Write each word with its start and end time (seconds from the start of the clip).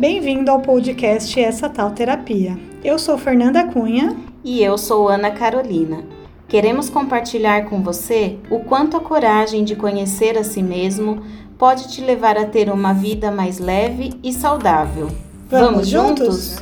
Bem-vindo 0.00 0.50
ao 0.50 0.62
podcast 0.62 1.38
Essa 1.38 1.68
Tal 1.68 1.90
Terapia. 1.90 2.58
Eu 2.82 2.98
sou 2.98 3.18
Fernanda 3.18 3.70
Cunha. 3.70 4.16
E 4.42 4.62
eu 4.62 4.78
sou 4.78 5.10
Ana 5.10 5.30
Carolina. 5.30 6.02
Queremos 6.48 6.88
compartilhar 6.88 7.68
com 7.68 7.82
você 7.82 8.38
o 8.50 8.60
quanto 8.64 8.96
a 8.96 9.00
coragem 9.00 9.62
de 9.62 9.76
conhecer 9.76 10.38
a 10.38 10.42
si 10.42 10.62
mesmo 10.62 11.22
pode 11.58 11.92
te 11.92 12.00
levar 12.00 12.38
a 12.38 12.46
ter 12.46 12.70
uma 12.70 12.94
vida 12.94 13.30
mais 13.30 13.58
leve 13.58 14.18
e 14.24 14.32
saudável. 14.32 15.08
Vamos, 15.50 15.70
Vamos 15.70 15.88
juntos? 15.88 16.56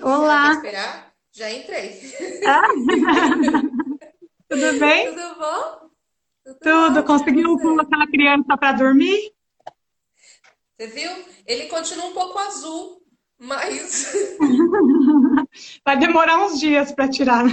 Olá! 0.00 0.52
esperar? 0.52 1.12
Já 1.32 1.50
entrei. 1.52 2.00
Ah. 2.46 2.68
Tudo 4.48 4.78
bem? 4.78 5.08
Tudo 5.08 5.34
bom? 5.36 5.84
Tudo, 6.62 6.94
Tudo. 6.94 7.02
conseguiu 7.02 7.58
colocar 7.58 8.00
a 8.00 8.06
criança 8.06 8.56
para 8.56 8.70
dormir? 8.70 9.33
Você 10.76 10.86
viu? 10.88 11.10
Ele 11.46 11.66
continua 11.66 12.06
um 12.06 12.12
pouco 12.12 12.38
azul, 12.38 13.02
mas. 13.38 14.12
Vai 15.84 15.98
demorar 15.98 16.44
uns 16.44 16.58
dias 16.58 16.90
para 16.92 17.08
tirar. 17.08 17.44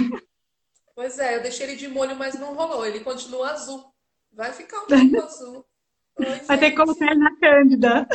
Pois 0.94 1.18
é, 1.18 1.36
eu 1.36 1.42
deixei 1.42 1.66
ele 1.66 1.76
de 1.76 1.88
molho, 1.88 2.16
mas 2.16 2.34
não 2.34 2.54
rolou. 2.54 2.84
Ele 2.84 3.00
continua 3.00 3.52
azul. 3.52 3.92
Vai 4.32 4.52
ficar 4.52 4.78
um 4.82 4.86
pouco 4.86 5.20
azul. 5.24 5.66
Vai 6.46 6.58
ter 6.58 6.70
que 6.70 6.76
colocar 6.76 7.06
ele 7.06 7.20
na 7.20 7.36
Cândida. 7.38 8.08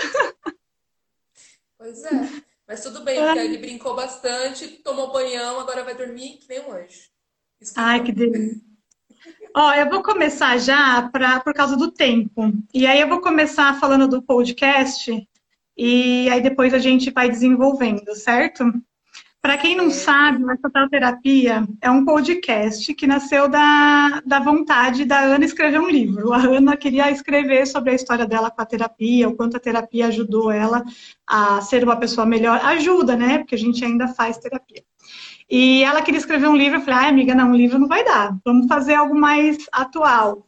Pois 1.77 2.03
é. 2.03 2.44
Mas 2.67 2.83
tudo 2.83 3.02
bem, 3.02 3.17
porque 3.17 3.39
ele 3.39 3.58
brincou 3.59 3.95
bastante, 3.95 4.67
tomou 4.83 5.11
banhão, 5.11 5.59
agora 5.59 5.85
vai 5.85 5.95
dormir 5.95 6.38
que 6.38 6.49
nem 6.49 6.59
um 6.59 6.73
anjo. 6.73 7.09
Ai, 7.75 8.03
que 8.03 8.11
delícia. 8.11 8.66
Ó, 9.59 9.73
eu 9.73 9.89
vou 9.89 10.03
começar 10.03 10.55
já 10.59 11.09
pra, 11.09 11.39
por 11.39 11.52
causa 11.52 11.75
do 11.75 11.91
tempo. 11.91 12.53
E 12.71 12.85
aí 12.85 13.02
eu 13.02 13.07
vou 13.07 13.20
começar 13.20 13.80
falando 13.80 14.07
do 14.07 14.21
podcast 14.21 15.27
e 15.75 16.30
aí 16.30 16.39
depois 16.41 16.75
a 16.75 16.77
gente 16.77 17.09
vai 17.09 17.27
desenvolvendo, 17.27 18.14
certo? 18.14 18.72
Para 19.41 19.58
quem 19.58 19.75
não 19.75 19.89
sabe, 19.89 20.44
o 20.44 20.52
Essa 20.52 20.69
Terapia 20.91 21.67
é 21.81 21.89
um 21.89 22.05
podcast 22.05 22.94
que 22.94 23.08
nasceu 23.08 23.49
da, 23.49 24.22
da 24.23 24.39
vontade 24.39 25.05
da 25.05 25.22
Ana 25.22 25.44
escrever 25.45 25.80
um 25.80 25.89
livro. 25.89 26.33
A 26.33 26.38
Ana 26.38 26.77
queria 26.77 27.09
escrever 27.09 27.66
sobre 27.66 27.89
a 27.89 27.95
história 27.95 28.27
dela 28.27 28.52
com 28.52 28.61
a 28.61 28.66
terapia, 28.66 29.27
o 29.27 29.36
quanto 29.36 29.58
a 29.58 29.59
terapia 29.59 30.05
ajudou 30.05 30.52
ela 30.52 30.83
a 31.25 31.61
ser 31.61 31.83
uma 31.83 31.95
pessoa 31.95 32.27
melhor. 32.27 32.64
Ajuda, 32.64 33.16
né? 33.16 33.39
Porque 33.39 33.55
a 33.55 33.58
gente 33.58 33.83
ainda 33.83 34.08
faz 34.08 34.38
terapia. 34.38 34.83
E 35.50 35.84
ela 35.84 36.02
queria 36.02 36.20
escrever 36.20 36.48
um 36.48 36.56
livro, 36.56 36.80
eu 36.80 36.81
falei, 36.81 37.06
ah, 37.06 37.09
amiga, 37.09 37.34
não, 37.34 37.52
um 37.52 37.56
livro 37.56 37.80
não 37.80 37.88
vai 37.88 38.03
dar, 38.03 38.38
vamos 38.44 38.67
fazer 38.67 38.95
algo 38.95 39.16
mais 39.16 39.58
atual. 39.72 40.45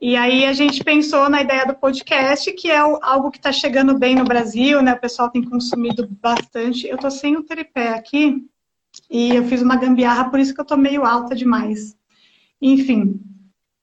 E 0.00 0.16
aí 0.16 0.46
a 0.46 0.52
gente 0.54 0.82
pensou 0.82 1.28
na 1.28 1.42
ideia 1.42 1.66
do 1.66 1.74
podcast, 1.74 2.50
que 2.52 2.70
é 2.70 2.78
algo 2.78 3.30
que 3.30 3.36
está 3.36 3.52
chegando 3.52 3.98
bem 3.98 4.16
no 4.16 4.24
Brasil, 4.24 4.80
né? 4.80 4.94
O 4.94 5.00
pessoal 5.00 5.28
tem 5.28 5.42
consumido 5.42 6.08
bastante. 6.22 6.88
Eu 6.88 6.94
estou 6.94 7.10
sem 7.10 7.36
o 7.36 7.42
tripé 7.42 7.90
aqui 7.90 8.42
e 9.10 9.36
eu 9.36 9.44
fiz 9.44 9.60
uma 9.60 9.76
gambiarra, 9.76 10.30
por 10.30 10.40
isso 10.40 10.54
que 10.54 10.60
eu 10.60 10.62
estou 10.62 10.78
meio 10.78 11.04
alta 11.04 11.36
demais. 11.36 11.94
Enfim. 12.62 13.20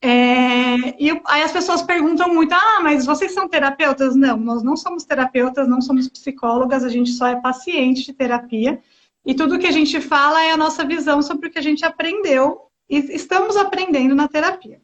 É... 0.01 1.03
e 1.03 1.09
aí 1.25 1.41
as 1.41 1.51
pessoas 1.51 1.81
perguntam 1.81 2.33
muito, 2.33 2.53
ah, 2.53 2.79
mas 2.81 3.05
vocês 3.05 3.33
são 3.33 3.47
terapeutas? 3.47 4.15
Não, 4.15 4.37
nós 4.37 4.63
não 4.63 4.75
somos 4.75 5.05
terapeutas, 5.05 5.67
não 5.67 5.81
somos 5.81 6.07
psicólogas, 6.07 6.83
a 6.83 6.89
gente 6.89 7.11
só 7.11 7.27
é 7.27 7.35
paciente 7.35 8.03
de 8.03 8.13
terapia. 8.13 8.81
E 9.27 9.33
tudo 9.33 9.59
que 9.59 9.67
a 9.67 9.71
gente 9.71 9.99
fala 9.99 10.41
é 10.41 10.51
a 10.51 10.57
nossa 10.57 10.85
visão 10.85 11.21
sobre 11.21 11.49
o 11.49 11.51
que 11.51 11.59
a 11.59 11.61
gente 11.61 11.83
aprendeu 11.83 12.61
e 12.89 12.97
estamos 13.13 13.57
aprendendo 13.57 14.15
na 14.15 14.25
terapia. 14.29 14.79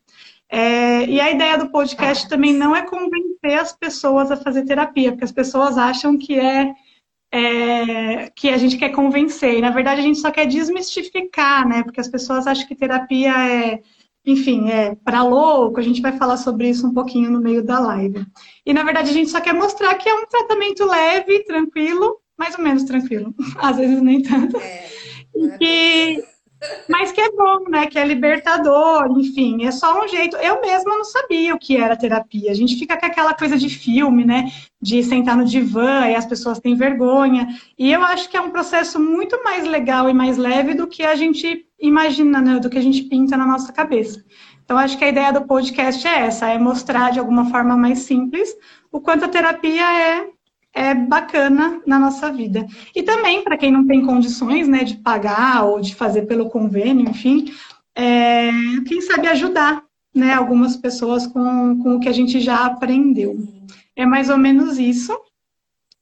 É, 0.49 1.05
e 1.05 1.21
a 1.21 1.31
ideia 1.31 1.57
do 1.57 1.69
podcast 1.69 2.27
também 2.27 2.53
não 2.53 2.75
é 2.75 2.81
convencer 2.81 3.57
as 3.57 3.71
pessoas 3.71 4.29
a 4.29 4.35
fazer 4.35 4.65
terapia, 4.65 5.11
porque 5.11 5.23
as 5.23 5.31
pessoas 5.31 5.77
acham 5.77 6.17
que 6.17 6.37
é, 6.37 6.73
é, 7.31 8.29
que 8.35 8.49
a 8.49 8.57
gente 8.57 8.77
quer 8.77 8.89
convencer. 8.89 9.57
E, 9.57 9.61
na 9.61 9.69
verdade, 9.69 10.01
a 10.01 10.03
gente 10.03 10.19
só 10.19 10.29
quer 10.29 10.45
desmistificar, 10.45 11.65
né? 11.65 11.81
Porque 11.81 12.01
as 12.01 12.09
pessoas 12.09 12.45
acham 12.45 12.67
que 12.67 12.75
terapia 12.75 13.31
é, 13.49 13.79
enfim, 14.25 14.69
é 14.69 14.93
para 15.05 15.23
louco. 15.23 15.79
A 15.79 15.83
gente 15.83 16.01
vai 16.01 16.17
falar 16.17 16.35
sobre 16.35 16.69
isso 16.69 16.85
um 16.85 16.93
pouquinho 16.93 17.31
no 17.31 17.39
meio 17.39 17.63
da 17.63 17.79
live. 17.79 18.25
E, 18.65 18.73
na 18.73 18.83
verdade, 18.83 19.09
a 19.09 19.13
gente 19.13 19.29
só 19.29 19.39
quer 19.39 19.53
mostrar 19.53 19.95
que 19.95 20.09
é 20.09 20.13
um 20.13 20.25
tratamento 20.25 20.85
leve, 20.85 21.45
tranquilo, 21.45 22.21
mais 22.43 22.57
ou 22.57 22.63
menos 22.63 22.83
tranquilo. 22.83 23.33
Às 23.57 23.77
vezes 23.77 24.01
nem 24.01 24.21
tanto. 24.21 24.57
É, 24.57 24.85
é 25.37 25.57
que, 25.57 26.23
mas 26.89 27.13
que 27.13 27.21
é 27.21 27.31
bom, 27.31 27.69
né? 27.69 27.87
Que 27.87 27.97
é 27.97 28.05
libertador, 28.05 29.07
enfim, 29.17 29.65
é 29.65 29.71
só 29.71 30.03
um 30.03 30.07
jeito. 30.07 30.35
Eu 30.37 30.59
mesma 30.59 30.97
não 30.97 31.05
sabia 31.05 31.55
o 31.55 31.59
que 31.59 31.77
era 31.77 31.95
terapia. 31.95 32.51
A 32.51 32.53
gente 32.53 32.77
fica 32.77 32.97
com 32.97 33.05
aquela 33.05 33.33
coisa 33.33 33.57
de 33.57 33.69
filme, 33.69 34.25
né? 34.25 34.51
De 34.81 35.01
sentar 35.01 35.37
no 35.37 35.45
divã 35.45 36.09
e 36.09 36.15
as 36.15 36.25
pessoas 36.25 36.59
têm 36.59 36.75
vergonha. 36.75 37.47
E 37.79 37.91
eu 37.91 38.01
acho 38.03 38.29
que 38.29 38.35
é 38.35 38.41
um 38.41 38.51
processo 38.51 38.99
muito 38.99 39.41
mais 39.41 39.65
legal 39.65 40.09
e 40.09 40.13
mais 40.13 40.37
leve 40.37 40.73
do 40.73 40.85
que 40.85 41.03
a 41.03 41.15
gente 41.15 41.65
imagina, 41.79 42.41
né? 42.41 42.59
Do 42.59 42.69
que 42.69 42.77
a 42.77 42.83
gente 42.83 43.03
pinta 43.03 43.37
na 43.37 43.45
nossa 43.45 43.71
cabeça. 43.71 44.23
Então, 44.65 44.77
acho 44.77 44.97
que 44.97 45.05
a 45.05 45.09
ideia 45.09 45.31
do 45.31 45.47
podcast 45.47 46.05
é 46.05 46.25
essa: 46.25 46.49
é 46.49 46.57
mostrar 46.57 47.11
de 47.11 47.19
alguma 47.19 47.49
forma 47.49 47.77
mais 47.77 47.99
simples 47.99 48.53
o 48.91 48.99
quanto 48.99 49.23
a 49.23 49.29
terapia 49.29 49.81
é 49.81 50.33
é 50.73 50.95
bacana 50.95 51.81
na 51.85 51.99
nossa 51.99 52.31
vida. 52.31 52.65
E 52.95 53.03
também, 53.03 53.43
para 53.43 53.57
quem 53.57 53.71
não 53.71 53.85
tem 53.85 54.05
condições 54.05 54.67
né, 54.67 54.83
de 54.83 54.95
pagar 54.95 55.65
ou 55.65 55.79
de 55.79 55.95
fazer 55.95 56.23
pelo 56.23 56.49
convênio, 56.49 57.07
enfim, 57.09 57.53
é, 57.95 58.49
quem 58.87 59.01
sabe 59.01 59.27
ajudar 59.27 59.83
né, 60.13 60.33
algumas 60.33 60.75
pessoas 60.75 61.27
com, 61.27 61.79
com 61.81 61.95
o 61.95 61.99
que 61.99 62.09
a 62.09 62.13
gente 62.13 62.39
já 62.39 62.65
aprendeu. 62.65 63.37
É 63.95 64.05
mais 64.05 64.29
ou 64.29 64.37
menos 64.37 64.79
isso. 64.79 65.15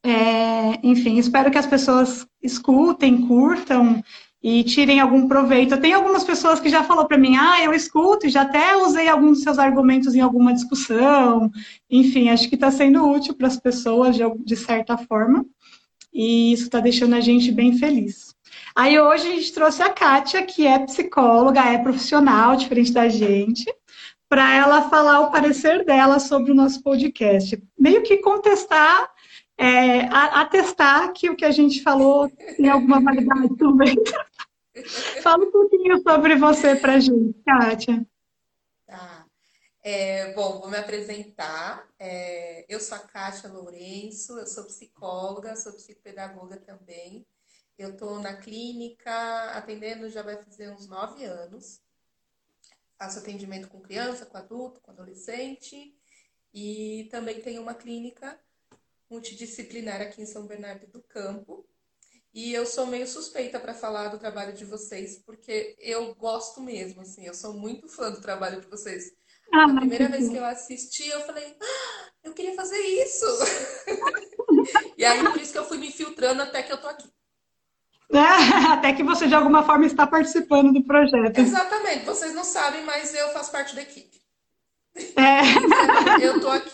É, 0.04 0.80
enfim, 0.82 1.18
espero 1.18 1.52
que 1.52 1.58
as 1.58 1.68
pessoas 1.68 2.26
escutem, 2.42 3.28
curtam 3.28 4.02
e 4.44 4.64
tirem 4.64 5.00
algum 5.00 5.28
proveito. 5.28 5.78
Tem 5.78 5.94
algumas 5.94 6.24
pessoas 6.24 6.60
que 6.60 6.70
já 6.70 6.84
falou 6.84 7.06
para 7.06 7.18
mim, 7.18 7.36
ah, 7.36 7.64
eu 7.64 7.74
escuto 7.74 8.26
e 8.26 8.30
já 8.30 8.42
até 8.42 8.76
usei 8.76 9.08
alguns 9.08 9.38
dos 9.38 9.44
seus 9.44 9.60
argumentos 9.60 10.16
em 10.16 10.22
alguma 10.22 10.54
discussão. 10.54 11.52
Enfim, 11.90 12.30
acho 12.30 12.50
que 12.50 12.56
está 12.56 12.72
sendo 12.72 13.08
útil 13.08 13.36
para 13.36 13.48
as 13.48 13.58
pessoas 13.58 14.16
de, 14.16 14.24
de 14.44 14.56
certa 14.56 14.98
forma. 14.98 15.46
E 16.12 16.52
isso 16.52 16.64
está 16.64 16.80
deixando 16.80 17.16
a 17.16 17.22
gente 17.22 17.52
bem 17.52 17.78
feliz. 17.78 18.36
Aí 18.76 19.00
hoje 19.00 19.28
a 19.28 19.32
gente 19.36 19.54
trouxe 19.54 19.84
a 19.84 19.90
Kátia, 19.90 20.44
que 20.44 20.66
é 20.66 20.80
psicóloga, 20.80 21.62
é 21.62 21.78
profissional, 21.78 22.56
diferente 22.56 22.92
da 22.92 23.08
gente, 23.08 23.66
para 24.28 24.56
ela 24.56 24.90
falar 24.90 25.20
o 25.22 25.32
parecer 25.32 25.86
dela 25.86 26.20
sobre 26.20 26.52
o 26.52 26.56
nosso 26.56 26.82
podcast. 26.82 27.62
Meio 27.78 28.02
que 28.02 28.18
contestar 28.18 29.10
é, 29.62 30.08
atestar 30.12 31.14
que 31.14 31.30
o 31.30 31.36
que 31.36 31.46
a 31.46 31.52
gente 31.52 31.84
falou 31.84 32.28
tem 32.58 32.68
alguma 32.68 33.00
validade 33.00 33.50
também. 33.58 33.96
Fala 35.24 35.46
um 35.46 35.52
pouquinho 35.52 36.02
sobre 36.02 36.36
você 36.36 36.76
para 36.76 36.94
a 36.96 37.00
gente, 37.00 37.34
Kátia. 37.44 38.06
Tá. 38.86 39.26
É, 39.84 40.34
bom, 40.34 40.60
vou 40.60 40.70
me 40.70 40.78
apresentar. 40.78 41.90
É, 41.98 42.66
eu 42.70 42.80
sou 42.80 42.98
a 42.98 43.00
Kátia 43.00 43.50
Lourenço, 43.50 44.38
eu 44.38 44.46
sou 44.46 44.66
psicóloga, 44.66 45.56
sou 45.56 45.74
psicopedagoga 45.74 46.58
também. 46.58 47.26
Eu 47.78 47.92
estou 47.92 48.20
na 48.20 48.36
clínica 48.38 49.12
atendendo 49.56 50.10
já 50.10 50.22
vai 50.22 50.38
fazer 50.38 50.70
uns 50.72 50.88
nove 50.88 51.26
anos. 51.26 51.82
Faço 52.98 53.20
atendimento 53.20 53.68
com 53.70 53.82
criança, 53.82 54.26
com 54.26 54.38
adulto, 54.38 54.80
com 54.82 54.92
adolescente. 54.92 55.98
E 56.54 57.08
também 57.10 57.42
tenho 57.42 57.62
uma 57.62 57.74
clínica 57.74 58.40
multidisciplinar 59.10 60.00
aqui 60.00 60.22
em 60.22 60.26
São 60.28 60.46
Bernardo 60.46 60.86
do 60.88 61.02
Campo. 61.02 61.68
E 62.34 62.54
eu 62.54 62.66
sou 62.66 62.88
meio 62.88 63.06
suspeita 63.06 63.60
para 63.60 63.74
falar 63.74 64.08
do 64.08 64.18
trabalho 64.18 64.54
de 64.54 64.64
vocês, 64.64 65.22
porque 65.26 65.76
eu 65.80 66.16
gosto 66.16 66.62
mesmo, 66.62 67.02
assim, 67.02 67.26
eu 67.26 67.34
sou 67.34 67.54
muito 67.54 67.90
fã 67.90 68.10
do 68.10 68.22
trabalho 68.22 68.62
de 68.62 68.68
vocês. 68.68 69.12
Ah, 69.54 69.66
a 69.66 69.76
primeira 69.76 70.08
vez 70.08 70.30
que 70.30 70.38
eu 70.38 70.46
assisti, 70.46 71.10
eu 71.10 71.20
falei, 71.26 71.58
ah, 71.62 72.10
eu 72.24 72.34
queria 72.34 72.56
fazer 72.56 72.78
isso. 72.78 73.26
e 74.98 75.04
aí, 75.04 75.22
por 75.22 75.42
isso 75.42 75.52
que 75.52 75.58
eu 75.58 75.66
fui 75.66 75.78
me 75.78 75.92
filtrando 75.92 76.42
até 76.42 76.64
que 76.64 76.72
eu 76.72 76.78
tô 76.78 76.88
aqui. 76.88 77.10
até 78.72 78.94
que 78.94 79.04
você, 79.04 79.28
de 79.28 79.36
alguma 79.36 79.64
forma, 79.64 79.86
está 79.86 80.08
participando 80.08 80.72
do 80.72 80.86
projeto. 80.86 81.38
Exatamente. 81.38 82.06
Vocês 82.06 82.34
não 82.34 82.46
sabem, 82.46 82.86
mas 82.86 83.14
eu 83.14 83.28
faço 83.34 83.52
parte 83.52 83.76
da 83.76 83.82
equipe. 83.82 84.22
É. 84.96 86.24
eu 86.26 86.40
tô 86.40 86.50
aqui. 86.50 86.71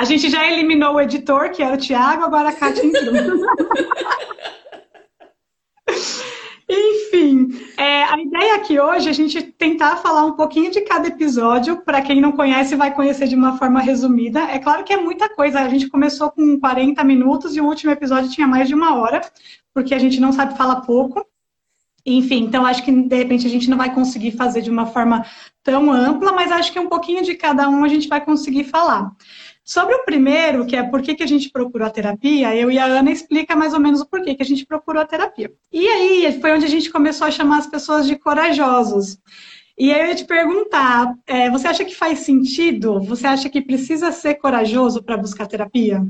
A 0.00 0.04
gente 0.04 0.30
já 0.30 0.50
eliminou 0.50 0.94
o 0.94 1.00
editor, 1.00 1.50
que 1.50 1.62
era 1.62 1.74
o 1.74 1.78
Thiago, 1.78 2.24
agora 2.24 2.48
a 2.48 2.52
Kátia 2.54 2.86
entrou. 2.86 3.12
Enfim, 6.66 7.48
é, 7.76 8.04
a 8.04 8.18
ideia 8.18 8.54
aqui 8.54 8.80
hoje 8.80 9.08
é 9.08 9.10
a 9.10 9.14
gente 9.14 9.42
tentar 9.42 9.98
falar 9.98 10.24
um 10.24 10.32
pouquinho 10.32 10.70
de 10.70 10.80
cada 10.80 11.08
episódio. 11.08 11.82
Para 11.82 12.00
quem 12.00 12.18
não 12.18 12.32
conhece, 12.32 12.74
vai 12.74 12.94
conhecer 12.94 13.28
de 13.28 13.34
uma 13.34 13.58
forma 13.58 13.78
resumida. 13.78 14.40
É 14.40 14.58
claro 14.58 14.84
que 14.84 14.94
é 14.94 14.96
muita 14.96 15.28
coisa. 15.28 15.60
A 15.60 15.68
gente 15.68 15.90
começou 15.90 16.30
com 16.30 16.58
40 16.58 17.04
minutos 17.04 17.54
e 17.54 17.60
o 17.60 17.66
último 17.66 17.92
episódio 17.92 18.30
tinha 18.30 18.46
mais 18.46 18.68
de 18.68 18.74
uma 18.74 18.96
hora, 18.96 19.20
porque 19.74 19.94
a 19.94 19.98
gente 19.98 20.18
não 20.18 20.32
sabe 20.32 20.56
falar 20.56 20.80
pouco. 20.80 21.26
Enfim, 22.06 22.44
então 22.44 22.64
acho 22.64 22.82
que 22.82 22.90
de 22.90 23.16
repente 23.16 23.46
a 23.46 23.50
gente 23.50 23.68
não 23.68 23.76
vai 23.76 23.94
conseguir 23.94 24.32
fazer 24.32 24.62
de 24.62 24.70
uma 24.70 24.86
forma 24.86 25.26
tão 25.62 25.92
ampla, 25.92 26.32
mas 26.32 26.50
acho 26.50 26.72
que 26.72 26.80
um 26.80 26.88
pouquinho 26.88 27.22
de 27.22 27.34
cada 27.34 27.68
um 27.68 27.84
a 27.84 27.88
gente 27.88 28.08
vai 28.08 28.24
conseguir 28.24 28.64
falar. 28.64 29.12
Sobre 29.64 29.94
o 29.94 30.04
primeiro, 30.04 30.66
que 30.66 30.74
é 30.74 30.82
por 30.82 31.02
que, 31.02 31.14
que 31.14 31.22
a 31.22 31.26
gente 31.26 31.50
procurou 31.50 31.86
a 31.86 31.90
terapia, 31.90 32.56
eu 32.56 32.70
e 32.70 32.78
a 32.78 32.86
Ana 32.86 33.10
explica 33.10 33.54
mais 33.54 33.72
ou 33.72 33.80
menos 33.80 34.00
o 34.00 34.06
porquê 34.06 34.34
que 34.34 34.42
a 34.42 34.46
gente 34.46 34.66
procurou 34.66 35.02
a 35.02 35.06
terapia. 35.06 35.52
E 35.70 35.86
aí 35.86 36.40
foi 36.40 36.52
onde 36.52 36.64
a 36.64 36.68
gente 36.68 36.90
começou 36.90 37.26
a 37.26 37.30
chamar 37.30 37.58
as 37.58 37.66
pessoas 37.66 38.06
de 38.06 38.16
corajosos. 38.16 39.18
E 39.78 39.92
aí 39.92 40.00
eu 40.00 40.06
ia 40.08 40.14
te 40.14 40.24
perguntar, 40.24 41.14
é, 41.26 41.48
você 41.48 41.68
acha 41.68 41.84
que 41.84 41.94
faz 41.94 42.20
sentido? 42.20 43.00
Você 43.02 43.26
acha 43.26 43.48
que 43.48 43.62
precisa 43.62 44.12
ser 44.12 44.34
corajoso 44.34 45.02
para 45.02 45.16
buscar 45.16 45.46
terapia? 45.46 46.04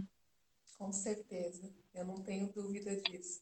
Com 0.78 0.92
certeza, 0.92 1.70
eu 1.94 2.04
não 2.04 2.16
tenho 2.16 2.48
dúvida 2.52 2.96
disso. 2.96 3.40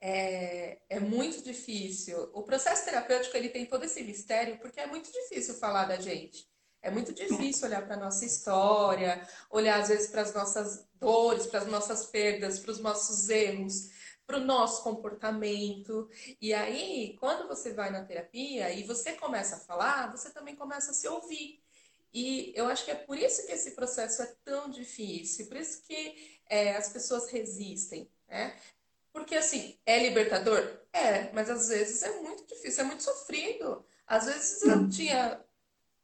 É, 0.00 0.78
é, 0.88 1.00
muito 1.00 1.42
difícil. 1.42 2.30
O 2.32 2.42
processo 2.44 2.84
terapêutico 2.84 3.36
ele 3.36 3.48
tem 3.48 3.66
todo 3.66 3.84
esse 3.84 4.02
mistério 4.04 4.56
porque 4.58 4.78
é 4.78 4.86
muito 4.86 5.10
difícil 5.12 5.54
falar 5.54 5.86
da 5.86 5.96
gente. 5.96 6.46
É 6.80 6.90
muito 6.90 7.12
difícil 7.12 7.66
olhar 7.66 7.84
para 7.84 7.96
a 7.96 8.00
nossa 8.00 8.24
história, 8.24 9.26
olhar 9.50 9.80
às 9.80 9.88
vezes 9.88 10.08
para 10.08 10.22
as 10.22 10.32
nossas 10.32 10.86
dores, 10.94 11.46
para 11.46 11.60
as 11.60 11.66
nossas 11.66 12.06
perdas, 12.06 12.58
para 12.60 12.70
os 12.70 12.78
nossos 12.78 13.28
erros, 13.28 13.90
para 14.26 14.36
o 14.36 14.44
nosso 14.44 14.82
comportamento. 14.82 16.08
E 16.40 16.54
aí, 16.54 17.16
quando 17.18 17.48
você 17.48 17.72
vai 17.72 17.90
na 17.90 18.04
terapia 18.04 18.70
e 18.72 18.84
você 18.84 19.12
começa 19.12 19.56
a 19.56 19.60
falar, 19.60 20.10
você 20.10 20.30
também 20.30 20.54
começa 20.54 20.90
a 20.90 20.94
se 20.94 21.08
ouvir. 21.08 21.60
E 22.12 22.52
eu 22.54 22.66
acho 22.66 22.84
que 22.84 22.90
é 22.90 22.94
por 22.94 23.18
isso 23.18 23.46
que 23.46 23.52
esse 23.52 23.72
processo 23.72 24.22
é 24.22 24.34
tão 24.44 24.70
difícil, 24.70 25.46
por 25.46 25.56
isso 25.56 25.82
que 25.82 26.40
é, 26.48 26.76
as 26.76 26.88
pessoas 26.88 27.30
resistem, 27.30 28.10
né? 28.26 28.56
Porque 29.12 29.34
assim, 29.34 29.78
é 29.84 29.98
libertador? 29.98 30.62
É, 30.92 31.32
mas 31.32 31.50
às 31.50 31.68
vezes 31.68 32.02
é 32.02 32.20
muito 32.20 32.46
difícil, 32.46 32.84
é 32.84 32.86
muito 32.86 33.02
sofrido. 33.02 33.84
Às 34.06 34.26
vezes 34.26 34.62
eu 34.62 34.88
tinha 34.88 35.44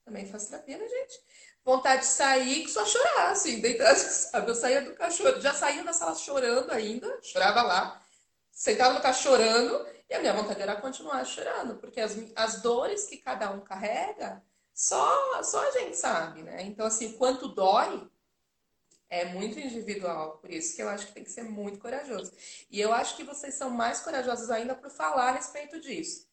também 0.05 0.27
faço 0.27 0.51
terapia, 0.51 0.79
né, 0.79 0.89
gente? 0.89 1.21
Vontade 1.65 2.03
de 2.03 2.09
sair, 2.09 2.69
só 2.69 2.85
chorar, 2.85 3.31
assim, 3.31 3.61
deitar, 3.61 3.95
sabe? 3.97 4.51
Eu 4.51 4.55
saía 4.55 4.83
do 4.83 4.95
cachorro, 4.95 5.41
já 5.41 5.55
saía 5.55 5.83
da 5.83 5.93
sala 5.93 6.15
chorando 6.15 6.71
ainda, 6.71 7.19
chorava 7.23 7.63
lá, 7.63 8.03
sentava 8.51 8.95
no 8.95 9.01
cachorro 9.01 9.37
chorando, 9.37 9.87
e 10.09 10.15
a 10.15 10.21
minha 10.21 10.35
vontade 10.35 10.61
era 10.61 10.77
continuar 10.77 11.25
chorando, 11.25 11.77
porque 11.77 12.01
as, 12.01 12.17
as 12.37 12.61
dores 12.61 13.07
que 13.07 13.17
cada 13.17 13.51
um 13.51 13.61
carrega, 13.61 14.43
só, 14.75 15.43
só 15.43 15.67
a 15.67 15.71
gente 15.71 15.97
sabe, 15.97 16.43
né? 16.43 16.63
Então, 16.63 16.85
assim, 16.85 17.13
quanto 17.13 17.49
dói, 17.49 18.09
é 19.09 19.25
muito 19.27 19.59
individual, 19.59 20.39
por 20.39 20.51
isso 20.51 20.75
que 20.75 20.83
eu 20.83 20.89
acho 20.89 21.07
que 21.07 21.13
tem 21.13 21.25
que 21.25 21.31
ser 21.31 21.45
muito 21.45 21.79
corajoso. 21.79 22.33
E 22.71 22.81
eu 22.81 22.93
acho 22.93 23.17
que 23.17 23.23
vocês 23.23 23.55
são 23.55 23.71
mais 23.71 24.01
corajosos 24.01 24.51
ainda 24.51 24.75
por 24.75 24.91
falar 24.91 25.29
a 25.29 25.33
respeito 25.33 25.81
disso. 25.81 26.29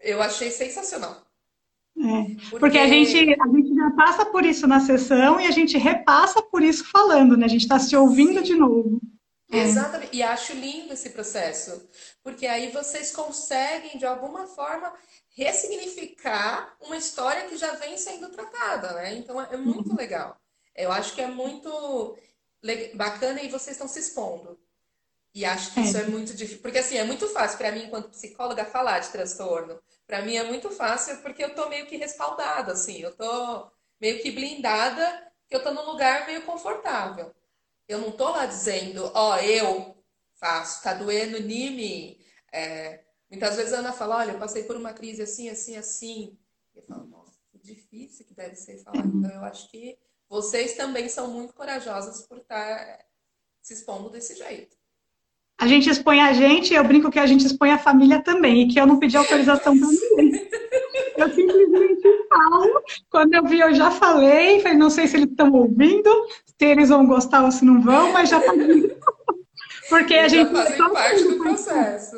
Eu 0.00 0.22
achei 0.22 0.50
sensacional. 0.50 1.24
É, 2.04 2.34
porque, 2.34 2.58
porque 2.58 2.78
a, 2.78 2.86
gente, 2.86 3.16
a 3.16 3.48
gente 3.48 3.74
já 3.74 3.90
passa 3.92 4.26
por 4.26 4.44
isso 4.44 4.66
na 4.66 4.78
sessão 4.78 5.40
e 5.40 5.46
a 5.46 5.50
gente 5.50 5.78
repassa 5.78 6.42
por 6.42 6.62
isso 6.62 6.84
falando, 6.90 7.36
né? 7.36 7.46
A 7.46 7.48
gente 7.48 7.62
está 7.62 7.78
se 7.78 7.96
ouvindo 7.96 8.40
Sim. 8.40 8.42
de 8.42 8.54
novo. 8.54 9.00
É. 9.50 9.60
Exatamente. 9.60 10.14
E 10.14 10.22
acho 10.22 10.52
lindo 10.52 10.92
esse 10.92 11.10
processo. 11.10 11.88
Porque 12.22 12.46
aí 12.46 12.70
vocês 12.70 13.10
conseguem, 13.10 13.96
de 13.96 14.04
alguma 14.04 14.46
forma, 14.46 14.92
ressignificar 15.34 16.76
uma 16.82 16.96
história 16.96 17.46
que 17.46 17.56
já 17.56 17.72
vem 17.74 17.96
sendo 17.96 18.28
tratada, 18.28 18.92
né? 18.94 19.14
Então 19.14 19.40
é 19.40 19.56
muito 19.56 19.90
uhum. 19.90 19.96
legal. 19.96 20.36
Eu 20.76 20.92
acho 20.92 21.14
que 21.14 21.22
é 21.22 21.26
muito 21.26 22.16
bacana 22.94 23.42
e 23.42 23.48
vocês 23.48 23.76
estão 23.76 23.88
se 23.88 24.00
expondo. 24.00 24.58
E 25.34 25.44
acho 25.44 25.74
que 25.74 25.80
é. 25.80 25.82
isso 25.82 25.96
é 25.96 26.06
muito 26.06 26.32
difícil. 26.32 26.62
Porque 26.62 26.78
assim, 26.78 26.96
é 26.96 27.04
muito 27.04 27.26
fácil 27.28 27.58
para 27.58 27.72
mim, 27.72 27.84
enquanto 27.84 28.10
psicóloga, 28.10 28.64
falar 28.64 29.00
de 29.00 29.08
transtorno. 29.08 29.80
Para 30.06 30.22
mim 30.22 30.36
é 30.36 30.44
muito 30.44 30.70
fácil 30.70 31.20
porque 31.22 31.42
eu 31.42 31.54
tô 31.54 31.68
meio 31.68 31.86
que 31.86 31.96
respaldada, 31.96 32.72
assim, 32.72 33.00
eu 33.00 33.14
tô 33.16 33.70
meio 34.00 34.22
que 34.22 34.30
blindada, 34.30 35.32
que 35.48 35.56
eu 35.56 35.62
tô 35.62 35.72
num 35.72 35.84
lugar 35.86 36.26
meio 36.26 36.42
confortável. 36.42 37.34
Eu 37.88 37.98
não 37.98 38.12
tô 38.12 38.30
lá 38.30 38.46
dizendo, 38.46 39.10
ó, 39.12 39.34
oh, 39.34 39.38
eu 39.38 39.96
faço, 40.34 40.82
tá 40.82 40.94
doendo 40.94 41.36
em 41.36 41.70
mim. 41.70 42.24
É, 42.52 43.04
muitas 43.28 43.56
vezes 43.56 43.72
a 43.72 43.78
Ana 43.78 43.92
fala, 43.92 44.18
olha, 44.18 44.32
eu 44.32 44.38
passei 44.38 44.62
por 44.64 44.76
uma 44.76 44.92
crise 44.92 45.22
assim, 45.22 45.48
assim, 45.48 45.76
assim. 45.76 46.38
Eu 46.74 46.82
falo, 46.82 47.06
nossa, 47.06 47.32
que 47.50 47.58
difícil 47.58 48.24
que 48.24 48.34
deve 48.34 48.54
ser 48.54 48.78
falar. 48.84 49.04
Então 49.04 49.30
eu 49.30 49.44
acho 49.44 49.68
que 49.68 49.98
vocês 50.28 50.76
também 50.76 51.08
são 51.08 51.28
muito 51.28 51.54
corajosas 51.54 52.24
por 52.26 52.38
estar 52.38 52.86
tá 52.86 53.04
se 53.60 53.74
expondo 53.74 54.10
desse 54.10 54.36
jeito 54.36 54.83
a 55.58 55.66
gente 55.66 55.88
expõe 55.88 56.20
a 56.20 56.32
gente, 56.32 56.74
eu 56.74 56.84
brinco 56.84 57.10
que 57.10 57.18
a 57.18 57.26
gente 57.26 57.46
expõe 57.46 57.70
a 57.70 57.78
família 57.78 58.20
também, 58.20 58.62
e 58.62 58.68
que 58.68 58.80
eu 58.80 58.86
não 58.86 58.98
pedi 58.98 59.16
autorização 59.16 59.78
para 59.78 59.88
ninguém. 59.88 60.48
Eu 61.16 61.30
simplesmente 61.30 62.26
falo. 62.28 62.82
Quando 63.08 63.34
eu 63.34 63.44
vi, 63.44 63.60
eu 63.60 63.72
já 63.72 63.90
falei, 63.90 64.60
falei, 64.60 64.76
não 64.76 64.90
sei 64.90 65.06
se 65.06 65.16
eles 65.16 65.30
estão 65.30 65.52
ouvindo, 65.52 66.10
se 66.44 66.64
eles 66.64 66.88
vão 66.88 67.06
gostar 67.06 67.44
ou 67.44 67.52
se 67.52 67.64
não 67.64 67.80
vão, 67.80 68.12
mas 68.12 68.28
já 68.28 68.40
falei. 68.40 68.96
Porque 69.88 70.14
a 70.14 70.28
gente. 70.28 70.50
Fazem 70.50 70.92
parte 70.92 71.24
do 71.24 71.38
processo. 71.38 72.16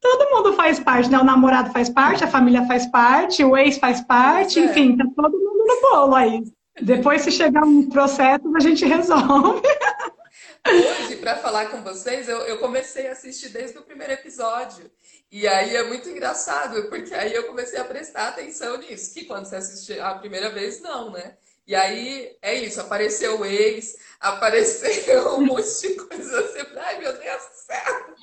Todo 0.00 0.30
mundo 0.30 0.52
faz 0.54 0.78
parte, 0.78 1.10
né? 1.10 1.18
O 1.18 1.24
namorado 1.24 1.72
faz 1.72 1.90
parte, 1.90 2.22
a 2.22 2.28
família 2.28 2.64
faz 2.66 2.86
parte, 2.86 3.44
o 3.44 3.56
ex 3.56 3.78
faz 3.78 4.00
parte, 4.00 4.60
é. 4.60 4.64
enfim, 4.64 4.96
tá 4.96 5.04
todo 5.14 5.36
mundo 5.36 5.64
no 5.66 5.80
bolo 5.80 6.14
aí. 6.14 6.42
Depois, 6.80 7.22
se 7.22 7.32
chegar 7.32 7.64
um 7.64 7.88
processo, 7.88 8.48
a 8.54 8.60
gente 8.60 8.84
resolve. 8.86 9.60
Hoje, 10.66 11.16
para 11.16 11.36
falar 11.36 11.70
com 11.70 11.82
vocês, 11.82 12.28
eu, 12.28 12.38
eu 12.40 12.58
comecei 12.58 13.08
a 13.08 13.12
assistir 13.12 13.48
desde 13.50 13.78
o 13.78 13.82
primeiro 13.82 14.12
episódio. 14.12 14.90
E 15.30 15.46
aí 15.46 15.76
é 15.76 15.84
muito 15.84 16.08
engraçado, 16.08 16.88
porque 16.88 17.14
aí 17.14 17.34
eu 17.34 17.44
comecei 17.44 17.78
a 17.78 17.84
prestar 17.84 18.28
atenção 18.28 18.78
nisso, 18.78 19.12
que 19.14 19.24
quando 19.24 19.46
você 19.46 19.56
assiste 19.56 19.98
a 20.00 20.14
primeira 20.14 20.50
vez, 20.50 20.80
não, 20.80 21.10
né? 21.10 21.36
E 21.66 21.74
aí 21.74 22.36
é 22.40 22.54
isso, 22.54 22.80
apareceu 22.80 23.40
o 23.40 23.44
ex, 23.44 23.96
apareceu 24.20 25.36
um 25.36 25.46
monte 25.46 25.80
de 25.80 25.94
coisa 25.94 26.40
assim. 26.40 26.66
Ai, 26.76 26.98
meu 26.98 27.12
Deus 27.12 27.42
do 27.42 27.54
céu! 27.54 28.14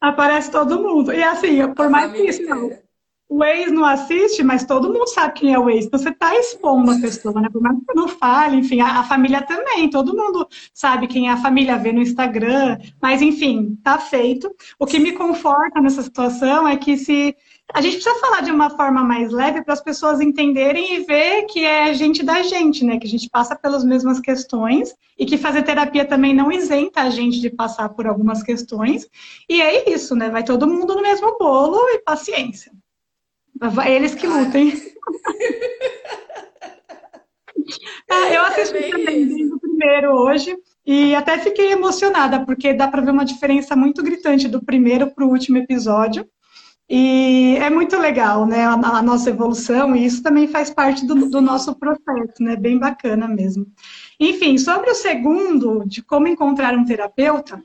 Aparece 0.00 0.50
todo 0.50 0.82
mundo. 0.82 1.12
E 1.12 1.22
assim, 1.22 1.72
por 1.74 1.86
a 1.86 1.90
mais 1.90 2.12
que 2.12 2.22
isso, 2.22 2.42
não 2.42 2.85
o 3.28 3.42
ex 3.44 3.72
não 3.72 3.84
assiste, 3.84 4.42
mas 4.42 4.64
todo 4.64 4.92
mundo 4.92 5.08
sabe 5.08 5.34
quem 5.34 5.52
é 5.52 5.58
o 5.58 5.68
ex. 5.68 5.86
Então 5.86 5.98
você 5.98 6.10
está 6.10 6.36
expondo 6.36 6.92
a 6.92 7.00
pessoa, 7.00 7.40
né? 7.40 7.48
Por 7.52 7.60
mais 7.60 7.76
que 7.76 7.94
não 7.94 8.06
fale, 8.06 8.56
enfim, 8.58 8.80
a, 8.80 9.00
a, 9.00 9.02
família 9.02 9.42
também, 9.42 9.90
todo 9.90 10.16
mundo 10.16 10.46
sabe 10.72 11.08
quem 11.08 11.28
é 11.28 11.32
a 11.32 11.36
família, 11.36 11.76
vê 11.76 11.92
no 11.92 12.00
Instagram, 12.00 12.78
mas 13.02 13.22
enfim, 13.22 13.76
tá 13.82 13.98
feito. 13.98 14.54
O 14.78 14.86
que 14.86 15.00
me 15.00 15.12
conforta 15.12 15.80
nessa 15.80 16.02
situação 16.02 16.68
é 16.68 16.76
que 16.76 16.96
se. 16.96 17.36
A 17.74 17.80
gente 17.80 17.94
precisa 17.94 18.14
falar 18.20 18.42
de 18.42 18.52
uma 18.52 18.70
forma 18.70 19.02
mais 19.02 19.32
leve 19.32 19.60
para 19.60 19.74
as 19.74 19.82
pessoas 19.82 20.20
entenderem 20.20 20.94
e 20.94 21.00
ver 21.00 21.46
que 21.46 21.64
é 21.64 21.92
gente 21.94 22.22
da 22.22 22.40
gente, 22.42 22.84
né? 22.84 22.96
Que 22.96 23.08
a 23.08 23.10
gente 23.10 23.28
passa 23.28 23.56
pelas 23.56 23.84
mesmas 23.84 24.20
questões 24.20 24.94
e 25.18 25.26
que 25.26 25.36
fazer 25.36 25.64
terapia 25.64 26.04
também 26.04 26.32
não 26.32 26.52
isenta 26.52 27.00
a 27.00 27.10
gente 27.10 27.40
de 27.40 27.50
passar 27.50 27.88
por 27.88 28.06
algumas 28.06 28.40
questões. 28.40 29.08
E 29.48 29.60
é 29.60 29.90
isso, 29.90 30.14
né? 30.14 30.30
Vai 30.30 30.44
todo 30.44 30.68
mundo 30.68 30.94
no 30.94 31.02
mesmo 31.02 31.36
bolo 31.38 31.80
e 31.90 31.98
paciência. 31.98 32.70
Eles 33.86 34.14
que 34.14 34.26
lutem. 34.26 34.72
ah, 38.10 38.32
eu 38.32 38.42
assisti 38.42 38.76
é 38.76 38.90
também 38.90 39.26
desde 39.26 39.54
o 39.54 39.60
primeiro 39.60 40.12
hoje 40.12 40.56
e 40.86 41.14
até 41.14 41.38
fiquei 41.38 41.72
emocionada, 41.72 42.44
porque 42.44 42.72
dá 42.72 42.88
para 42.88 43.02
ver 43.02 43.10
uma 43.10 43.24
diferença 43.24 43.74
muito 43.74 44.02
gritante 44.02 44.46
do 44.46 44.64
primeiro 44.64 45.10
para 45.10 45.24
o 45.24 45.30
último 45.30 45.58
episódio. 45.58 46.26
E 46.88 47.56
é 47.60 47.68
muito 47.68 47.98
legal, 47.98 48.46
né? 48.46 48.64
A, 48.64 48.74
a, 48.74 49.02
nossa 49.02 49.30
evolução, 49.30 49.96
e 49.96 50.06
isso 50.06 50.22
também 50.22 50.46
faz 50.46 50.70
parte 50.70 51.04
do, 51.04 51.28
do 51.28 51.40
nosso 51.40 51.74
processo, 51.74 52.40
né? 52.40 52.54
Bem 52.54 52.78
bacana 52.78 53.26
mesmo. 53.26 53.66
Enfim, 54.20 54.56
sobre 54.56 54.90
o 54.90 54.94
segundo, 54.94 55.82
de 55.84 56.00
como 56.00 56.28
encontrar 56.28 56.74
um 56.74 56.84
terapeuta, 56.84 57.60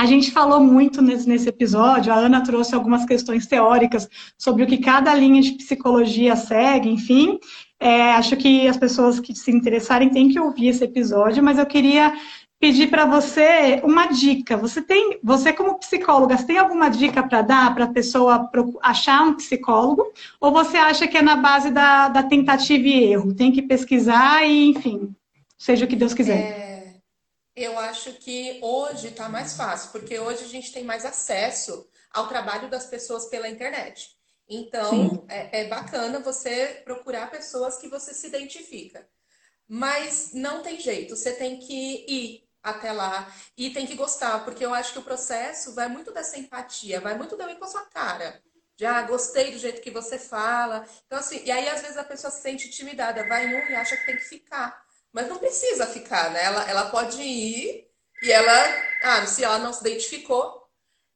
a 0.00 0.06
gente 0.06 0.30
falou 0.30 0.60
muito 0.60 1.02
nesse, 1.02 1.28
nesse 1.28 1.46
episódio, 1.46 2.10
a 2.10 2.16
Ana 2.16 2.42
trouxe 2.42 2.74
algumas 2.74 3.04
questões 3.04 3.46
teóricas 3.46 4.08
sobre 4.38 4.62
o 4.62 4.66
que 4.66 4.78
cada 4.78 5.14
linha 5.14 5.42
de 5.42 5.52
psicologia 5.52 6.34
segue, 6.36 6.88
enfim. 6.88 7.38
É, 7.78 8.14
acho 8.14 8.34
que 8.38 8.66
as 8.66 8.78
pessoas 8.78 9.20
que 9.20 9.34
se 9.34 9.50
interessarem 9.50 10.08
têm 10.08 10.30
que 10.30 10.40
ouvir 10.40 10.68
esse 10.68 10.82
episódio, 10.82 11.42
mas 11.42 11.58
eu 11.58 11.66
queria 11.66 12.14
pedir 12.58 12.88
para 12.88 13.04
você 13.04 13.82
uma 13.84 14.06
dica. 14.06 14.56
Você 14.56 14.80
tem, 14.80 15.20
você 15.22 15.52
como 15.52 15.78
psicóloga, 15.78 16.34
você 16.34 16.46
tem 16.46 16.56
alguma 16.56 16.88
dica 16.88 17.22
para 17.22 17.42
dar 17.42 17.74
para 17.74 17.84
a 17.84 17.92
pessoa 17.92 18.48
achar 18.80 19.22
um 19.26 19.34
psicólogo? 19.34 20.02
Ou 20.40 20.50
você 20.50 20.78
acha 20.78 21.06
que 21.06 21.18
é 21.18 21.22
na 21.22 21.36
base 21.36 21.70
da, 21.70 22.08
da 22.08 22.22
tentativa 22.22 22.88
e 22.88 23.04
erro? 23.12 23.34
Tem 23.34 23.52
que 23.52 23.60
pesquisar 23.60 24.48
e, 24.48 24.70
enfim, 24.70 25.14
seja 25.58 25.84
o 25.84 25.88
que 25.88 25.94
Deus 25.94 26.14
quiser. 26.14 26.38
É... 26.38 26.69
Eu 27.60 27.78
acho 27.78 28.14
que 28.14 28.58
hoje 28.62 29.08
está 29.08 29.28
mais 29.28 29.54
fácil, 29.54 29.90
porque 29.90 30.18
hoje 30.18 30.44
a 30.44 30.48
gente 30.48 30.72
tem 30.72 30.82
mais 30.82 31.04
acesso 31.04 31.86
ao 32.10 32.26
trabalho 32.26 32.70
das 32.70 32.86
pessoas 32.86 33.26
pela 33.26 33.50
internet. 33.50 34.16
Então, 34.48 35.26
é, 35.28 35.60
é, 35.60 35.68
bacana 35.68 36.20
você 36.20 36.80
procurar 36.82 37.30
pessoas 37.30 37.76
que 37.76 37.86
você 37.86 38.14
se 38.14 38.28
identifica. 38.28 39.06
Mas 39.68 40.30
não 40.32 40.62
tem 40.62 40.80
jeito, 40.80 41.14
você 41.14 41.32
tem 41.32 41.58
que 41.58 42.06
ir 42.08 42.48
até 42.62 42.92
lá 42.92 43.30
e 43.58 43.68
tem 43.68 43.86
que 43.86 43.94
gostar, 43.94 44.42
porque 44.42 44.64
eu 44.64 44.72
acho 44.72 44.94
que 44.94 44.98
o 44.98 45.04
processo 45.04 45.74
vai 45.74 45.86
muito 45.86 46.10
dessa 46.14 46.38
empatia, 46.38 46.98
vai 46.98 47.14
muito 47.14 47.36
também 47.36 47.56
com 47.56 47.66
a 47.66 47.68
sua 47.68 47.84
cara. 47.84 48.42
de 48.74 48.86
ah, 48.86 49.02
gostei 49.02 49.50
do 49.50 49.58
jeito 49.58 49.82
que 49.82 49.90
você 49.90 50.18
fala. 50.18 50.88
Então, 51.04 51.18
assim, 51.18 51.42
e 51.44 51.50
aí 51.50 51.68
às 51.68 51.82
vezes 51.82 51.98
a 51.98 52.04
pessoa 52.04 52.30
se 52.30 52.40
sente 52.40 52.68
intimidada, 52.68 53.28
vai 53.28 53.46
em 53.46 53.54
um 53.54 53.70
e 53.70 53.74
acha 53.74 53.98
que 53.98 54.06
tem 54.06 54.16
que 54.16 54.24
ficar. 54.24 54.82
Mas 55.12 55.28
não 55.28 55.38
precisa 55.38 55.86
ficar, 55.86 56.30
né? 56.30 56.44
Ela, 56.44 56.70
ela 56.70 56.90
pode 56.90 57.20
ir 57.20 57.86
e 58.22 58.30
ela, 58.30 58.52
ah, 59.02 59.26
se 59.26 59.42
ela 59.42 59.58
não 59.58 59.72
se 59.72 59.80
identificou, 59.80 60.62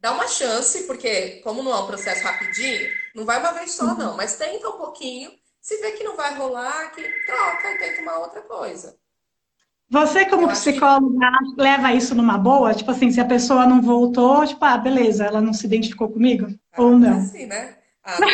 dá 0.00 0.12
uma 0.12 0.26
chance, 0.26 0.84
porque 0.84 1.40
como 1.42 1.62
não 1.62 1.72
é 1.72 1.80
um 1.80 1.86
processo 1.86 2.24
rapidinho, 2.24 2.90
não 3.14 3.24
vai 3.24 3.38
uma 3.38 3.52
vez 3.52 3.72
só, 3.72 3.84
uhum. 3.84 3.96
não, 3.96 4.16
mas 4.16 4.36
tenta 4.36 4.68
um 4.68 4.78
pouquinho. 4.78 5.30
Se 5.60 5.80
vê 5.80 5.92
que 5.92 6.04
não 6.04 6.16
vai 6.16 6.34
rolar, 6.36 6.90
que 6.90 7.02
troca 7.26 7.70
e 7.70 7.78
tenta 7.78 8.02
uma 8.02 8.18
outra 8.18 8.42
coisa. 8.42 8.96
Você, 9.88 10.24
como 10.26 10.48
psicóloga, 10.48 11.28
que... 11.54 11.62
leva 11.62 11.92
isso 11.92 12.14
numa 12.14 12.36
boa? 12.36 12.74
Tipo 12.74 12.90
assim, 12.90 13.10
se 13.10 13.20
a 13.20 13.24
pessoa 13.24 13.66
não 13.66 13.80
voltou, 13.80 14.46
tipo, 14.46 14.64
ah, 14.64 14.76
beleza, 14.76 15.24
ela 15.24 15.40
não 15.40 15.52
se 15.52 15.66
identificou 15.66 16.10
comigo? 16.10 16.48
Ah, 16.72 16.82
ou 16.82 16.98
não? 16.98 17.18
Assim, 17.18 17.46
né? 17.46 17.78
Ah, 18.04 18.20
né? 18.20 18.26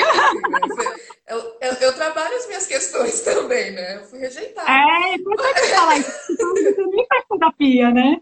eu, 1.28 1.38
eu, 1.60 1.72
eu, 1.74 1.94
trabalho 1.94 2.36
as 2.36 2.46
minhas 2.46 2.66
questões 2.66 3.20
também, 3.22 3.70
né? 3.70 3.98
Eu 3.98 4.04
fui 4.04 4.18
rejeitada. 4.18 4.68
É, 4.68 5.14
importante 5.14 5.60
falar 5.68 5.96
isso. 5.96 6.36
Você 6.36 6.86
nem 6.86 7.06
faz 7.06 7.24
terapia, 7.28 7.90
né? 7.92 8.20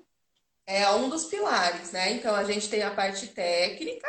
É 0.66 0.90
um 0.90 1.08
dos 1.08 1.24
pilares, 1.24 1.90
né? 1.92 2.12
Então, 2.12 2.34
a 2.34 2.44
gente 2.44 2.68
tem 2.68 2.82
a 2.82 2.90
parte 2.90 3.28
técnica, 3.28 4.06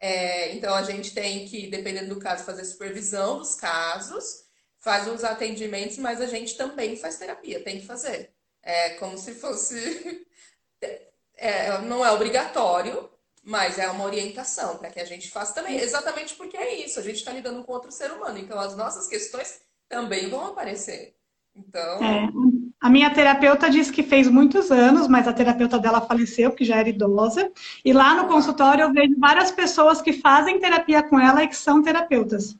é, 0.00 0.52
então 0.52 0.74
a 0.74 0.82
gente 0.82 1.14
tem 1.14 1.46
que, 1.46 1.68
dependendo 1.68 2.12
do 2.12 2.20
caso, 2.20 2.44
fazer 2.44 2.64
supervisão 2.64 3.38
dos 3.38 3.54
casos, 3.54 4.44
faz 4.80 5.06
os 5.06 5.22
atendimentos, 5.22 5.98
mas 5.98 6.20
a 6.20 6.26
gente 6.26 6.56
também 6.56 6.96
faz 6.96 7.18
terapia, 7.18 7.62
tem 7.62 7.78
que 7.78 7.86
fazer. 7.86 8.32
É 8.62 8.90
como 8.94 9.16
se 9.16 9.34
fosse. 9.34 10.26
É, 11.42 11.78
não 11.78 12.04
é 12.04 12.12
obrigatório, 12.12 13.10
mas 13.42 13.78
é 13.78 13.88
uma 13.90 14.04
orientação 14.04 14.76
para 14.76 14.90
que 14.90 15.00
a 15.00 15.04
gente 15.04 15.30
faça 15.30 15.54
também. 15.54 15.78
Exatamente 15.78 16.34
porque 16.34 16.56
é 16.56 16.84
isso, 16.84 16.98
a 16.98 17.02
gente 17.02 17.16
está 17.16 17.32
lidando 17.32 17.64
com 17.64 17.72
outro 17.72 17.90
ser 17.90 18.10
humano, 18.12 18.38
então 18.38 18.58
as 18.58 18.76
nossas 18.76 19.06
questões 19.06 19.60
também 19.88 20.28
vão 20.28 20.46
aparecer. 20.46 21.14
Então. 21.54 22.04
É, 22.04 22.28
a 22.80 22.88
minha 22.88 23.12
terapeuta 23.12 23.68
disse 23.68 23.92
que 23.92 24.02
fez 24.02 24.28
muitos 24.28 24.70
anos, 24.70 25.08
mas 25.08 25.28
a 25.28 25.32
terapeuta 25.32 25.78
dela 25.78 26.00
faleceu, 26.00 26.50
porque 26.50 26.64
já 26.64 26.76
era 26.76 26.88
idosa. 26.88 27.50
E 27.84 27.92
lá 27.92 28.14
no 28.14 28.28
consultório 28.28 28.82
eu 28.82 28.92
vejo 28.92 29.18
várias 29.18 29.50
pessoas 29.50 30.00
que 30.00 30.12
fazem 30.12 30.58
terapia 30.58 31.02
com 31.02 31.18
ela 31.18 31.42
e 31.42 31.48
que 31.48 31.56
são 31.56 31.82
terapeutas. 31.82 32.56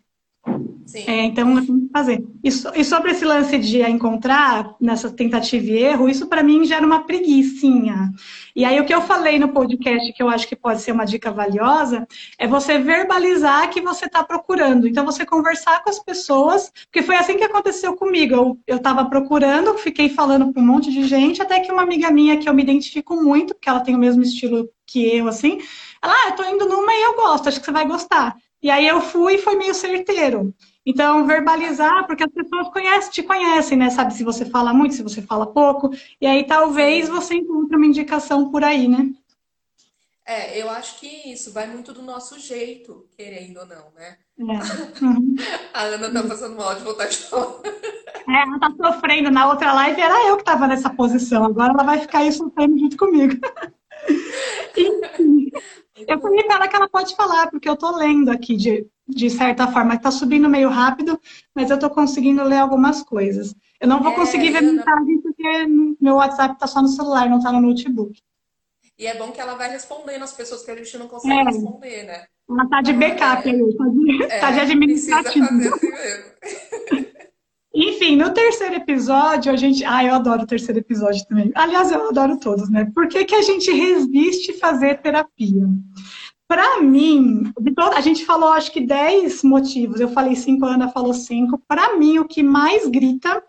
É, 0.95 1.25
então, 1.25 1.65
tenho 1.65 1.83
que 1.83 1.89
fazer. 1.93 2.25
E, 2.43 2.51
so, 2.51 2.73
sobre 2.85 3.13
esse 3.13 3.25
lance 3.25 3.57
de 3.59 3.81
encontrar, 3.83 4.75
nessa 4.81 5.11
tentativa 5.11 5.65
e 5.67 5.83
erro, 5.85 6.09
isso 6.09 6.27
para 6.27 6.43
mim 6.43 6.65
gera 6.65 6.85
uma 6.85 7.05
preguiçinha. 7.05 8.11
E 8.57 8.65
aí, 8.65 8.81
o 8.81 8.85
que 8.85 8.95
eu 8.95 9.01
falei 9.01 9.39
no 9.39 9.49
podcast, 9.49 10.13
que 10.13 10.23
eu 10.23 10.29
acho 10.29 10.49
que 10.49 10.57
pode 10.57 10.81
ser 10.81 10.93
uma 10.93 11.05
dica 11.05 11.31
valiosa, 11.31 12.07
é 12.39 12.47
você 12.47 12.79
verbalizar 12.79 13.71
que 13.71 13.81
você 13.81 14.07
está 14.07 14.25
procurando. 14.25 14.89
Então, 14.89 15.05
você 15.05 15.25
conversar 15.25 15.83
com 15.85 15.91
as 15.91 15.99
pessoas, 16.01 16.73
porque 16.87 17.03
foi 17.03 17.17
assim 17.17 17.37
que 17.37 17.45
aconteceu 17.45 17.95
comigo. 17.95 18.59
Eu 18.67 18.79
estava 18.79 19.05
procurando, 19.05 19.79
fiquei 19.79 20.09
falando 20.09 20.53
com 20.53 20.61
um 20.61 20.67
monte 20.67 20.91
de 20.91 21.05
gente, 21.05 21.41
até 21.41 21.61
que 21.61 21.71
uma 21.71 21.83
amiga 21.83 22.11
minha, 22.11 22.37
que 22.37 22.49
eu 22.49 22.55
me 22.55 22.63
identifico 22.63 23.15
muito, 23.23 23.55
porque 23.55 23.69
ela 23.69 23.81
tem 23.81 23.95
o 23.95 23.99
mesmo 23.99 24.23
estilo 24.23 24.69
que 24.87 25.17
eu, 25.17 25.29
assim, 25.29 25.61
ela, 26.03 26.13
ah, 26.13 26.29
eu 26.31 26.33
tô 26.35 26.45
indo 26.45 26.67
numa 26.67 26.93
e 26.93 27.03
eu 27.05 27.15
gosto, 27.15 27.49
acho 27.49 27.61
que 27.61 27.67
você 27.67 27.71
vai 27.71 27.87
gostar. 27.87 28.35
E 28.63 28.71
aí 28.71 28.87
eu 28.87 29.01
fui 29.01 29.35
e 29.35 29.39
foi 29.39 29.57
meio 29.57 29.75
certeiro. 29.75 30.55
Então, 30.85 31.27
verbalizar, 31.27 32.07
porque 32.07 32.25
as 32.25 32.33
pessoas 32.33 32.69
conhecem, 32.69 33.11
te 33.11 33.23
conhecem, 33.23 33.77
né? 33.77 33.91
Sabe 33.91 34.15
se 34.15 34.25
você 34.25 34.45
fala 34.45 34.73
muito, 34.73 34.95
se 34.95 35.03
você 35.03 35.23
fala 35.23 35.47
pouco. 35.47 35.91
E 36.21 36.27
aí 36.27 36.45
talvez 36.47 37.09
você 37.09 37.35
encontre 37.35 37.77
uma 37.77 37.87
indicação 37.87 38.51
por 38.51 38.65
aí, 38.65 38.89
né? 38.89 39.11
É, 40.27 40.61
eu 40.61 40.71
acho 40.71 41.01
que 41.01 41.07
isso 41.33 41.53
vai 41.53 41.67
muito 41.67 41.93
do 41.93 42.03
nosso 42.03 42.39
jeito, 42.39 43.07
querendo 43.17 43.59
ou 43.59 43.67
não, 43.67 43.91
né? 43.97 44.17
É. 44.39 45.01
Uhum. 45.05 45.35
A 45.73 45.83
Ana 45.83 46.13
tá 46.13 46.29
passando 46.29 46.57
mal 46.57 46.75
de 46.75 46.83
vontade 46.83 47.17
de 47.17 47.23
falar. 47.25 47.61
É, 47.65 48.43
ela 48.43 48.59
tá 48.61 48.71
sofrendo. 48.77 49.31
Na 49.31 49.49
outra 49.49 49.73
live 49.73 50.01
era 50.01 50.29
eu 50.29 50.37
que 50.37 50.45
tava 50.45 50.67
nessa 50.67 50.91
posição. 50.91 51.45
Agora 51.45 51.73
ela 51.73 51.85
vai 51.85 51.99
ficar 51.99 52.21
aí 52.21 52.33
sofrendo 52.33 52.79
junto 52.79 52.97
comigo. 52.97 53.35
Enfim. 54.77 55.51
Eu 56.09 56.21
falei 56.21 56.43
para 56.45 56.57
ela 56.57 56.69
que 56.69 56.77
ela 56.77 56.89
pode 56.89 57.15
falar, 57.15 57.51
porque 57.51 57.69
eu 57.69 57.75
estou 57.75 57.95
lendo 57.95 58.31
aqui 58.31 58.57
de, 58.57 58.87
de 59.07 59.31
certa 59.31 59.69
forma. 59.69 59.95
Está 59.95 60.11
subindo 60.11 60.49
meio 60.49 60.69
rápido, 60.69 61.21
mas 61.55 61.71
eu 61.71 61.75
estou 61.75 61.91
conseguindo 61.91 62.43
ler 62.43 62.59
algumas 62.59 63.03
coisas. 63.03 63.55
Eu 63.81 63.89
não 63.89 64.03
vou 64.03 64.13
é, 64.13 64.15
conseguir 64.15 64.51
ver 64.51 64.63
mensagem 64.63 65.17
não... 65.17 65.23
porque 65.23 65.67
meu 66.01 66.17
WhatsApp 66.17 66.55
está 66.55 66.67
só 66.67 66.81
no 66.81 66.89
celular, 66.89 67.29
não 67.29 67.39
está 67.39 67.53
no 67.53 67.61
notebook. 67.61 68.19
E 68.99 69.07
é 69.07 69.17
bom 69.17 69.33
que 69.33 69.41
ela 69.41 69.55
vai 69.55 69.71
respondendo 69.71 70.23
as 70.23 70.33
pessoas 70.33 70.63
que 70.63 70.71
a 70.71 70.77
gente 70.77 70.99
não 70.99 71.09
consegue 71.09 71.41
é. 71.41 71.45
responder, 71.45 72.03
né? 72.05 72.25
Ela 72.49 72.65
está 72.65 72.83
de 72.83 72.93
backup 72.93 73.49
é. 73.49 73.53
aí, 73.53 73.61
está 73.63 73.85
de, 73.85 74.23
é, 74.25 74.39
tá 74.39 74.51
de 74.51 74.61
administrativo. 74.61 75.47
Precisa 75.47 75.71
fazer 75.71 75.87
assim 75.87 75.91
mesmo. 76.91 77.11
Enfim, 77.73 78.17
no 78.17 78.33
terceiro 78.35 78.75
episódio, 78.75 79.53
a 79.53 79.57
gente. 79.57 79.85
Ah, 79.85 80.05
eu 80.05 80.15
adoro 80.15 80.43
o 80.43 80.47
terceiro 80.47 80.81
episódio 80.81 81.25
também. 81.27 81.53
Aliás, 81.55 81.93
eu 81.93 82.09
adoro 82.09 82.39
todos, 82.39 82.69
né? 82.69 82.91
Por 82.93 83.07
que, 83.07 83.25
que 83.25 83.35
a 83.35 83.43
gente 83.43 83.71
resiste 83.71 84.55
fazer 84.55 85.01
terapia? 85.01 85.69
Para 86.49 86.83
mim, 86.83 87.53
a 87.95 88.01
gente 88.01 88.25
falou 88.25 88.49
acho 88.49 88.73
que 88.73 88.81
10 88.81 89.45
motivos. 89.45 90.01
Eu 90.01 90.09
falei 90.09 90.35
cinco, 90.35 90.67
a 90.67 90.75
Ana 90.75 90.89
falou 90.89 91.15
cinco. 91.15 91.63
Para 91.69 91.97
mim, 91.97 92.19
o 92.19 92.25
que 92.25 92.43
mais 92.43 92.89
grita 92.89 93.41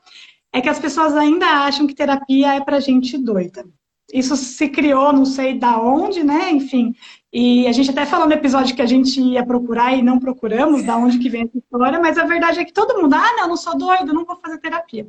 é 0.54 0.62
que 0.62 0.70
as 0.70 0.78
pessoas 0.78 1.16
ainda 1.16 1.48
acham 1.48 1.88
que 1.88 1.96
terapia 1.96 2.54
é 2.54 2.62
para 2.62 2.80
gente 2.80 3.18
doida. 3.18 3.66
Isso 4.14 4.36
se 4.36 4.70
criou, 4.70 5.12
não 5.12 5.26
sei 5.26 5.58
da 5.58 5.82
onde, 5.82 6.24
né? 6.24 6.52
Enfim, 6.52 6.94
e 7.34 7.66
a 7.66 7.72
gente 7.72 7.90
até 7.90 8.06
falou 8.06 8.28
no 8.28 8.34
episódio 8.34 8.76
que 8.76 8.82
a 8.82 8.86
gente 8.86 9.22
ia 9.22 9.46
procurar 9.46 9.96
e 9.96 10.02
não 10.02 10.20
procuramos, 10.20 10.84
da 10.84 10.98
onde 10.98 11.18
que 11.18 11.30
vem 11.30 11.44
essa 11.44 11.58
história, 11.58 11.98
mas 12.00 12.18
a 12.18 12.26
verdade 12.26 12.60
é 12.60 12.66
que 12.66 12.74
todo 12.74 13.02
mundo, 13.02 13.14
ah, 13.14 13.36
não, 13.38 13.48
não 13.48 13.58
sou 13.58 13.78
doido, 13.78 14.14
não 14.14 14.26
vou 14.26 14.36
fazer 14.36 14.58
terapia. 14.58 15.08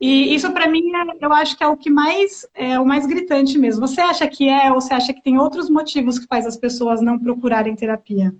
E 0.00 0.34
isso 0.34 0.50
para 0.50 0.68
mim, 0.68 0.82
é, 0.94 1.24
eu 1.24 1.32
acho 1.32 1.56
que 1.56 1.62
é 1.62 1.68
o 1.68 1.76
que 1.76 1.88
mais 1.88 2.44
é 2.52 2.80
o 2.80 2.84
mais 2.84 3.06
gritante 3.06 3.56
mesmo. 3.56 3.86
Você 3.86 4.00
acha 4.00 4.26
que 4.26 4.48
é 4.48 4.72
ou 4.72 4.80
você 4.80 4.92
acha 4.92 5.12
que 5.12 5.22
tem 5.22 5.38
outros 5.38 5.70
motivos 5.70 6.18
que 6.18 6.26
faz 6.26 6.44
as 6.46 6.56
pessoas 6.56 7.00
não 7.00 7.16
procurarem 7.16 7.76
terapia? 7.76 8.34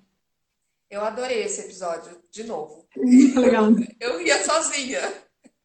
Eu 0.90 1.04
adorei 1.04 1.44
esse 1.44 1.60
episódio, 1.60 2.20
de 2.30 2.44
novo. 2.44 2.84
Legal. 2.96 3.68
Eu 4.00 4.20
ia 4.20 4.42
sozinha. 4.42 5.00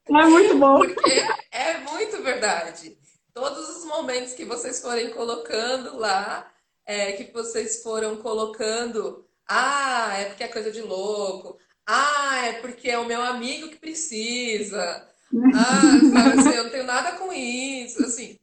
É 0.08 0.26
muito 0.26 0.58
bom. 0.58 0.78
Porque 0.78 1.22
é 1.52 1.80
muito 1.80 2.22
verdade. 2.22 2.98
Todos 3.34 3.78
os 3.78 3.86
momentos 3.86 4.34
que 4.34 4.46
vocês 4.46 4.80
forem 4.80 5.10
colocando 5.10 5.98
lá, 5.98 6.50
é, 6.88 7.12
que 7.12 7.32
vocês 7.34 7.84
foram 7.84 8.16
colocando. 8.18 9.28
Ah, 9.46 10.14
é 10.18 10.26
porque 10.26 10.44
é 10.44 10.48
coisa 10.48 10.72
de 10.72 10.82
louco. 10.82 11.60
Ah, 11.86 12.48
é 12.48 12.54
porque 12.62 12.90
é 12.90 12.98
o 12.98 13.06
meu 13.06 13.22
amigo 13.22 13.70
que 13.70 13.76
precisa. 13.78 15.08
Ah, 15.54 15.82
sabe 16.14 16.40
assim, 16.40 16.56
eu 16.56 16.64
não 16.64 16.72
tenho 16.72 16.86
nada 16.86 17.18
com 17.18 17.32
isso. 17.34 18.04
Assim, 18.04 18.40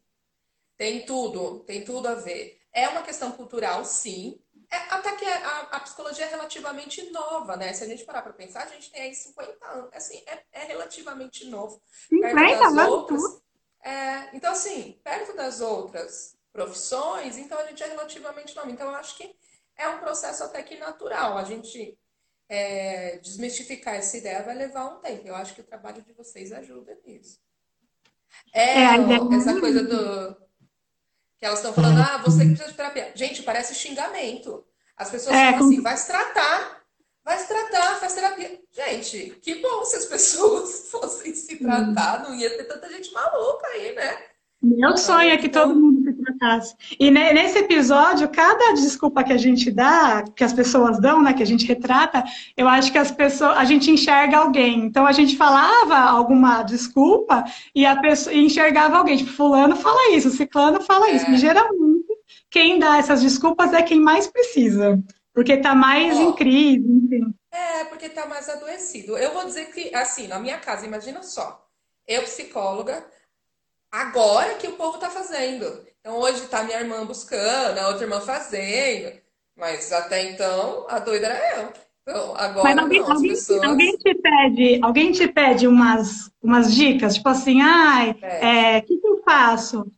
tem 0.77 1.07
tudo, 1.07 1.61
tem 1.61 1.83
tudo 1.85 2.07
a 2.07 2.15
ver. 2.15 2.61
É 2.73 2.89
uma 2.89 3.03
questão 3.03 3.33
cultural, 3.33 3.85
sim. 3.85 4.39
É, 4.71 4.77
até 4.77 5.15
que 5.17 5.25
a, 5.25 5.61
a, 5.73 5.81
psicologia 5.81 6.25
é 6.25 6.29
relativamente 6.29 7.11
nova, 7.11 7.57
né? 7.57 7.73
Se 7.73 7.85
a 7.85 7.87
gente 7.87 8.05
parar 8.05 8.23
para 8.23 8.33
pensar, 8.33 8.65
a 8.65 8.67
gente 8.67 8.91
tem 8.91 9.03
aí 9.03 9.15
50 9.15 9.67
anos. 9.67 9.91
Assim, 9.95 10.23
é, 10.27 10.43
é 10.53 10.65
relativamente 10.65 11.47
novo. 11.47 11.81
50, 12.09 12.35
perto 12.35 12.75
das 12.75 12.89
outras. 12.89 13.23
É, 13.85 14.37
então, 14.37 14.53
assim, 14.53 15.01
perto 15.05 15.37
das 15.37 15.61
outras 15.61 16.37
profissões, 16.55 17.37
então 17.37 17.59
a 17.59 17.67
gente 17.67 17.83
é 17.83 17.89
relativamente 17.89 18.55
nova. 18.55 18.71
Então 18.71 18.87
eu 18.87 18.95
acho 18.95 19.17
que 19.17 19.35
é 19.77 19.89
um 19.89 19.99
processo 19.99 20.45
até 20.45 20.63
que 20.63 20.79
natural. 20.79 21.37
A 21.37 21.43
gente 21.43 21.99
é, 22.49 23.19
desmistificar 23.19 23.97
essa 23.97 24.17
ideia 24.17 24.45
vai 24.45 24.55
levar 24.55 24.87
um 24.87 25.01
tempo. 25.01 25.27
Eu 25.27 25.35
acho 25.35 25.53
que 25.53 25.61
o 25.61 25.65
trabalho 25.65 26.01
de 26.01 26.13
vocês 26.13 26.53
ajuda 26.53 26.97
nisso. 27.05 27.41
É, 28.53 28.85
é 28.85 29.37
essa 29.37 29.59
coisa 29.59 29.83
do. 29.83 30.37
Que 31.39 31.45
elas 31.45 31.59
estão 31.59 31.75
falando, 31.75 32.01
ah, 32.01 32.19
você 32.19 32.43
que 32.43 32.51
precisa 32.51 32.71
de 32.71 32.77
terapia. 32.77 33.13
Gente, 33.17 33.43
parece 33.43 33.75
xingamento. 33.75 34.65
As 34.97 35.11
pessoas 35.11 35.35
é, 35.35 35.51
falam 35.51 35.67
assim, 35.67 35.83
vai 35.83 35.97
se 35.97 36.07
tratar, 36.07 36.85
vai 37.25 37.37
se 37.37 37.49
tratar, 37.49 37.97
faz 37.99 38.15
terapia. 38.15 38.61
Gente, 38.71 39.31
que 39.43 39.57
bom 39.57 39.85
se 39.85 39.97
as 39.97 40.07
pessoas 40.07 40.89
fossem 40.89 41.35
se 41.35 41.57
tratar, 41.57 42.23
não 42.23 42.33
ia 42.33 42.57
ter 42.57 42.65
tanta 42.65 42.89
gente 42.89 43.13
maluca 43.13 43.67
aí, 43.67 43.93
né? 43.93 44.25
Meu 44.63 44.97
sonho 44.97 45.31
é 45.31 45.37
que 45.37 45.49
então 45.49 45.69
todo 45.69 45.79
mundo 45.79 45.94
tratasse. 46.25 46.75
E 46.99 47.11
nesse 47.11 47.59
episódio, 47.59 48.29
cada 48.29 48.73
desculpa 48.73 49.23
que 49.23 49.33
a 49.33 49.37
gente 49.37 49.71
dá, 49.71 50.25
que 50.35 50.43
as 50.43 50.53
pessoas 50.53 50.99
dão, 50.99 51.23
né, 51.23 51.33
que 51.33 51.43
a 51.43 51.47
gente 51.47 51.67
retrata, 51.67 52.25
eu 52.57 52.69
acho 52.69 52.91
que 52.91 52.99
as 52.99 53.11
pessoas, 53.11 53.57
a 53.57 53.65
gente 53.65 53.91
enxerga 53.91 54.39
alguém. 54.39 54.87
Então 54.87 55.07
a 55.07 55.13
gente 55.13 55.37
falava 55.37 55.97
alguma 55.97 56.63
desculpa 56.63 57.45
e 57.75 57.85
a 57.85 58.01
pessoa 58.01 58.35
e 58.35 58.45
enxergava 58.45 58.97
alguém, 58.97 59.17
tipo, 59.17 59.31
fulano 59.31 59.77
fala 59.77 60.17
isso, 60.17 60.31
ciclano 60.31 60.81
fala 60.81 61.11
isso. 61.11 61.27
É. 61.27 61.31
E 61.31 61.37
geralmente 61.37 62.05
quem 62.51 62.79
dá 62.79 62.99
essas 62.99 63.21
desculpas 63.21 63.73
é 63.73 63.83
quem 63.83 64.01
mais 64.01 64.27
precisa, 64.27 65.03
porque 65.33 65.57
tá 65.57 65.75
mais 65.75 66.17
oh. 66.17 66.23
em 66.23 66.33
crise, 66.33 66.87
enfim. 66.89 67.35
É, 67.51 67.85
porque 67.85 68.09
tá 68.09 68.27
mais 68.27 68.49
adoecido. 68.49 69.17
Eu 69.17 69.33
vou 69.33 69.45
dizer 69.45 69.67
que 69.73 69.95
assim, 69.95 70.27
na 70.27 70.39
minha 70.39 70.59
casa, 70.59 70.87
imagina 70.87 71.23
só, 71.23 71.67
eu 72.07 72.23
psicóloga, 72.23 73.05
agora 73.95 74.55
que 74.57 74.67
o 74.67 74.73
povo 74.73 74.97
está 74.97 75.09
fazendo. 75.09 75.87
Então 76.01 76.17
hoje 76.19 76.45
está 76.45 76.65
minha 76.65 76.81
irmã 76.81 77.07
buscando, 77.07 77.79
a 77.79 77.89
outra 77.89 78.05
irmã 78.05 78.21
fazendo, 78.21 79.19
mas 79.57 79.93
até 79.93 80.31
então 80.31 80.87
a 80.89 80.99
doida 80.99 81.29
era 81.29 81.61
eu. 81.63 81.73
Então, 82.03 82.37
agora 82.37 82.65
Mas 82.65 82.79
alguém, 82.79 83.01
não, 83.01 83.13
alguém, 83.13 83.31
pessoas... 83.31 83.63
alguém, 83.63 83.97
te 83.97 84.15
pede, 84.15 84.81
alguém 84.83 85.13
te 85.13 85.27
pede 85.27 85.67
umas, 85.67 86.31
umas 86.43 86.75
dicas, 86.75 87.15
tipo 87.15 87.31
assim, 87.31 87.63
ai, 87.63 88.11
o 88.11 88.25
é, 88.27 88.81
que, 88.83 88.99
que 88.99 89.07
eu 89.07 89.23
faço? 89.23 89.91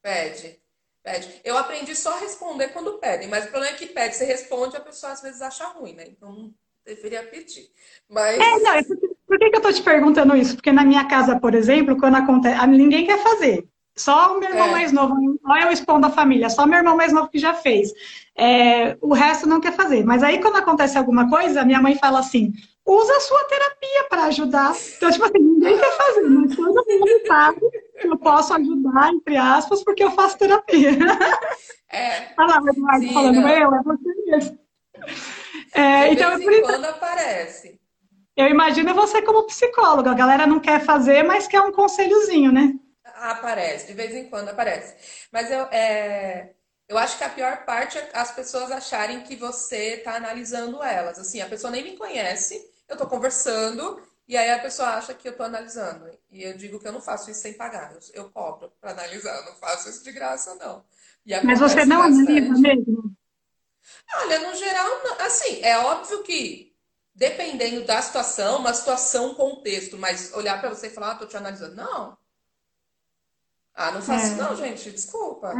Pede, 0.00 0.58
pede. 1.02 1.38
Eu 1.44 1.58
aprendi 1.58 1.94
só 1.94 2.16
a 2.16 2.20
responder 2.20 2.68
quando 2.68 2.98
pedem, 2.98 3.28
mas 3.28 3.44
o 3.44 3.50
problema 3.50 3.74
é 3.74 3.78
que 3.78 3.88
pede, 3.88 4.16
você 4.16 4.24
responde, 4.24 4.78
a 4.78 4.80
pessoa 4.80 5.12
às 5.12 5.20
vezes 5.20 5.42
acha 5.42 5.66
ruim, 5.66 5.92
né? 5.92 6.04
Então 6.06 6.50
deveria 6.82 7.22
pedir. 7.24 7.70
Mas... 8.08 8.40
É, 8.40 8.58
não, 8.60 8.72
é 8.72 8.82
porque, 8.82 9.07
por 9.28 9.38
que, 9.38 9.50
que 9.50 9.56
eu 9.56 9.60
tô 9.60 9.72
te 9.72 9.82
perguntando 9.82 10.34
isso? 10.34 10.54
Porque 10.54 10.72
na 10.72 10.84
minha 10.84 11.04
casa, 11.04 11.38
por 11.38 11.54
exemplo, 11.54 11.98
quando 11.98 12.16
acontece, 12.16 12.66
ninguém 12.66 13.04
quer 13.04 13.18
fazer. 13.18 13.68
Só 13.94 14.36
o 14.36 14.40
meu 14.40 14.48
irmão 14.48 14.68
é. 14.68 14.70
mais 14.70 14.92
novo, 14.92 15.14
olha 15.44 15.64
eu 15.64 15.72
expondo 15.72 16.06
a 16.06 16.10
família, 16.10 16.48
só 16.48 16.64
meu 16.66 16.78
irmão 16.78 16.96
mais 16.96 17.12
novo 17.12 17.28
que 17.28 17.38
já 17.38 17.52
fez. 17.52 17.92
É, 18.36 18.96
o 19.00 19.12
resto 19.12 19.46
não 19.46 19.60
quer 19.60 19.72
fazer. 19.72 20.04
Mas 20.04 20.22
aí, 20.22 20.40
quando 20.40 20.56
acontece 20.56 20.96
alguma 20.96 21.28
coisa, 21.28 21.64
minha 21.64 21.82
mãe 21.82 21.96
fala 21.96 22.20
assim: 22.20 22.52
usa 22.86 23.12
a 23.12 23.20
sua 23.20 23.44
terapia 23.44 24.04
para 24.08 24.24
ajudar. 24.24 24.72
Então, 24.96 25.10
tipo 25.10 25.24
assim, 25.24 25.38
ninguém 25.40 25.76
quer 25.76 25.96
fazer, 25.96 26.22
mas 26.22 26.56
todo 26.56 26.84
mundo 26.88 27.26
sabe 27.26 27.60
que 28.00 28.06
eu 28.06 28.18
posso 28.18 28.54
ajudar, 28.54 29.12
entre 29.12 29.36
aspas, 29.36 29.82
porque 29.82 30.04
eu 30.04 30.12
faço 30.12 30.38
terapia. 30.38 30.90
É. 31.90 32.34
Olha 32.38 32.54
lá, 32.54 32.62
o 32.62 32.68
Eduardo 32.68 33.08
falando, 33.14 33.40
não. 33.40 33.48
eu, 33.48 33.74
é 33.74 33.82
você 33.82 34.14
mesmo. 34.26 34.58
É, 35.74 36.12
então, 36.12 36.32
é 36.32 36.38
por 36.38 36.52
isso. 36.52 36.62
quando 36.62 36.84
aparece. 36.84 37.77
Eu 38.38 38.46
imagino 38.46 38.94
você 38.94 39.20
como 39.20 39.48
psicóloga. 39.48 40.12
A 40.12 40.14
galera 40.14 40.46
não 40.46 40.60
quer 40.60 40.84
fazer, 40.84 41.24
mas 41.24 41.48
quer 41.48 41.60
um 41.60 41.72
conselhozinho, 41.72 42.52
né? 42.52 42.72
Aparece, 43.04 43.88
de 43.88 43.94
vez 43.94 44.14
em 44.14 44.30
quando 44.30 44.50
aparece. 44.50 44.94
Mas 45.32 45.50
eu, 45.50 45.62
é, 45.72 46.52
eu 46.88 46.96
acho 46.96 47.18
que 47.18 47.24
a 47.24 47.30
pior 47.30 47.64
parte 47.64 47.98
é 47.98 48.10
as 48.14 48.30
pessoas 48.30 48.70
acharem 48.70 49.22
que 49.22 49.34
você 49.34 49.94
está 49.94 50.14
analisando 50.14 50.80
elas. 50.80 51.18
Assim, 51.18 51.40
a 51.40 51.48
pessoa 51.48 51.72
nem 51.72 51.82
me 51.82 51.96
conhece, 51.96 52.54
eu 52.88 52.92
estou 52.92 53.08
conversando, 53.08 54.00
e 54.28 54.36
aí 54.36 54.50
a 54.50 54.60
pessoa 54.60 54.90
acha 54.90 55.14
que 55.14 55.26
eu 55.26 55.32
estou 55.32 55.46
analisando. 55.46 56.08
E 56.30 56.44
eu 56.44 56.56
digo 56.56 56.78
que 56.78 56.86
eu 56.86 56.92
não 56.92 57.00
faço 57.00 57.32
isso 57.32 57.40
sem 57.40 57.54
pagar. 57.54 57.92
Eu, 57.92 57.98
eu 58.22 58.30
cobro 58.30 58.70
para 58.80 58.92
analisar, 58.92 59.36
eu 59.36 59.46
não 59.46 59.56
faço 59.56 59.90
isso 59.90 60.04
de 60.04 60.12
graça, 60.12 60.54
não. 60.54 60.84
Mas 61.42 61.58
você 61.58 61.84
não 61.84 62.02
analisa 62.02 62.54
mesmo? 62.56 63.12
Olha, 64.14 64.38
no 64.38 64.54
geral, 64.54 64.86
assim, 65.18 65.60
é 65.60 65.76
óbvio 65.78 66.22
que 66.22 66.67
dependendo 67.18 67.84
da 67.84 68.00
situação, 68.00 68.60
uma 68.60 68.72
situação, 68.72 69.34
contexto, 69.34 69.98
mas 69.98 70.32
olhar 70.34 70.60
para 70.60 70.68
você 70.70 70.86
e 70.86 70.90
falar, 70.90 71.10
ah, 71.10 71.14
tô 71.16 71.26
te 71.26 71.36
analisando. 71.36 71.74
Não. 71.74 72.16
Ah, 73.74 73.90
não 73.90 74.00
faço 74.00 74.34
é. 74.34 74.36
não, 74.36 74.54
gente, 74.56 74.90
desculpa. 74.92 75.52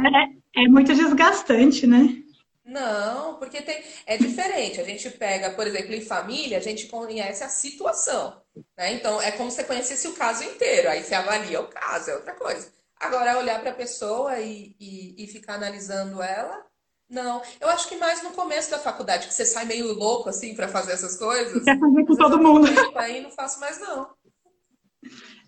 É, 0.55 0.63
é 0.63 0.67
muito 0.69 0.95
desgastante, 0.95 1.85
né? 1.85 2.23
Não, 2.63 3.35
porque 3.35 3.61
tem, 3.61 3.83
é 4.05 4.17
diferente. 4.17 4.79
A 4.79 4.85
gente 4.85 5.09
pega, 5.11 5.51
por 5.51 5.67
exemplo, 5.67 5.93
em 5.93 6.01
família, 6.01 6.57
a 6.57 6.61
gente 6.61 6.87
conhece 6.87 7.43
a 7.43 7.49
situação. 7.49 8.41
Né? 8.77 8.93
Então, 8.93 9.21
é 9.21 9.31
como 9.31 9.49
se 9.49 9.57
você 9.57 9.63
conhecesse 9.65 10.07
o 10.07 10.13
caso 10.13 10.43
inteiro. 10.43 10.89
Aí 10.89 11.03
você 11.03 11.13
avalia 11.13 11.59
o 11.59 11.67
caso, 11.67 12.09
é 12.09 12.15
outra 12.15 12.33
coisa. 12.35 12.71
Agora, 12.97 13.37
olhar 13.37 13.59
para 13.59 13.71
a 13.71 13.75
pessoa 13.75 14.39
e, 14.39 14.75
e, 14.79 15.23
e, 15.23 15.27
ficar 15.27 15.55
analisando 15.55 16.21
ela, 16.21 16.65
não. 17.09 17.41
Eu 17.59 17.69
acho 17.69 17.89
que 17.89 17.97
mais 17.97 18.21
no 18.21 18.31
começo 18.31 18.69
da 18.69 18.77
faculdade, 18.77 19.27
que 19.27 19.33
você 19.33 19.45
sai 19.45 19.65
meio 19.65 19.93
louco 19.93 20.29
assim 20.29 20.53
para 20.53 20.67
fazer 20.67 20.93
essas 20.93 21.17
coisas. 21.17 21.63
Quer 21.63 21.79
fazer 21.79 22.05
com 22.05 22.15
todo 22.15 22.41
mundo. 22.41 22.67
Aí 22.95 23.21
não 23.21 23.31
faço 23.31 23.59
mais, 23.59 23.79
não. 23.79 24.07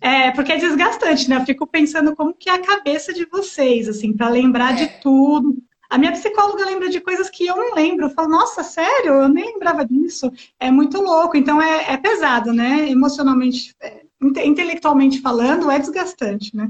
É, 0.00 0.32
porque 0.32 0.52
é 0.52 0.56
desgastante, 0.56 1.30
né? 1.30 1.36
Eu 1.36 1.44
fico 1.44 1.66
pensando 1.66 2.16
como 2.16 2.34
que 2.34 2.50
é 2.50 2.54
a 2.54 2.62
cabeça 2.62 3.12
de 3.12 3.24
vocês, 3.26 3.88
assim, 3.88 4.12
para 4.12 4.28
lembrar 4.28 4.72
é. 4.72 4.84
de 4.84 5.00
tudo. 5.00 5.56
A 5.88 5.98
minha 5.98 6.10
psicóloga 6.10 6.64
lembra 6.64 6.88
de 6.88 7.00
coisas 7.00 7.30
que 7.30 7.46
eu 7.46 7.54
não 7.54 7.74
lembro. 7.74 8.06
Eu 8.06 8.10
falo, 8.10 8.28
nossa, 8.28 8.64
sério? 8.64 9.12
Eu 9.12 9.28
nem 9.28 9.52
lembrava 9.52 9.84
disso. 9.84 10.32
É 10.58 10.70
muito 10.70 11.00
louco. 11.00 11.36
Então 11.36 11.62
é, 11.62 11.92
é 11.92 11.96
pesado, 11.96 12.52
né? 12.52 12.90
Emocionalmente, 12.90 13.74
é, 13.80 14.02
intelectualmente 14.44 15.20
falando, 15.20 15.70
é 15.70 15.78
desgastante, 15.78 16.56
né? 16.56 16.68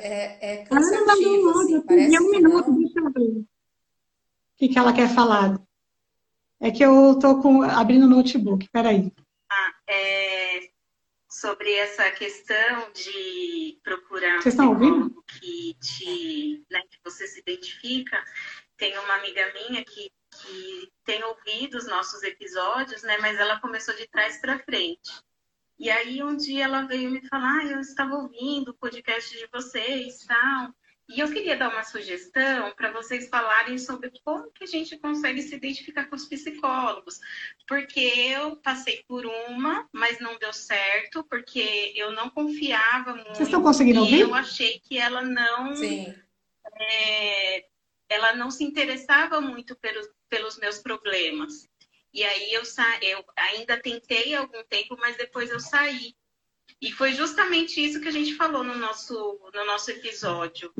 É, 0.00 0.52
é 0.52 0.64
cansativo, 0.64 1.48
ah, 1.48 1.62
assim, 1.62 1.80
parece 1.82 2.20
um 2.20 2.30
minuto, 2.30 2.70
não... 2.70 2.78
deixa 2.78 3.00
eu 3.00 3.12
ver. 3.12 3.40
O 3.40 3.46
que, 4.56 4.68
que 4.68 4.78
ela 4.78 4.92
quer 4.92 5.08
falar? 5.08 5.60
É 6.60 6.70
que 6.70 6.84
eu 6.84 7.18
tô 7.18 7.40
com, 7.40 7.62
abrindo 7.62 8.06
o 8.06 8.08
notebook, 8.08 8.68
peraí. 8.70 9.12
Ah, 9.50 9.74
é, 9.86 10.70
sobre 11.28 11.72
essa 11.74 12.10
questão 12.10 12.90
de 12.92 13.78
procurar 13.82 14.42
Vocês 14.42 14.54
estão 14.54 14.70
ouvindo? 14.70 15.22
que 15.24 15.74
te, 15.74 16.64
né, 16.70 16.80
que 16.90 16.98
você 17.04 17.26
se 17.28 17.40
identifica. 17.40 18.22
Tem 18.76 18.96
uma 18.98 19.14
amiga 19.14 19.52
minha 19.52 19.84
que, 19.84 20.10
que 20.32 20.92
tem 21.04 21.22
ouvido 21.22 21.76
os 21.76 21.86
nossos 21.86 22.22
episódios, 22.22 23.02
né, 23.02 23.18
mas 23.18 23.38
ela 23.38 23.60
começou 23.60 23.94
de 23.94 24.08
trás 24.08 24.40
para 24.40 24.58
frente. 24.60 25.10
E 25.78 25.88
aí 25.90 26.22
um 26.22 26.36
dia 26.36 26.64
ela 26.64 26.82
veio 26.82 27.10
me 27.10 27.26
falar, 27.28 27.60
ah, 27.60 27.66
eu 27.66 27.80
estava 27.80 28.16
ouvindo 28.16 28.70
o 28.70 28.74
podcast 28.74 29.36
de 29.36 29.48
vocês, 29.52 30.24
tal. 30.26 30.74
E 31.08 31.20
eu 31.20 31.32
queria 31.32 31.56
dar 31.56 31.70
uma 31.70 31.84
sugestão 31.84 32.70
para 32.76 32.92
vocês 32.92 33.28
falarem 33.30 33.78
sobre 33.78 34.12
como 34.22 34.50
que 34.50 34.64
a 34.64 34.66
gente 34.66 34.98
consegue 34.98 35.40
se 35.40 35.54
identificar 35.54 36.04
com 36.04 36.16
os 36.16 36.26
psicólogos. 36.26 37.18
Porque 37.66 38.00
eu 38.00 38.56
passei 38.56 39.02
por 39.08 39.24
uma, 39.24 39.88
mas 39.90 40.20
não 40.20 40.36
deu 40.38 40.52
certo, 40.52 41.24
porque 41.24 41.94
eu 41.96 42.12
não 42.12 42.28
confiava 42.28 43.14
muito. 43.14 43.28
Vocês 43.28 43.48
estão 43.48 43.62
conseguindo 43.62 44.00
ouvir? 44.00 44.20
Eu 44.20 44.34
achei 44.34 44.80
que 44.80 44.98
ela 44.98 45.22
não. 45.22 45.72
É, 46.78 47.64
ela 48.10 48.34
não 48.34 48.50
se 48.50 48.62
interessava 48.62 49.40
muito 49.40 49.74
pelos, 49.76 50.06
pelos 50.28 50.58
meus 50.58 50.78
problemas. 50.78 51.66
E 52.18 52.24
aí 52.24 52.52
eu, 52.52 52.64
sa... 52.64 52.84
eu 53.00 53.24
ainda 53.36 53.80
tentei 53.80 54.34
algum 54.34 54.64
tempo, 54.64 54.96
mas 54.98 55.16
depois 55.16 55.50
eu 55.50 55.60
saí. 55.60 56.16
E 56.82 56.90
foi 56.90 57.12
justamente 57.12 57.80
isso 57.80 58.00
que 58.00 58.08
a 58.08 58.12
gente 58.12 58.34
falou 58.34 58.64
no 58.64 58.74
nosso, 58.74 59.14
no 59.54 59.64
nosso 59.64 59.92
episódio. 59.92 60.74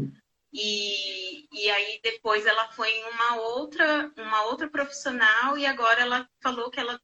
E, 0.53 1.47
e 1.53 1.71
aí 1.71 2.01
depois 2.03 2.45
ela 2.45 2.67
foi 2.73 2.91
em 2.91 3.05
uma 3.05 3.37
outra, 3.37 4.13
uma 4.17 4.47
outra 4.47 4.69
profissional 4.69 5.57
e 5.57 5.65
agora 5.65 6.01
ela 6.01 6.29
falou 6.43 6.73
que 6.73 6.81
ela 6.81 7.01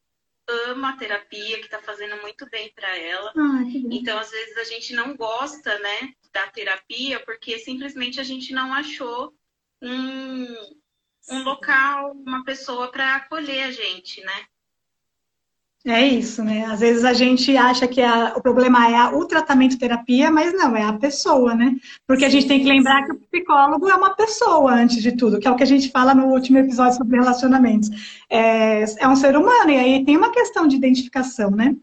ama 0.49 0.90
a 0.90 0.97
terapia, 0.97 1.59
que 1.59 1.66
está 1.66 1.81
fazendo 1.81 2.20
muito 2.20 2.51
bem 2.51 2.73
para 2.75 2.99
ela. 2.99 3.33
Ah, 3.37 3.62
então, 3.88 4.18
às 4.18 4.33
vezes, 4.33 4.57
a 4.57 4.64
gente 4.64 4.94
não 4.94 5.16
gosta 5.16 5.79
né, 5.79 6.12
da 6.33 6.49
terapia 6.49 7.20
porque 7.20 7.57
simplesmente 7.61 8.18
a 8.18 8.25
gente 8.25 8.53
não 8.53 8.75
achou 8.75 9.33
um, 9.81 10.57
um 11.31 11.43
local, 11.43 12.13
uma 12.27 12.45
pessoa 12.45 12.91
para 12.91 13.17
acolher 13.17 13.65
a 13.65 13.71
gente, 13.71 14.23
né? 14.23 14.45
É 15.87 16.03
isso, 16.07 16.43
né? 16.43 16.65
Às 16.65 16.81
vezes 16.81 17.05
a 17.05 17.13
gente 17.13 17.55
acha 17.59 17.87
que 17.87 18.01
a, 18.01 18.33
o 18.37 18.41
problema 18.41 18.91
é 18.91 18.97
a, 18.97 19.11
o 19.15 19.27
tratamento 19.27 19.79
terapia, 19.79 20.31
mas 20.31 20.55
não, 20.55 20.75
é 20.75 20.83
a 20.83 20.95
pessoa, 20.95 21.55
né? 21.55 21.77
Porque 22.07 22.25
a 22.25 22.29
gente 22.31 22.49
tem 22.49 22.59
que 22.59 22.67
lembrar 22.67 23.05
que 23.05 23.13
o 23.13 23.21
psicólogo 23.21 23.87
é 23.87 23.95
uma 23.95 24.15
pessoa, 24.15 24.73
antes 24.73 25.03
de 25.03 25.13
tudo, 25.13 25.39
que 25.39 25.47
é 25.47 25.51
o 25.51 25.57
que 25.57 25.63
a 25.63 25.67
gente 25.67 25.91
fala 25.91 26.15
no 26.15 26.29
último 26.29 26.57
episódio 26.57 26.97
sobre 26.97 27.19
relacionamentos. 27.19 27.91
É, 28.31 28.83
é 28.99 29.07
um 29.07 29.15
ser 29.15 29.37
humano, 29.37 29.71
e 29.71 29.77
aí 29.77 30.05
tem 30.07 30.17
uma 30.17 30.33
questão 30.33 30.67
de 30.67 30.75
identificação, 30.75 31.51
né? 31.51 31.77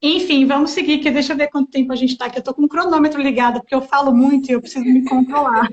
Enfim, 0.00 0.46
vamos 0.46 0.70
seguir, 0.70 1.00
que 1.00 1.10
deixa 1.10 1.34
eu 1.34 1.36
ver 1.36 1.48
quanto 1.48 1.70
tempo 1.70 1.92
a 1.92 1.96
gente 1.96 2.12
está 2.12 2.26
aqui. 2.26 2.38
Eu 2.38 2.40
estou 2.40 2.54
com 2.54 2.64
o 2.64 2.68
cronômetro 2.68 3.20
ligado, 3.20 3.60
porque 3.60 3.74
eu 3.74 3.82
falo 3.82 4.14
muito 4.14 4.48
e 4.48 4.52
eu 4.52 4.60
preciso 4.60 4.86
me 4.86 5.04
controlar. 5.04 5.68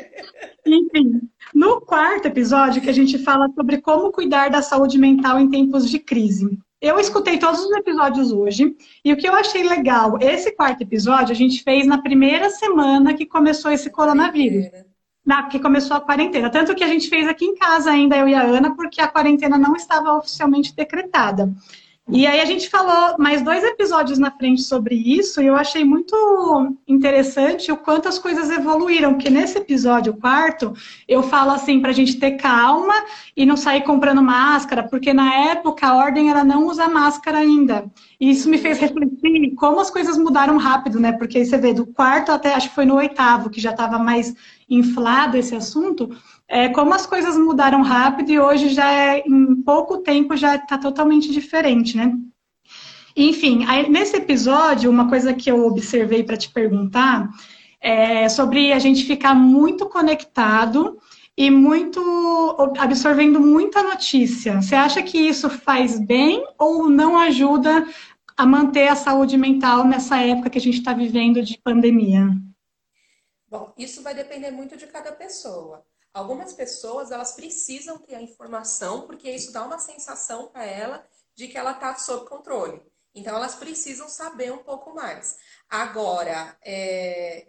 Enfim, 0.64 1.28
no 1.56 1.80
quarto 1.80 2.26
episódio, 2.26 2.82
que 2.82 2.90
a 2.90 2.92
gente 2.92 3.16
fala 3.16 3.48
sobre 3.54 3.80
como 3.80 4.12
cuidar 4.12 4.50
da 4.50 4.60
saúde 4.60 4.98
mental 4.98 5.40
em 5.40 5.48
tempos 5.48 5.88
de 5.88 5.98
crise. 5.98 6.58
Eu 6.82 7.00
escutei 7.00 7.38
todos 7.38 7.64
os 7.64 7.72
episódios 7.72 8.30
hoje 8.30 8.76
e 9.02 9.10
o 9.10 9.16
que 9.16 9.26
eu 9.26 9.32
achei 9.32 9.66
legal, 9.66 10.18
esse 10.20 10.52
quarto 10.54 10.82
episódio 10.82 11.32
a 11.32 11.34
gente 11.34 11.62
fez 11.62 11.86
na 11.86 12.02
primeira 12.02 12.50
semana 12.50 13.14
que 13.14 13.24
começou 13.24 13.70
esse 13.70 13.88
coronavírus. 13.88 14.66
Na, 15.24 15.44
que 15.44 15.58
começou 15.58 15.96
a 15.96 16.00
quarentena. 16.00 16.50
Tanto 16.50 16.74
que 16.74 16.84
a 16.84 16.88
gente 16.88 17.08
fez 17.08 17.26
aqui 17.26 17.46
em 17.46 17.54
casa 17.56 17.90
ainda, 17.90 18.18
eu 18.18 18.28
e 18.28 18.34
a 18.34 18.42
Ana, 18.42 18.76
porque 18.76 19.00
a 19.00 19.08
quarentena 19.08 19.56
não 19.56 19.74
estava 19.74 20.12
oficialmente 20.12 20.76
decretada. 20.76 21.50
E 22.08 22.24
aí 22.24 22.40
a 22.40 22.44
gente 22.44 22.70
falou 22.70 23.16
mais 23.18 23.42
dois 23.42 23.64
episódios 23.64 24.16
na 24.16 24.30
frente 24.30 24.62
sobre 24.62 24.94
isso 24.94 25.42
e 25.42 25.46
eu 25.46 25.56
achei 25.56 25.84
muito 25.84 26.76
interessante 26.86 27.72
o 27.72 27.76
quanto 27.76 28.06
as 28.08 28.16
coisas 28.16 28.48
evoluíram, 28.48 29.14
porque 29.14 29.28
nesse 29.28 29.58
episódio 29.58 30.14
quarto 30.14 30.72
eu 31.08 31.20
falo 31.24 31.50
assim 31.50 31.80
para 31.80 31.90
a 31.90 31.92
gente 31.92 32.16
ter 32.20 32.36
calma 32.36 32.94
e 33.36 33.44
não 33.44 33.56
sair 33.56 33.82
comprando 33.82 34.22
máscara, 34.22 34.84
porque 34.84 35.12
na 35.12 35.34
época 35.50 35.84
a 35.84 35.96
ordem 35.96 36.30
era 36.30 36.44
não 36.44 36.68
usar 36.68 36.88
máscara 36.88 37.38
ainda. 37.38 37.90
E 38.20 38.30
isso 38.30 38.48
me 38.48 38.58
fez 38.58 38.78
refletir 38.78 39.52
como 39.56 39.80
as 39.80 39.90
coisas 39.90 40.16
mudaram 40.16 40.58
rápido, 40.58 41.00
né? 41.00 41.10
Porque 41.10 41.38
aí 41.38 41.44
você 41.44 41.58
vê 41.58 41.74
do 41.74 41.86
quarto 41.86 42.30
até 42.30 42.54
acho 42.54 42.68
que 42.68 42.74
foi 42.76 42.84
no 42.84 42.94
oitavo 42.94 43.50
que 43.50 43.60
já 43.60 43.72
estava 43.72 43.98
mais 43.98 44.32
inflado 44.70 45.36
esse 45.36 45.56
assunto 45.56 46.16
é, 46.48 46.68
como 46.68 46.94
as 46.94 47.06
coisas 47.06 47.36
mudaram 47.36 47.82
rápido 47.82 48.30
e 48.30 48.38
hoje 48.38 48.68
já 48.68 48.90
é, 48.90 49.22
em 49.26 49.62
pouco 49.62 49.98
tempo 49.98 50.36
já 50.36 50.56
está 50.56 50.78
totalmente 50.78 51.32
diferente, 51.32 51.96
né? 51.96 52.14
Enfim, 53.16 53.64
aí, 53.66 53.88
nesse 53.88 54.16
episódio, 54.16 54.90
uma 54.90 55.08
coisa 55.08 55.32
que 55.32 55.50
eu 55.50 55.66
observei 55.66 56.22
para 56.22 56.36
te 56.36 56.50
perguntar 56.50 57.30
é 57.80 58.28
sobre 58.28 58.72
a 58.72 58.78
gente 58.78 59.04
ficar 59.04 59.34
muito 59.34 59.86
conectado 59.86 60.98
e 61.36 61.50
muito 61.50 62.00
absorvendo 62.78 63.40
muita 63.40 63.82
notícia. 63.82 64.60
Você 64.60 64.74
acha 64.74 65.02
que 65.02 65.18
isso 65.18 65.50
faz 65.50 65.98
bem 65.98 66.44
ou 66.58 66.88
não 66.88 67.18
ajuda 67.18 67.86
a 68.36 68.46
manter 68.46 68.88
a 68.88 68.96
saúde 68.96 69.36
mental 69.36 69.84
nessa 69.84 70.18
época 70.18 70.50
que 70.50 70.58
a 70.58 70.60
gente 70.60 70.78
está 70.78 70.92
vivendo 70.92 71.42
de 71.42 71.58
pandemia? 71.58 72.28
Bom, 73.48 73.72
isso 73.78 74.02
vai 74.02 74.14
depender 74.14 74.50
muito 74.50 74.76
de 74.76 74.86
cada 74.86 75.12
pessoa. 75.12 75.84
Algumas 76.16 76.54
pessoas 76.54 77.10
elas 77.10 77.32
precisam 77.32 77.98
ter 77.98 78.14
a 78.14 78.22
informação 78.22 79.06
porque 79.06 79.30
isso 79.30 79.52
dá 79.52 79.62
uma 79.62 79.78
sensação 79.78 80.48
para 80.48 80.64
ela 80.64 81.06
de 81.34 81.46
que 81.46 81.58
ela 81.58 81.72
está 81.72 81.94
sob 81.96 82.26
controle. 82.26 82.80
Então 83.14 83.36
elas 83.36 83.54
precisam 83.54 84.08
saber 84.08 84.50
um 84.50 84.64
pouco 84.64 84.94
mais. 84.94 85.36
Agora, 85.68 86.56
é... 86.64 87.48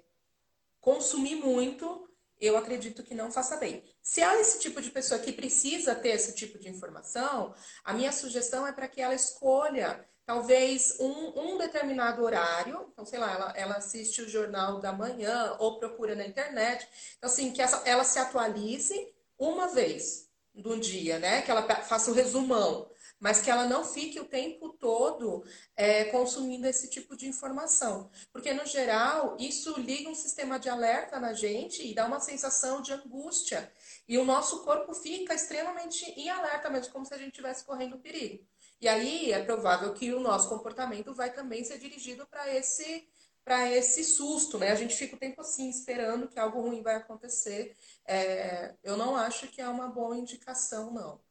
consumir 0.81 1.35
muito 1.35 2.09
eu 2.41 2.57
acredito 2.57 3.03
que 3.03 3.15
não 3.15 3.31
faça 3.31 3.55
bem. 3.55 3.85
Se 4.01 4.21
há 4.21 4.37
esse 4.37 4.59
tipo 4.59 4.81
de 4.81 4.91
pessoa 4.91 5.17
que 5.17 5.31
precisa 5.31 5.95
ter 5.95 6.09
esse 6.09 6.35
tipo 6.35 6.59
de 6.59 6.67
informação, 6.67 7.55
a 7.85 7.93
minha 7.93 8.11
sugestão 8.11 8.67
é 8.67 8.73
para 8.73 8.89
que 8.89 8.99
ela 8.99 9.15
escolha 9.15 10.05
talvez 10.27 10.97
um, 10.99 11.53
um, 11.53 11.57
determinado 11.57 12.21
horário, 12.21 12.85
então, 12.91 13.05
sei 13.05 13.17
lá, 13.17 13.33
ela, 13.33 13.53
ela, 13.55 13.75
assiste 13.77 14.21
o 14.21 14.29
jornal 14.29 14.79
da 14.79 14.91
manhã 14.91 15.55
ou 15.57 15.79
procura 15.79 16.15
na 16.15 16.27
internet, 16.27 16.85
então, 17.17 17.29
assim, 17.29 17.51
que 17.53 17.61
essa, 17.61 17.81
ela 17.87 18.03
se 18.03 18.19
atualize 18.19 19.07
uma 19.39 19.67
vez 19.69 20.29
do 20.53 20.77
dia, 20.77 21.17
né? 21.17 21.41
Que 21.43 21.49
ela 21.49 21.63
faça 21.63 22.11
o 22.11 22.13
resumão 22.13 22.91
mas 23.19 23.41
que 23.41 23.49
ela 23.49 23.65
não 23.65 23.83
fique 23.83 24.19
o 24.19 24.25
tempo 24.25 24.69
todo 24.69 25.43
é, 25.75 26.05
consumindo 26.05 26.67
esse 26.67 26.89
tipo 26.89 27.15
de 27.15 27.27
informação. 27.27 28.09
Porque, 28.31 28.53
no 28.53 28.65
geral, 28.65 29.35
isso 29.39 29.79
liga 29.79 30.09
um 30.09 30.15
sistema 30.15 30.59
de 30.59 30.69
alerta 30.69 31.19
na 31.19 31.33
gente 31.33 31.85
e 31.85 31.95
dá 31.95 32.05
uma 32.05 32.19
sensação 32.19 32.81
de 32.81 32.93
angústia. 32.93 33.71
E 34.07 34.17
o 34.17 34.25
nosso 34.25 34.63
corpo 34.63 34.93
fica 34.93 35.33
extremamente 35.33 36.05
em 36.11 36.29
alerta 36.29 36.69
mesmo, 36.69 36.93
como 36.93 37.05
se 37.05 37.13
a 37.13 37.17
gente 37.17 37.29
estivesse 37.29 37.65
correndo 37.65 37.97
perigo. 37.97 38.45
E 38.79 38.87
aí 38.87 39.31
é 39.31 39.43
provável 39.43 39.93
que 39.93 40.13
o 40.13 40.19
nosso 40.19 40.49
comportamento 40.49 41.13
vai 41.13 41.33
também 41.33 41.63
ser 41.63 41.79
dirigido 41.79 42.27
para 42.27 42.53
esse 42.53 43.07
para 43.43 43.71
esse 43.71 44.03
susto, 44.03 44.57
né? 44.57 44.71
A 44.71 44.75
gente 44.75 44.93
fica 44.93 45.15
o 45.15 45.19
tempo 45.19 45.39
assim 45.39 45.69
esperando 45.69 46.27
que 46.27 46.37
algo 46.37 46.59
ruim 46.59 46.81
vai 46.81 46.95
acontecer. 46.95 47.77
É, 48.05 48.75
eu 48.83 48.97
não 48.97 49.15
acho 49.15 49.47
que 49.47 49.61
é 49.61 49.69
uma 49.69 49.87
boa 49.87 50.17
indicação, 50.17 50.91
não. 50.91 51.21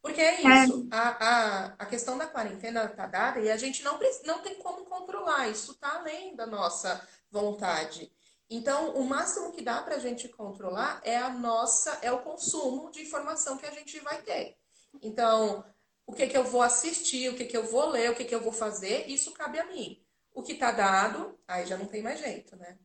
Porque 0.00 0.20
é, 0.20 0.44
é 0.44 0.64
isso. 0.64 0.88
A, 0.90 1.08
a, 1.24 1.66
a 1.78 1.86
questão 1.86 2.18
da 2.18 2.26
quarentena 2.26 2.84
está 2.84 3.06
dada 3.06 3.38
e 3.38 3.48
a 3.48 3.56
gente 3.56 3.84
não, 3.84 3.96
não 4.24 4.42
tem 4.42 4.56
como 4.56 4.84
controlar, 4.86 5.48
isso 5.48 5.70
está 5.70 5.98
além 5.98 6.34
da 6.34 6.46
nossa 6.46 7.00
vontade. 7.30 8.12
Então, 8.50 8.94
o 8.96 9.04
máximo 9.04 9.52
que 9.52 9.62
dá 9.62 9.80
para 9.82 9.94
a 9.94 10.00
gente 10.00 10.28
controlar 10.28 11.00
é 11.04 11.16
a 11.16 11.30
nossa, 11.30 11.96
é 12.02 12.10
o 12.12 12.22
consumo 12.22 12.90
de 12.90 13.02
informação 13.02 13.56
que 13.56 13.64
a 13.64 13.70
gente 13.70 13.98
vai 14.00 14.20
ter. 14.20 14.58
Então, 15.00 15.64
o 16.06 16.12
que, 16.12 16.26
que 16.26 16.36
eu 16.36 16.44
vou 16.44 16.62
assistir, 16.62 17.30
o 17.30 17.34
que, 17.34 17.44
que 17.44 17.56
eu 17.56 17.64
vou 17.64 17.90
ler, 17.90 18.10
o 18.10 18.14
que, 18.14 18.24
que 18.24 18.34
eu 18.34 18.40
vou 18.40 18.52
fazer, 18.52 19.06
isso 19.08 19.32
cabe 19.32 19.58
a 19.58 19.66
mim. 19.66 19.98
O 20.34 20.42
que 20.42 20.52
está 20.52 20.72
dado, 20.72 21.38
aí 21.46 21.66
já 21.66 21.76
não 21.76 21.86
tem 21.86 22.02
mais 22.02 22.20
jeito, 22.20 22.56
né? 22.56 22.76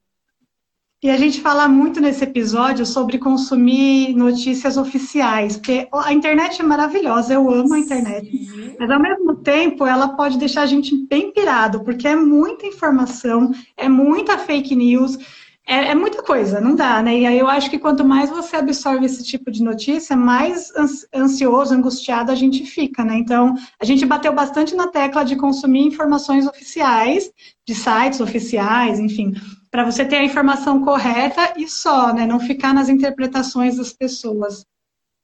E 1.03 1.11
a 1.11 1.17
gente 1.17 1.41
fala 1.41 1.67
muito 1.67 2.01
nesse 2.01 2.23
episódio 2.23 2.83
sobre 2.83 3.19
consumir 3.19 4.15
notícias 4.15 4.77
oficiais, 4.77 5.55
porque 5.55 5.87
a 5.93 6.11
internet 6.11 6.59
é 6.59 6.65
maravilhosa, 6.65 7.35
eu 7.35 7.47
amo 7.51 7.75
a 7.75 7.79
internet. 7.79 8.31
Sim. 8.31 8.75
Mas 8.79 8.89
ao 8.89 8.99
mesmo 8.99 9.35
tempo, 9.35 9.85
ela 9.85 10.09
pode 10.09 10.39
deixar 10.39 10.63
a 10.63 10.65
gente 10.65 10.97
bem 11.05 11.31
pirado, 11.31 11.83
porque 11.83 12.07
é 12.07 12.15
muita 12.15 12.65
informação, 12.65 13.51
é 13.77 13.87
muita 13.87 14.39
fake 14.39 14.75
news, 14.75 15.19
é, 15.67 15.89
é 15.89 15.95
muita 15.95 16.23
coisa, 16.23 16.61
não 16.61 16.73
dá, 16.73 17.03
né? 17.03 17.19
E 17.19 17.25
aí 17.25 17.37
eu 17.37 17.47
acho 17.47 17.69
que 17.69 17.77
quanto 17.77 18.05
mais 18.05 18.29
você 18.29 18.55
absorve 18.55 19.05
esse 19.05 19.23
tipo 19.23 19.51
de 19.51 19.61
notícia, 19.61 20.15
mais 20.15 20.71
ansioso, 21.13 21.73
angustiado 21.73 22.31
a 22.31 22.35
gente 22.35 22.65
fica, 22.65 23.03
né? 23.03 23.17
Então, 23.17 23.53
a 23.79 23.83
gente 23.83 24.05
bateu 24.05 24.33
bastante 24.33 24.73
na 24.75 24.87
tecla 24.87 25.23
de 25.23 25.35
consumir 25.35 25.81
informações 25.81 26.47
oficiais, 26.47 27.29
de 27.67 27.75
sites 27.75 28.21
oficiais, 28.21 28.99
enfim 28.99 29.33
para 29.69 29.83
você 29.83 30.05
ter 30.05 30.15
a 30.15 30.23
informação 30.23 30.83
correta 30.83 31.53
e 31.55 31.67
só, 31.67 32.11
né? 32.13 32.25
Não 32.25 32.39
ficar 32.39 32.73
nas 32.73 32.89
interpretações 32.89 33.77
das 33.77 33.93
pessoas. 33.93 34.65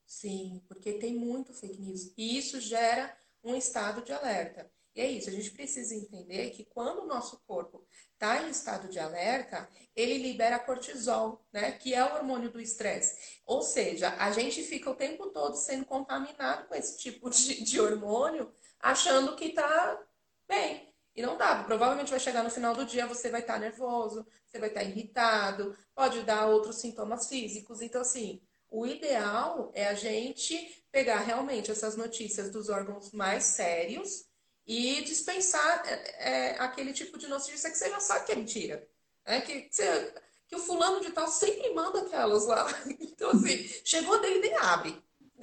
Sim, 0.05 0.61
porque 0.67 0.93
tem 0.93 1.15
muito 1.15 1.53
fake 1.53 1.81
news. 1.81 2.13
E 2.15 2.37
isso 2.37 2.59
gera 2.59 3.15
um 3.43 3.55
estado 3.55 4.03
de 4.03 4.11
alerta. 4.11 4.69
E 4.95 5.01
é 5.01 5.09
isso, 5.09 5.27
a 5.27 5.33
gente 5.33 5.49
precisa 5.51 5.95
entender 5.95 6.51
que 6.51 6.65
quando 6.65 6.99
o 6.99 7.07
nosso 7.07 7.41
corpo 7.47 7.83
está 8.23 8.41
em 8.41 8.49
estado 8.49 8.87
de 8.87 8.97
alerta, 8.99 9.67
ele 9.93 10.17
libera 10.17 10.57
cortisol, 10.57 11.45
né? 11.51 11.73
Que 11.73 11.93
é 11.93 12.03
o 12.03 12.15
hormônio 12.15 12.49
do 12.49 12.61
estresse. 12.61 13.41
Ou 13.45 13.61
seja, 13.61 14.15
a 14.17 14.31
gente 14.31 14.63
fica 14.63 14.89
o 14.89 14.95
tempo 14.95 15.27
todo 15.27 15.55
sendo 15.55 15.85
contaminado 15.85 16.65
com 16.67 16.73
esse 16.73 16.97
tipo 16.97 17.29
de, 17.29 17.63
de 17.63 17.81
hormônio, 17.81 18.51
achando 18.79 19.35
que 19.35 19.45
está 19.45 20.01
bem. 20.47 20.89
E 21.13 21.21
não 21.21 21.37
dá. 21.37 21.63
Provavelmente 21.63 22.09
vai 22.09 22.19
chegar 22.19 22.43
no 22.43 22.49
final 22.49 22.73
do 22.73 22.85
dia, 22.85 23.05
você 23.05 23.29
vai 23.29 23.41
estar 23.41 23.55
tá 23.55 23.59
nervoso, 23.59 24.25
você 24.47 24.57
vai 24.57 24.69
estar 24.69 24.81
tá 24.81 24.85
irritado, 24.85 25.77
pode 25.93 26.21
dar 26.23 26.47
outros 26.47 26.77
sintomas 26.77 27.27
físicos. 27.27 27.81
Então, 27.81 28.01
assim, 28.01 28.41
o 28.69 28.87
ideal 28.87 29.69
é 29.75 29.87
a 29.87 29.93
gente 29.93 30.83
pegar 30.91 31.19
realmente 31.19 31.69
essas 31.69 31.97
notícias 31.97 32.49
dos 32.49 32.69
órgãos 32.69 33.11
mais 33.11 33.43
sérios 33.43 34.25
e 34.65 35.01
dispensar 35.03 35.83
é, 35.85 36.53
é, 36.53 36.59
aquele 36.59 36.93
tipo 36.93 37.17
de 37.17 37.27
notícia 37.27 37.69
que 37.69 37.77
você 37.77 37.89
já 37.89 37.99
sabe 37.99 38.25
que 38.25 38.31
é 38.31 38.35
mentira. 38.35 38.87
Né? 39.27 39.41
Que, 39.41 39.67
você, 39.69 40.13
que 40.47 40.55
o 40.55 40.59
fulano 40.59 41.01
de 41.01 41.11
tal 41.11 41.27
sempre 41.27 41.73
manda 41.73 41.99
aquelas 41.99 42.47
lá. 42.47 42.67
Então, 43.13 43.31
assim, 43.31 43.69
chegou 43.85 44.19
dele, 44.19 44.39
nem 44.39 44.55
abre. 44.57 45.01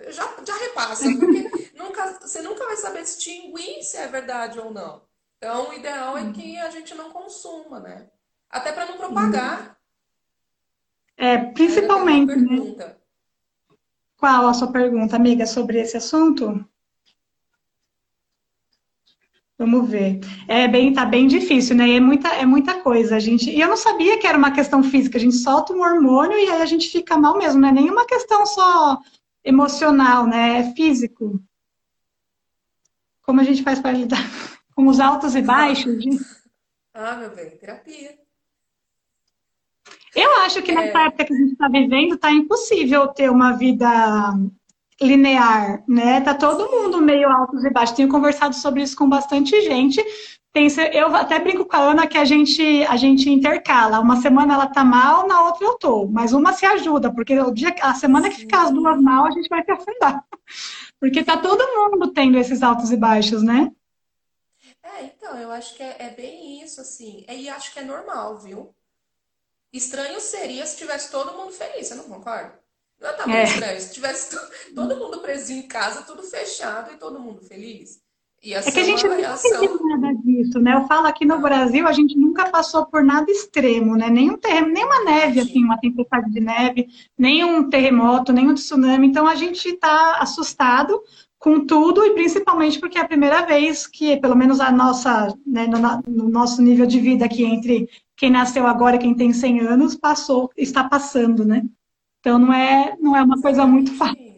Já, 0.09 0.37
já 0.44 0.56
repassa, 0.56 1.04
porque 1.18 1.72
nunca, 1.74 2.18
você 2.20 2.42
nunca 2.42 2.64
vai 2.66 2.76
saber 2.76 3.02
distinguir 3.02 3.83
se 3.83 3.96
é 3.96 4.06
verdade 4.06 4.59
ou 4.59 4.70
não. 4.70 5.02
Então, 5.38 5.70
o 5.70 5.72
ideal 5.72 6.18
é 6.18 6.33
que 6.33 6.59
a 6.59 6.68
gente 6.68 6.94
não 6.94 7.11
consuma, 7.11 7.80
né? 7.80 8.11
Até 8.50 8.72
para 8.72 8.87
não 8.87 8.98
propagar. 8.98 9.78
É, 11.16 11.38
principalmente. 11.38 12.37
Né? 12.37 12.96
Qual 14.18 14.48
a 14.48 14.52
sua 14.52 14.70
pergunta, 14.70 15.16
amiga, 15.16 15.46
sobre 15.46 15.80
esse 15.80 15.96
assunto? 15.96 16.66
Vamos 19.60 19.90
ver. 19.90 20.20
É 20.48 20.66
bem, 20.66 20.90
tá 20.90 21.04
bem 21.04 21.26
difícil, 21.26 21.76
né? 21.76 21.96
é 21.96 22.00
muita, 22.00 22.28
é 22.28 22.46
muita 22.46 22.80
coisa. 22.80 23.16
A 23.16 23.18
gente, 23.18 23.50
e 23.50 23.60
eu 23.60 23.68
não 23.68 23.76
sabia 23.76 24.18
que 24.18 24.26
era 24.26 24.38
uma 24.38 24.52
questão 24.52 24.82
física. 24.82 25.18
A 25.18 25.20
gente 25.20 25.36
solta 25.36 25.74
um 25.74 25.82
hormônio 25.82 26.38
e 26.38 26.48
aí 26.48 26.62
a 26.62 26.64
gente 26.64 26.88
fica 26.88 27.18
mal 27.18 27.36
mesmo. 27.36 27.60
Não 27.60 27.68
é 27.68 27.72
nenhuma 27.72 28.06
questão 28.06 28.46
só 28.46 28.98
emocional, 29.44 30.26
né? 30.26 30.60
É 30.60 30.72
físico. 30.72 31.38
Como 33.20 33.38
a 33.38 33.44
gente 33.44 33.62
faz 33.62 33.78
para 33.78 33.92
lidar? 33.92 34.24
com 34.74 34.86
os 34.86 34.98
altos 34.98 35.34
e 35.34 35.42
baixos. 35.42 36.02
De... 36.02 36.18
Ah, 36.94 37.16
meu 37.16 37.36
bem, 37.36 37.50
terapia. 37.58 38.18
Eu 40.16 40.36
acho 40.38 40.62
que 40.62 40.70
é... 40.70 40.74
nessa 40.74 41.02
época 41.02 41.26
que 41.26 41.34
a 41.34 41.36
gente 41.36 41.52
está 41.52 41.68
vivendo, 41.68 42.14
está 42.14 42.32
impossível 42.32 43.08
ter 43.08 43.30
uma 43.30 43.52
vida 43.52 43.86
linear, 45.02 45.82
né? 45.88 46.20
Tá 46.20 46.34
todo 46.34 46.70
mundo 46.70 47.00
meio 47.00 47.28
altos 47.28 47.64
e 47.64 47.70
baixos. 47.70 47.96
Tenho 47.96 48.08
conversado 48.08 48.54
sobre 48.54 48.82
isso 48.82 48.96
com 48.96 49.08
bastante 49.08 49.60
gente. 49.62 50.04
Tem, 50.52 50.66
eu 50.92 51.14
até 51.14 51.38
brinco 51.38 51.64
com 51.64 51.76
a 51.76 51.78
Ana 51.78 52.06
que 52.08 52.18
a 52.18 52.24
gente, 52.24 52.84
a 52.84 52.96
gente 52.96 53.30
intercala. 53.30 54.00
Uma 54.00 54.20
semana 54.20 54.54
ela 54.54 54.66
tá 54.66 54.84
mal, 54.84 55.26
na 55.26 55.44
outra 55.44 55.64
eu 55.64 55.78
tô. 55.78 56.06
Mas 56.06 56.32
uma 56.32 56.52
se 56.52 56.66
ajuda, 56.66 57.12
porque 57.12 57.38
o 57.38 57.52
dia, 57.52 57.74
a 57.80 57.94
semana 57.94 58.28
que 58.28 58.38
ficar 58.38 58.64
as 58.64 58.72
duas 58.72 59.00
mal, 59.00 59.26
a 59.26 59.30
gente 59.30 59.48
vai 59.48 59.64
se 59.64 59.70
afundar. 59.70 60.24
Porque 60.98 61.24
tá 61.24 61.38
todo 61.38 61.64
mundo 61.66 62.12
tendo 62.12 62.36
esses 62.36 62.62
altos 62.62 62.90
e 62.90 62.96
baixos, 62.96 63.42
né? 63.42 63.72
É, 64.82 65.04
então, 65.04 65.34
eu 65.38 65.50
acho 65.50 65.74
que 65.74 65.82
é, 65.82 65.96
é 65.98 66.10
bem 66.10 66.62
isso, 66.62 66.78
assim. 66.78 67.24
É, 67.26 67.34
e 67.34 67.48
acho 67.48 67.72
que 67.72 67.78
é 67.78 67.84
normal, 67.84 68.36
viu? 68.36 68.74
Estranho 69.72 70.20
seria 70.20 70.66
se 70.66 70.76
tivesse 70.76 71.10
todo 71.10 71.38
mundo 71.38 71.52
feliz, 71.52 71.86
você 71.86 71.94
não 71.94 72.04
concorda? 72.04 72.59
Não 73.00 73.08
é 73.08 73.12
tão 73.12 73.32
é. 73.32 73.44
estranho 73.44 73.80
se 73.80 73.92
tivesse 73.92 74.38
todo 74.74 74.96
mundo 74.96 75.20
preso 75.20 75.52
em 75.52 75.62
casa, 75.62 76.02
tudo 76.02 76.22
fechado 76.22 76.92
e 76.92 76.96
todo 76.96 77.20
mundo 77.20 77.40
feliz. 77.42 78.00
É 78.42 78.70
que 78.70 78.80
a 78.80 78.84
gente 78.84 79.06
nunca 79.06 79.16
reação... 79.16 79.78
nada 79.86 80.14
disso, 80.24 80.58
né? 80.60 80.74
Eu 80.74 80.86
falo 80.86 81.06
aqui 81.06 81.26
no. 81.26 81.40
Brasil, 81.40 81.86
a 81.86 81.92
gente 81.92 82.16
nunca 82.16 82.48
passou 82.48 82.86
por 82.86 83.04
nada 83.04 83.30
extremo, 83.30 83.96
né? 83.96 84.08
Nem 84.08 84.30
um 84.30 84.36
terreno, 84.38 84.68
nem 84.68 84.82
uma 84.82 85.04
neve, 85.04 85.40
assim, 85.40 85.62
uma 85.62 85.78
tempestade 85.78 86.30
de 86.30 86.40
neve, 86.40 86.88
nem 87.18 87.44
um 87.44 87.68
terremoto, 87.68 88.32
nem 88.32 88.48
um 88.48 88.54
tsunami. 88.54 89.06
Então 89.06 89.26
a 89.26 89.34
gente 89.34 89.68
está 89.68 90.16
assustado, 90.20 91.02
com 91.40 91.66
tudo 91.66 92.04
e 92.04 92.12
principalmente 92.12 92.78
porque 92.78 92.98
é 92.98 93.00
a 93.00 93.08
primeira 93.08 93.44
vez 93.46 93.86
que, 93.86 94.18
pelo 94.18 94.36
menos 94.36 94.60
a 94.60 94.70
nossa, 94.70 95.34
né, 95.46 95.66
no, 95.66 95.78
no, 96.06 96.28
nosso 96.28 96.60
nível 96.60 96.86
de 96.86 97.00
vida 97.00 97.24
aqui 97.24 97.44
entre 97.44 97.88
quem 98.14 98.30
nasceu 98.30 98.66
agora 98.66 98.96
e 98.96 98.98
quem 98.98 99.14
tem 99.14 99.32
100 99.32 99.60
anos, 99.60 99.96
passou, 99.96 100.50
está 100.54 100.84
passando, 100.84 101.44
né? 101.44 101.64
Então 102.20 102.38
não 102.38 102.52
é, 102.52 102.96
não 103.00 103.16
é 103.16 103.22
uma 103.22 103.40
coisa 103.40 103.66
muito 103.66 103.96
fácil. 103.96 104.30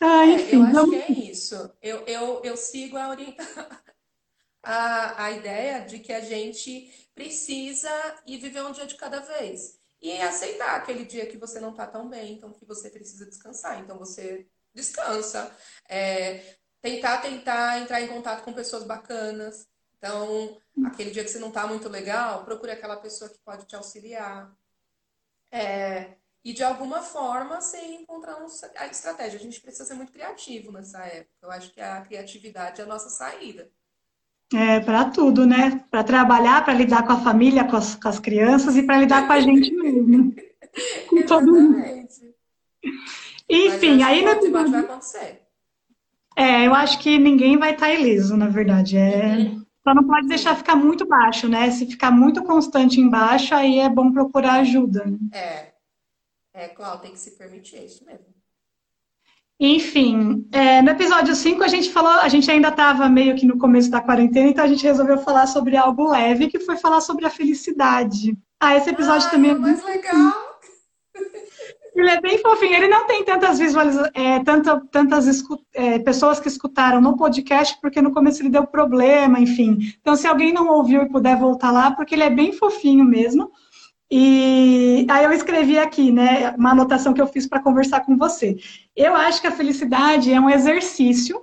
Ah, 0.00 0.26
enfim, 0.26 0.56
é, 0.56 0.58
eu 0.58 0.62
acho 0.62 0.72
vamos... 0.72 0.90
que 0.90 0.96
é 0.96 1.12
isso. 1.12 1.72
Eu, 1.82 2.06
eu, 2.06 2.40
eu 2.42 2.56
sigo 2.56 2.96
a, 2.96 3.16
a, 4.62 5.24
a 5.24 5.30
ideia 5.32 5.80
de 5.84 5.98
que 5.98 6.12
a 6.12 6.20
gente 6.20 7.10
precisa 7.14 7.90
ir 8.26 8.38
viver 8.38 8.62
um 8.62 8.72
dia 8.72 8.86
de 8.86 8.94
cada 8.94 9.20
vez. 9.20 9.78
e 10.00 10.12
aceitar 10.22 10.76
aquele 10.76 11.04
dia 11.04 11.26
que 11.26 11.36
você 11.36 11.60
não 11.60 11.70
está 11.70 11.86
tão 11.86 12.08
bem, 12.08 12.34
então 12.34 12.52
que 12.52 12.64
você 12.64 12.88
precisa 12.88 13.26
descansar. 13.26 13.80
Então 13.80 13.98
você 13.98 14.46
descansa. 14.74 15.54
É, 15.88 16.56
tentar, 16.80 17.18
tentar 17.18 17.80
entrar 17.80 18.00
em 18.00 18.08
contato 18.08 18.42
com 18.42 18.52
pessoas 18.52 18.84
bacanas. 18.84 19.68
Então, 19.98 20.58
aquele 20.86 21.10
dia 21.10 21.22
que 21.22 21.30
você 21.30 21.38
não 21.38 21.48
está 21.48 21.66
muito 21.66 21.88
legal, 21.88 22.44
procure 22.44 22.72
aquela 22.72 22.96
pessoa 22.96 23.28
que 23.28 23.38
pode 23.40 23.66
te 23.66 23.76
auxiliar. 23.76 24.50
É, 25.50 26.16
e 26.44 26.52
de 26.52 26.62
alguma 26.62 27.02
forma 27.02 27.60
você 27.60 27.78
encontrar 27.78 28.36
a 28.76 28.86
estratégia. 28.86 29.38
A 29.38 29.42
gente 29.42 29.60
precisa 29.60 29.84
ser 29.84 29.94
muito 29.94 30.12
criativo 30.12 30.72
nessa 30.72 30.98
época. 31.00 31.30
Eu 31.42 31.50
acho 31.50 31.72
que 31.72 31.80
a 31.80 32.00
criatividade 32.00 32.80
é 32.80 32.84
a 32.84 32.86
nossa 32.86 33.10
saída. 33.10 33.70
É, 34.52 34.80
para 34.80 35.04
tudo, 35.04 35.46
né? 35.46 35.84
Para 35.90 36.02
trabalhar, 36.02 36.64
para 36.64 36.74
lidar 36.74 37.06
com 37.06 37.12
a 37.12 37.20
família, 37.20 37.64
com 37.64 37.76
as, 37.76 37.94
com 37.94 38.08
as 38.08 38.18
crianças 38.18 38.76
e 38.76 38.82
para 38.82 38.98
lidar 38.98 39.26
com 39.26 39.32
a 39.32 39.40
gente 39.40 39.72
mesmo. 39.72 40.34
com 41.08 41.22
todo 41.22 41.52
mundo. 41.52 41.78
Enfim, 43.48 44.02
aí 44.02 44.24
no 44.24 44.30
episódio... 44.30 44.72
vai 44.72 44.80
acontecer. 44.80 45.42
É, 46.36 46.66
eu 46.66 46.74
acho 46.74 46.98
que 46.98 47.18
ninguém 47.18 47.58
vai 47.58 47.72
estar 47.72 47.86
tá 47.86 47.94
ileso, 47.94 48.36
na 48.36 48.48
verdade. 48.48 48.96
É... 48.96 49.36
Uhum. 49.36 49.60
Só 49.82 49.94
não 49.94 50.04
pode 50.04 50.28
deixar 50.28 50.56
ficar 50.56 50.76
muito 50.76 51.06
baixo, 51.06 51.48
né? 51.48 51.70
Se 51.70 51.86
ficar 51.86 52.10
muito 52.10 52.42
constante 52.42 53.00
embaixo, 53.00 53.54
aí 53.54 53.78
é 53.78 53.88
bom 53.88 54.12
procurar 54.12 54.60
ajuda. 54.60 55.04
Né? 55.06 55.18
É. 55.32 55.69
É, 56.52 56.68
Cláudia, 56.68 57.02
tem 57.02 57.12
que 57.12 57.18
se 57.18 57.36
permitir 57.36 57.84
isso 57.84 58.04
mesmo. 58.04 58.26
Enfim, 59.62 60.48
é, 60.52 60.80
no 60.80 60.88
episódio 60.88 61.36
5 61.36 61.62
a 61.62 61.68
gente 61.68 61.92
falou, 61.92 62.12
a 62.12 62.28
gente 62.28 62.50
ainda 62.50 62.68
estava 62.68 63.10
meio 63.10 63.36
que 63.36 63.44
no 63.44 63.58
começo 63.58 63.90
da 63.90 64.00
quarentena, 64.00 64.48
então 64.48 64.64
a 64.64 64.68
gente 64.68 64.82
resolveu 64.82 65.18
falar 65.18 65.46
sobre 65.46 65.76
algo 65.76 66.08
leve, 66.08 66.48
que 66.48 66.58
foi 66.58 66.78
falar 66.78 67.02
sobre 67.02 67.26
a 67.26 67.30
felicidade. 67.30 68.38
Ah, 68.58 68.74
esse 68.74 68.88
episódio 68.88 69.26
Ai, 69.26 69.30
também 69.30 69.50
é 69.50 69.54
mais 69.54 69.84
legal. 69.84 70.32
Ele 71.94 72.08
é 72.08 72.20
bem 72.20 72.38
fofinho, 72.38 72.74
ele 72.76 72.88
não 72.88 73.04
tem 73.06 73.24
tantas 73.24 73.58
visualizações, 73.58 74.12
é, 74.14 74.42
tanta, 74.42 74.80
tantas 74.90 75.26
é, 75.74 75.98
pessoas 75.98 76.40
que 76.40 76.48
escutaram 76.48 77.00
no 77.00 77.16
podcast, 77.16 77.76
porque 77.80 78.00
no 78.00 78.12
começo 78.12 78.40
ele 78.40 78.48
deu 78.48 78.64
problema, 78.66 79.40
enfim. 79.40 79.76
Então, 80.00 80.14
se 80.14 80.26
alguém 80.26 80.52
não 80.52 80.68
ouviu 80.68 81.02
e 81.02 81.08
puder 81.08 81.36
voltar 81.36 81.72
lá, 81.72 81.90
porque 81.90 82.14
ele 82.14 82.22
é 82.22 82.30
bem 82.30 82.52
fofinho 82.52 83.04
mesmo. 83.04 83.50
E 84.10 85.06
aí 85.08 85.24
eu 85.24 85.32
escrevi 85.32 85.78
aqui, 85.78 86.10
né, 86.10 86.52
uma 86.58 86.72
anotação 86.72 87.14
que 87.14 87.22
eu 87.22 87.28
fiz 87.28 87.46
para 87.46 87.62
conversar 87.62 88.00
com 88.00 88.16
você. 88.16 88.56
Eu 88.96 89.14
acho 89.14 89.40
que 89.40 89.46
a 89.46 89.52
felicidade 89.52 90.32
é 90.32 90.40
um 90.40 90.50
exercício 90.50 91.40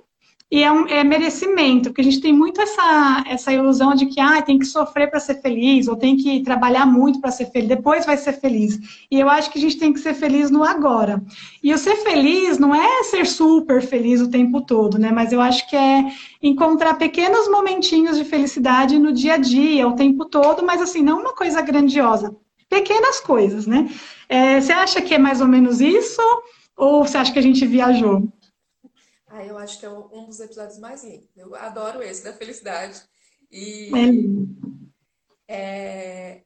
e 0.50 0.62
é, 0.62 0.72
um, 0.72 0.86
é 0.86 1.04
merecimento, 1.04 1.90
porque 1.90 2.00
a 2.00 2.04
gente 2.04 2.20
tem 2.20 2.32
muito 2.32 2.60
essa, 2.60 3.24
essa 3.26 3.52
ilusão 3.52 3.94
de 3.94 4.06
que 4.06 4.18
ah, 4.18 4.40
tem 4.40 4.58
que 4.58 4.64
sofrer 4.64 5.10
para 5.10 5.20
ser 5.20 5.42
feliz, 5.42 5.88
ou 5.88 5.96
tem 5.96 6.16
que 6.16 6.42
trabalhar 6.42 6.86
muito 6.86 7.20
para 7.20 7.30
ser 7.30 7.46
feliz, 7.46 7.68
depois 7.68 8.06
vai 8.06 8.16
ser 8.16 8.32
feliz. 8.34 8.78
E 9.10 9.20
eu 9.20 9.28
acho 9.28 9.50
que 9.50 9.58
a 9.58 9.60
gente 9.60 9.78
tem 9.78 9.92
que 9.92 10.00
ser 10.00 10.14
feliz 10.14 10.50
no 10.50 10.64
agora. 10.64 11.22
E 11.62 11.72
o 11.72 11.78
ser 11.78 11.96
feliz 11.96 12.58
não 12.58 12.74
é 12.74 13.02
ser 13.04 13.26
super 13.26 13.82
feliz 13.82 14.22
o 14.22 14.30
tempo 14.30 14.62
todo, 14.62 14.98
né? 14.98 15.10
Mas 15.10 15.32
eu 15.32 15.40
acho 15.40 15.68
que 15.68 15.76
é 15.76 16.04
encontrar 16.42 16.94
pequenos 16.94 17.48
momentinhos 17.48 18.16
de 18.16 18.24
felicidade 18.24 18.98
no 18.98 19.12
dia 19.12 19.34
a 19.34 19.38
dia, 19.38 19.86
o 19.86 19.96
tempo 19.96 20.24
todo, 20.24 20.64
mas 20.64 20.80
assim, 20.80 21.02
não 21.02 21.20
uma 21.20 21.34
coisa 21.34 21.60
grandiosa 21.60 22.34
pequenas 22.68 23.20
coisas, 23.20 23.66
né? 23.66 23.88
É, 24.28 24.60
você 24.60 24.72
acha 24.72 25.02
que 25.02 25.14
é 25.14 25.18
mais 25.18 25.40
ou 25.40 25.48
menos 25.48 25.80
isso? 25.80 26.22
Ou 26.76 27.04
você 27.04 27.16
acha 27.16 27.32
que 27.32 27.38
a 27.38 27.42
gente 27.42 27.66
viajou? 27.66 28.32
Ah, 29.26 29.44
eu 29.44 29.58
acho 29.58 29.78
que 29.78 29.86
é 29.86 29.90
um 29.90 30.26
dos 30.26 30.40
episódios 30.40 30.78
mais 30.78 31.04
lindos. 31.04 31.28
Eu 31.36 31.54
adoro 31.54 32.02
esse, 32.02 32.24
da 32.24 32.32
felicidade. 32.32 33.02
E 33.50 33.90
é 33.94 34.58
é, 35.48 36.42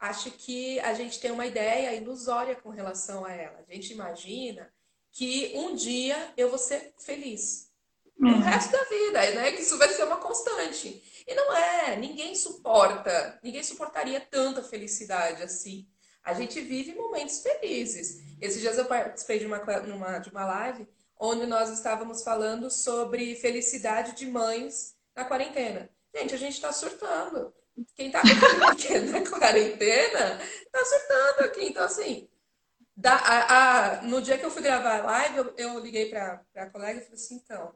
acho 0.00 0.30
que 0.30 0.80
a 0.80 0.94
gente 0.94 1.20
tem 1.20 1.30
uma 1.30 1.46
ideia 1.46 1.94
ilusória 1.94 2.56
com 2.56 2.70
relação 2.70 3.26
a 3.26 3.32
ela. 3.32 3.62
A 3.68 3.72
gente 3.72 3.92
imagina 3.92 4.72
que 5.10 5.52
um 5.54 5.74
dia 5.74 6.32
eu 6.36 6.48
vou 6.48 6.58
ser 6.58 6.94
feliz. 6.98 7.70
O 8.18 8.24
uhum. 8.24 8.40
resto 8.40 8.72
da 8.72 8.84
vida, 8.84 9.30
né? 9.34 9.52
Que 9.52 9.60
isso 9.60 9.76
vai 9.76 9.88
ser 9.90 10.04
uma 10.04 10.16
constante. 10.16 11.02
E 11.26 11.34
não 11.34 11.56
é, 11.56 11.96
ninguém 11.96 12.34
suporta, 12.34 13.38
ninguém 13.42 13.62
suportaria 13.62 14.20
tanta 14.20 14.62
felicidade 14.62 15.42
assim. 15.42 15.88
A 16.22 16.34
gente 16.34 16.60
vive 16.60 16.94
momentos 16.94 17.42
felizes. 17.42 18.20
Esses 18.40 18.60
dias 18.60 18.78
eu 18.78 18.84
participei 18.84 19.38
de 19.38 19.46
uma, 19.46 19.60
uma, 19.60 20.18
de 20.18 20.30
uma 20.30 20.44
live 20.44 20.88
onde 21.18 21.46
nós 21.46 21.70
estávamos 21.70 22.22
falando 22.22 22.70
sobre 22.70 23.36
felicidade 23.36 24.12
de 24.12 24.26
mães 24.26 24.96
na 25.14 25.24
quarentena. 25.24 25.88
Gente, 26.14 26.34
a 26.34 26.38
gente 26.38 26.54
está 26.54 26.72
surtando. 26.72 27.54
Quem 27.94 28.08
está 28.08 28.22
na 28.24 29.30
quarentena 29.30 30.38
está 30.42 30.84
surtando 30.84 31.46
aqui. 31.46 31.64
Então, 31.64 31.84
assim, 31.84 32.28
da, 32.96 33.14
a, 33.14 33.98
a, 33.98 34.02
no 34.02 34.20
dia 34.20 34.36
que 34.36 34.44
eu 34.44 34.50
fui 34.50 34.62
gravar 34.62 34.98
a 34.98 35.02
live, 35.04 35.36
eu, 35.38 35.54
eu 35.56 35.78
liguei 35.78 36.10
para 36.10 36.44
a 36.56 36.66
colega 36.66 37.00
e 37.00 37.04
falei 37.04 37.14
assim: 37.14 37.36
então, 37.36 37.74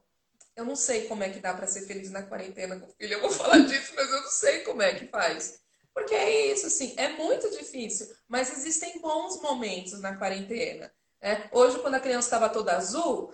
eu 0.56 0.64
não 0.64 0.74
sei 0.74 1.06
como 1.06 1.22
é 1.22 1.28
que 1.28 1.38
dá 1.38 1.52
para 1.52 1.66
ser 1.66 1.82
feliz 1.82 2.10
na 2.10 2.22
quarentena 2.22 2.80
com 2.80 2.86
o 2.86 2.94
filho. 2.94 3.12
Eu 3.12 3.20
vou 3.20 3.30
falar 3.30 3.58
disso, 3.68 3.92
mas 3.94 4.10
eu 4.10 4.22
não 4.22 4.30
sei 4.30 4.60
como 4.60 4.80
é 4.80 4.94
que 4.94 5.06
faz. 5.06 5.60
Porque 5.92 6.14
é 6.14 6.52
isso, 6.52 6.66
assim, 6.66 6.94
é 6.96 7.08
muito 7.10 7.50
difícil. 7.50 8.06
Mas 8.26 8.50
existem 8.50 8.98
bons 9.00 9.40
momentos 9.40 10.00
na 10.00 10.16
quarentena. 10.16 10.92
Né? 11.22 11.48
Hoje, 11.52 11.78
quando 11.80 11.94
a 11.94 12.00
criança 12.00 12.26
estava 12.26 12.48
toda 12.48 12.76
azul, 12.76 13.32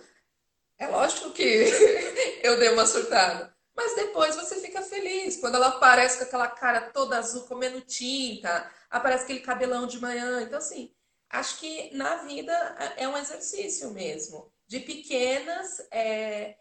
é 0.77 0.87
lógico 0.87 1.31
que 1.31 1.43
eu 2.43 2.59
dei 2.59 2.69
uma 2.69 2.85
surtada. 2.85 3.55
Mas 3.75 3.95
depois 3.95 4.35
você 4.35 4.59
fica 4.59 4.81
feliz. 4.81 5.37
Quando 5.37 5.55
ela 5.55 5.69
aparece 5.69 6.17
com 6.17 6.23
aquela 6.25 6.47
cara 6.47 6.91
toda 6.91 7.17
azul, 7.17 7.47
comendo 7.47 7.81
tinta, 7.81 8.69
aparece 8.89 9.23
aquele 9.23 9.39
cabelão 9.39 9.87
de 9.87 9.99
manhã. 9.99 10.41
Então, 10.41 10.59
assim, 10.59 10.93
acho 11.29 11.57
que 11.57 11.95
na 11.95 12.17
vida 12.23 12.53
é 12.97 13.07
um 13.07 13.17
exercício 13.17 13.91
mesmo. 13.91 14.51
De 14.67 14.79
pequenas. 14.81 15.85
É 15.89 16.55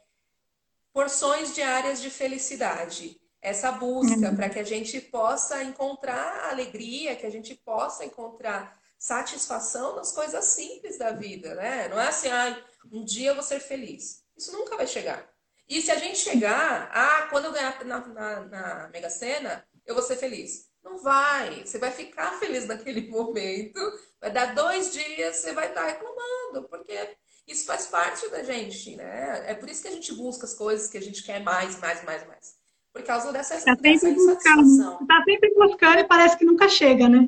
porções 0.92 1.54
diárias 1.54 2.00
de 2.00 2.10
felicidade. 2.10 3.20
Essa 3.40 3.72
busca 3.72 4.28
uhum. 4.28 4.36
para 4.36 4.48
que 4.48 4.58
a 4.58 4.64
gente 4.64 5.00
possa 5.00 5.62
encontrar 5.64 6.50
alegria, 6.50 7.16
que 7.16 7.26
a 7.26 7.30
gente 7.30 7.54
possa 7.54 8.04
encontrar 8.04 8.80
satisfação 8.98 9.96
nas 9.96 10.12
coisas 10.12 10.44
simples 10.44 10.96
da 10.96 11.10
vida, 11.10 11.56
né? 11.56 11.88
Não 11.88 11.98
é 11.98 12.06
assim, 12.06 12.28
ah, 12.28 12.64
um 12.92 13.04
dia 13.04 13.30
eu 13.30 13.34
vou 13.34 13.42
ser 13.42 13.58
feliz. 13.58 14.22
Isso 14.36 14.52
nunca 14.52 14.76
vai 14.76 14.86
chegar. 14.86 15.28
E 15.68 15.82
se 15.82 15.90
a 15.90 15.96
gente 15.96 16.18
chegar, 16.18 16.88
ah, 16.92 17.26
quando 17.30 17.46
eu 17.46 17.52
ganhar 17.52 17.84
na, 17.84 18.06
na, 18.06 18.40
na 18.40 18.88
Mega 18.92 19.10
Sena, 19.10 19.66
eu 19.84 19.94
vou 19.94 20.04
ser 20.04 20.16
feliz. 20.16 20.70
Não 20.84 20.98
vai. 20.98 21.64
Você 21.64 21.78
vai 21.78 21.90
ficar 21.90 22.38
feliz 22.38 22.66
naquele 22.66 23.08
momento. 23.10 23.80
Vai 24.20 24.30
dar 24.30 24.54
dois 24.54 24.92
dias, 24.92 25.36
você 25.36 25.52
vai 25.52 25.68
estar 25.68 25.84
reclamando, 25.84 26.68
porque 26.68 27.16
isso 27.46 27.66
faz 27.66 27.86
parte 27.86 28.28
da 28.30 28.42
gente, 28.42 28.96
né? 28.96 29.44
É 29.46 29.54
por 29.54 29.68
isso 29.68 29.82
que 29.82 29.88
a 29.88 29.92
gente 29.92 30.12
busca 30.14 30.44
as 30.44 30.54
coisas 30.54 30.88
que 30.88 30.98
a 30.98 31.02
gente 31.02 31.22
quer 31.22 31.42
mais, 31.42 31.78
mais, 31.78 32.04
mais, 32.04 32.26
mais. 32.26 32.56
Por 32.92 33.02
causa 33.02 33.32
dessa, 33.32 33.60
tá 33.64 33.74
dessa 33.74 34.08
insatisfação. 34.08 35.06
Tá 35.06 35.22
sempre 35.24 35.52
buscando 35.54 36.00
e 36.00 36.04
parece 36.04 36.36
que 36.36 36.44
nunca 36.44 36.68
chega, 36.68 37.08
né? 37.08 37.26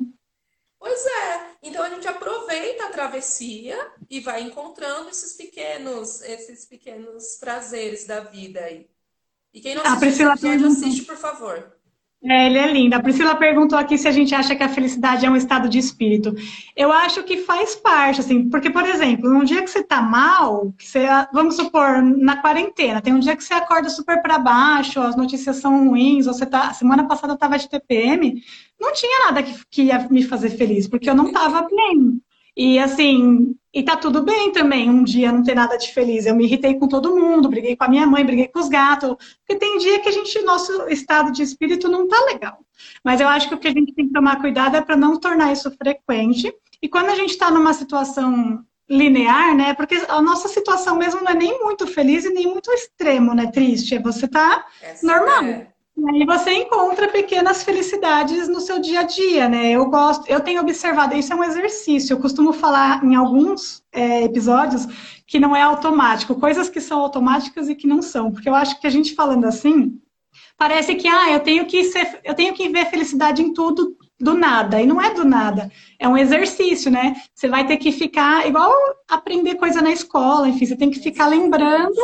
Pois 0.79 1.05
é. 1.05 1.49
Então 1.63 1.83
a 1.83 1.89
gente 1.89 2.07
aproveita 2.07 2.85
a 2.85 2.89
travessia 2.89 3.75
e 4.09 4.19
vai 4.19 4.41
encontrando 4.41 5.09
esses 5.09 5.33
pequenos, 5.33 6.21
esses 6.21 6.65
pequenos 6.65 7.37
prazeres 7.39 8.05
da 8.05 8.19
vida 8.19 8.61
aí. 8.61 8.87
E 9.51 9.59
quem 9.61 9.73
não 9.73 9.81
assistiu, 9.81 9.97
a 9.97 9.99
Priscila 9.99 10.33
episódio, 10.33 10.67
assiste, 10.67 11.03
por 11.03 11.17
favor. 11.17 11.74
É, 12.27 12.47
ele 12.47 12.57
é 12.57 12.71
lindo. 12.71 12.95
A 12.95 12.99
Priscila 12.99 13.35
perguntou 13.35 13.77
aqui 13.77 13.99
se 13.99 14.07
a 14.07 14.11
gente 14.11 14.33
acha 14.33 14.55
que 14.55 14.63
a 14.63 14.69
felicidade 14.69 15.25
é 15.25 15.29
um 15.29 15.35
estado 15.35 15.69
de 15.69 15.77
espírito. 15.77 16.33
Eu 16.75 16.91
acho 16.91 17.21
que 17.23 17.37
faz 17.37 17.75
parte, 17.75 18.19
assim, 18.19 18.49
porque, 18.49 18.71
por 18.71 18.83
exemplo, 18.83 19.29
um 19.29 19.43
dia 19.43 19.61
que 19.61 19.69
você 19.69 19.83
tá 19.83 20.01
mal, 20.01 20.73
você, 20.75 21.05
vamos 21.31 21.55
supor, 21.55 22.01
na 22.01 22.37
quarentena, 22.37 22.99
tem 22.99 23.13
um 23.13 23.19
dia 23.19 23.35
que 23.35 23.43
você 23.43 23.53
acorda 23.53 23.89
super 23.89 24.23
para 24.23 24.39
baixo, 24.39 24.99
as 24.99 25.15
notícias 25.15 25.57
são 25.57 25.89
ruins, 25.89 26.25
você 26.25 26.47
tá. 26.47 26.73
Semana 26.73 27.07
passada 27.07 27.33
eu 27.33 27.37
tava 27.37 27.59
de 27.59 27.69
TPM, 27.69 28.41
não 28.79 28.91
tinha 28.91 29.25
nada 29.25 29.43
que, 29.43 29.53
que 29.69 29.83
ia 29.83 30.07
me 30.09 30.23
fazer 30.23 30.49
feliz, 30.49 30.87
porque 30.87 31.07
eu 31.09 31.15
não 31.15 31.31
tava 31.31 31.67
bem. 31.67 32.19
E 32.55 32.79
assim, 32.79 33.55
e 33.73 33.83
tá 33.83 33.97
tudo 33.97 34.23
bem 34.23 34.51
também, 34.51 34.89
um 34.89 35.03
dia 35.03 35.31
não 35.31 35.43
ter 35.43 35.53
nada 35.53 35.77
de 35.77 35.91
feliz. 35.91 36.25
Eu 36.25 36.35
me 36.35 36.45
irritei 36.45 36.75
com 36.75 36.87
todo 36.87 37.15
mundo, 37.15 37.49
briguei 37.49 37.75
com 37.75 37.83
a 37.83 37.89
minha 37.89 38.07
mãe, 38.07 38.25
briguei 38.25 38.47
com 38.47 38.59
os 38.59 38.69
gatos, 38.69 39.15
porque 39.39 39.59
tem 39.59 39.77
dia 39.77 39.99
que 39.99 40.07
a 40.07 40.11
gente, 40.11 40.41
nosso 40.43 40.87
estado 40.87 41.31
de 41.31 41.43
espírito 41.43 41.89
não 41.89 42.07
tá 42.07 42.17
legal. 42.25 42.59
Mas 43.03 43.19
eu 43.19 43.27
acho 43.27 43.49
que 43.49 43.55
o 43.55 43.57
que 43.57 43.67
a 43.67 43.73
gente 43.73 43.93
tem 43.93 44.07
que 44.07 44.13
tomar 44.13 44.39
cuidado 44.39 44.77
é 44.77 44.81
para 44.81 44.95
não 44.95 45.19
tornar 45.19 45.51
isso 45.51 45.69
frequente. 45.71 46.53
E 46.81 46.87
quando 46.87 47.09
a 47.09 47.15
gente 47.15 47.31
está 47.31 47.51
numa 47.51 47.73
situação 47.73 48.63
linear, 48.89 49.55
né? 49.55 49.73
Porque 49.73 49.95
a 50.07 50.21
nossa 50.21 50.47
situação 50.47 50.95
mesmo 50.95 51.21
não 51.21 51.31
é 51.31 51.35
nem 51.35 51.59
muito 51.59 51.87
feliz 51.87 52.23
e 52.23 52.29
nem 52.29 52.47
muito 52.47 52.71
extremo, 52.71 53.33
né? 53.33 53.47
Triste. 53.51 53.95
É 53.95 53.99
você 53.99 54.27
tá 54.27 54.65
Essa 54.81 55.05
normal. 55.05 55.43
É. 55.43 55.74
E 55.97 56.09
aí 56.09 56.25
você 56.25 56.51
encontra 56.51 57.07
pequenas 57.07 57.63
felicidades 57.63 58.49
no 58.49 58.59
seu 58.59 58.79
dia 58.79 58.99
a 58.99 59.03
dia, 59.03 59.47
né? 59.47 59.71
Eu 59.71 59.85
gosto, 59.85 60.27
eu 60.27 60.41
tenho 60.41 60.59
observado, 60.59 61.15
isso 61.15 61.31
é 61.31 61.35
um 61.35 61.43
exercício. 61.43 62.13
Eu 62.13 62.19
costumo 62.19 62.51
falar 62.51 63.01
em 63.03 63.15
alguns 63.15 63.81
é, 63.93 64.23
episódios 64.23 64.85
que 65.25 65.39
não 65.39 65.55
é 65.55 65.61
automático, 65.61 66.35
coisas 66.35 66.67
que 66.67 66.81
são 66.81 66.99
automáticas 66.99 67.69
e 67.69 67.75
que 67.75 67.87
não 67.87 68.01
são. 68.01 68.29
Porque 68.29 68.49
eu 68.49 68.55
acho 68.55 68.79
que 68.79 68.85
a 68.85 68.89
gente 68.89 69.15
falando 69.15 69.45
assim, 69.45 69.97
parece 70.57 70.95
que 70.95 71.07
ah, 71.07 71.31
eu 71.31 71.39
tenho 71.39 71.65
que 71.65 71.85
ser, 71.85 72.19
eu 72.25 72.35
tenho 72.35 72.53
que 72.53 72.67
ver 72.67 72.87
felicidade 72.87 73.41
em 73.41 73.53
tudo 73.53 73.95
do 74.19 74.33
nada. 74.33 74.81
E 74.81 74.85
não 74.85 75.01
é 75.01 75.13
do 75.13 75.23
nada, 75.23 75.71
é 75.97 76.07
um 76.09 76.17
exercício, 76.17 76.91
né? 76.91 77.15
Você 77.33 77.47
vai 77.47 77.65
ter 77.65 77.77
que 77.77 77.93
ficar 77.93 78.45
igual 78.45 78.73
aprender 79.07 79.55
coisa 79.55 79.81
na 79.81 79.91
escola, 79.91 80.49
enfim, 80.49 80.65
você 80.65 80.75
tem 80.75 80.89
que 80.89 80.99
ficar 80.99 81.27
lembrando 81.27 81.95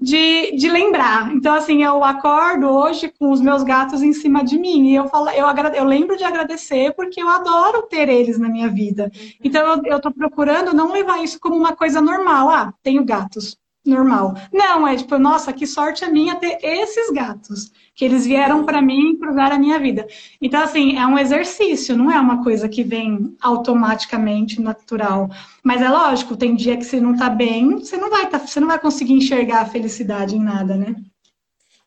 de, 0.00 0.52
de 0.56 0.68
lembrar. 0.68 1.32
Então, 1.34 1.54
assim, 1.54 1.82
eu 1.82 2.04
acordo 2.04 2.68
hoje 2.68 3.12
com 3.18 3.30
os 3.32 3.40
meus 3.40 3.62
gatos 3.62 4.02
em 4.02 4.12
cima 4.12 4.44
de 4.44 4.58
mim 4.58 4.90
e 4.90 4.94
eu 4.94 5.08
falo, 5.08 5.30
eu, 5.30 5.46
eu 5.74 5.84
lembro 5.84 6.16
de 6.16 6.24
agradecer 6.24 6.94
porque 6.94 7.20
eu 7.20 7.28
adoro 7.28 7.82
ter 7.82 8.08
eles 8.08 8.38
na 8.38 8.48
minha 8.48 8.68
vida. 8.68 9.10
Então, 9.42 9.80
eu 9.84 9.96
estou 9.96 10.12
procurando 10.12 10.74
não 10.74 10.92
levar 10.92 11.22
isso 11.22 11.40
como 11.40 11.56
uma 11.56 11.74
coisa 11.74 12.00
normal. 12.00 12.48
Ah, 12.48 12.74
tenho 12.82 13.04
gatos 13.04 13.56
normal. 13.88 14.34
Não, 14.52 14.86
é 14.86 14.96
tipo, 14.96 15.18
nossa, 15.18 15.52
que 15.52 15.66
sorte 15.66 16.04
a 16.04 16.10
minha 16.10 16.36
ter 16.36 16.58
esses 16.62 17.10
gatos, 17.10 17.72
que 17.94 18.04
eles 18.04 18.26
vieram 18.26 18.64
para 18.64 18.82
mim 18.82 19.10
improvar 19.10 19.52
a 19.52 19.58
minha 19.58 19.78
vida. 19.78 20.06
Então, 20.40 20.62
assim, 20.62 20.98
é 20.98 21.06
um 21.06 21.18
exercício, 21.18 21.96
não 21.96 22.10
é 22.10 22.20
uma 22.20 22.42
coisa 22.42 22.68
que 22.68 22.82
vem 22.82 23.36
automaticamente 23.40 24.60
natural. 24.60 25.30
Mas 25.62 25.80
é 25.80 25.88
lógico, 25.88 26.36
tem 26.36 26.54
dia 26.54 26.76
que 26.76 26.84
você 26.84 27.00
não 27.00 27.16
tá 27.16 27.30
bem, 27.30 27.78
você 27.78 27.96
não 27.96 28.10
vai, 28.10 28.28
tá, 28.28 28.38
você 28.38 28.60
não 28.60 28.68
vai 28.68 28.78
conseguir 28.78 29.14
enxergar 29.14 29.62
a 29.62 29.66
felicidade 29.66 30.36
em 30.36 30.42
nada, 30.42 30.76
né? 30.76 30.94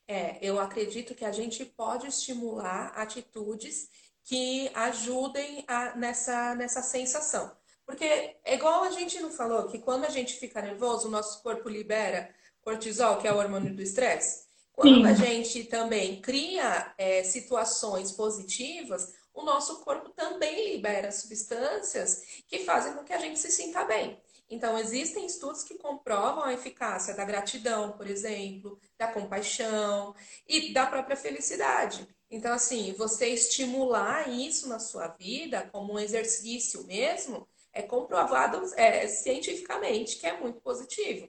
É, 0.08 0.40
eu 0.42 0.60
acredito 0.60 1.14
que 1.14 1.24
a 1.24 1.32
gente 1.32 1.64
pode 1.64 2.08
estimular 2.08 2.94
atitudes 2.96 3.88
que 4.24 4.72
ajudem 4.74 5.64
a, 5.68 5.96
nessa, 5.96 6.56
nessa 6.56 6.82
sensação. 6.82 7.52
Porque 7.90 8.06
é 8.46 8.54
igual 8.54 8.84
a 8.84 8.92
gente 8.92 9.20
não 9.20 9.32
falou 9.32 9.66
que 9.66 9.80
quando 9.80 10.06
a 10.06 10.10
gente 10.10 10.36
fica 10.36 10.62
nervoso, 10.62 11.08
o 11.08 11.12
nosso 11.12 11.42
corpo 11.42 11.68
libera 11.68 12.30
cortisol, 12.62 13.18
que 13.18 13.28
é 13.28 13.34
o 13.34 13.38
hormônio 13.38 13.74
do 13.74 13.82
estresse. 13.82 14.46
Quando 14.72 14.98
Sim. 14.98 15.08
a 15.08 15.14
gente 15.16 15.64
também 15.64 16.22
cria 16.22 16.94
é, 17.00 17.24
situações 17.24 18.12
positivas, 18.12 19.16
o 19.34 19.42
nosso 19.42 19.80
corpo 19.80 20.10
também 20.10 20.72
libera 20.72 21.12
substâncias 21.12 22.44
que 22.48 22.60
fazem 22.60 22.94
com 22.94 23.04
que 23.04 23.12
a 23.12 23.18
gente 23.18 23.40
se 23.40 23.50
sinta 23.50 23.84
bem. 23.86 24.22
Então, 24.48 24.78
existem 24.78 25.26
estudos 25.26 25.64
que 25.64 25.74
comprovam 25.80 26.44
a 26.44 26.54
eficácia 26.54 27.16
da 27.16 27.26
gratidão, 27.26 27.94
por 27.94 28.06
exemplo, 28.06 28.80
da 29.00 29.08
compaixão 29.08 30.14
e 30.48 30.72
da 30.74 30.86
própria 30.86 31.18
felicidade. 31.18 32.08
Então, 32.30 32.54
assim, 32.54 32.94
você 32.94 33.30
estimular 33.30 34.30
isso 34.30 34.70
na 34.70 34.78
sua 34.78 35.08
vida 35.08 35.68
como 35.72 35.94
um 35.94 36.00
exercício 36.00 36.84
mesmo, 36.86 37.48
é 37.80 37.84
comprovado 37.84 38.62
é, 38.76 39.08
cientificamente 39.08 40.18
que 40.18 40.28
é 40.28 40.40
muito 40.40 40.60
positivo. 40.62 41.28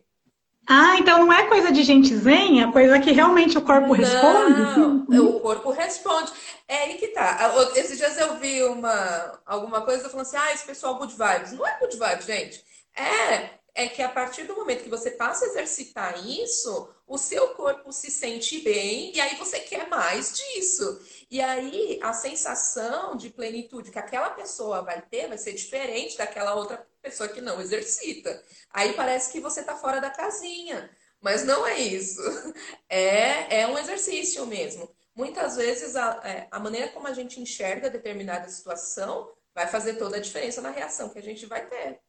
Ah, 0.69 0.97
então 0.99 1.19
não 1.19 1.33
é 1.33 1.49
coisa 1.49 1.73
de 1.73 1.83
gente 1.83 2.15
zen, 2.15 2.63
é 2.63 2.71
coisa 2.71 3.01
que 3.01 3.11
realmente 3.11 3.57
o 3.59 3.63
corpo 3.63 3.89
não, 3.89 3.95
responde? 3.95 5.19
o 5.19 5.41
corpo 5.41 5.71
responde. 5.71 6.33
É 6.69 6.85
aí 6.85 6.95
que 6.95 7.09
tá. 7.09 7.53
Esses 7.75 7.99
dias 7.99 8.17
eu 8.19 8.37
vi 8.37 8.63
uma, 8.65 9.41
alguma 9.47 9.81
coisa 9.81 10.09
falando 10.09 10.27
assim, 10.27 10.37
ah, 10.37 10.53
esse 10.53 10.65
pessoal 10.65 10.97
good 10.97 11.15
vibes. 11.17 11.53
Não 11.53 11.67
é 11.67 11.79
good 11.81 11.97
vibes, 11.97 12.27
gente. 12.27 12.65
É, 12.95 13.51
é 13.75 13.89
que 13.89 14.03
a 14.03 14.09
partir 14.09 14.45
do 14.45 14.55
momento 14.55 14.83
que 14.83 14.91
você 14.91 15.11
passa 15.11 15.45
a 15.45 15.49
exercitar 15.49 16.27
isso, 16.27 16.89
o 17.07 17.19
seu 17.19 17.49
corpo 17.55 17.93
se 17.93 18.11
sente 18.11 18.61
bem 18.61 19.13
e 19.15 19.21
aí 19.21 19.37
você 19.37 19.61
quer 19.61 19.89
mais 19.89 20.33
disso. 20.33 21.01
E 21.31 21.41
aí 21.41 21.99
a 22.03 22.13
sensação 22.13 23.17
de 23.17 23.31
plenitude 23.31 23.91
que 23.91 23.99
aquela 23.99 24.31
pessoa 24.31 24.83
vai 24.83 25.03
ter 25.03 25.29
vai 25.29 25.39
ser 25.39 25.53
diferente 25.53 26.17
daquela 26.17 26.55
outra 26.55 26.87
pessoa 27.03 27.29
que 27.29 27.41
não 27.41 27.61
exercita. 27.61 28.43
Aí 28.73 28.93
parece 28.93 29.33
que 29.33 29.41
você 29.41 29.61
está 29.61 29.77
fora 29.77 30.01
da 30.01 30.11
casinha. 30.11 30.91
Mas 31.21 31.45
não 31.45 31.67
é 31.67 31.79
isso. 31.79 32.21
É, 32.93 33.61
é 33.61 33.67
um 33.69 33.79
exercício 33.79 34.45
mesmo. 34.47 34.91
Muitas 35.15 35.57
vezes 35.57 35.95
a, 35.95 36.21
é, 36.25 36.49
a 36.51 36.59
maneira 36.59 36.89
como 36.89 37.07
a 37.07 37.13
gente 37.13 37.41
enxerga 37.41 37.89
determinada 37.89 38.49
situação 38.49 39.31
vai 39.55 39.69
fazer 39.69 39.95
toda 39.95 40.17
a 40.17 40.21
diferença 40.21 40.61
na 40.61 40.71
reação 40.71 41.09
que 41.09 41.19
a 41.19 41.23
gente 41.23 41.47
vai 41.47 41.67
ter. 41.67 42.01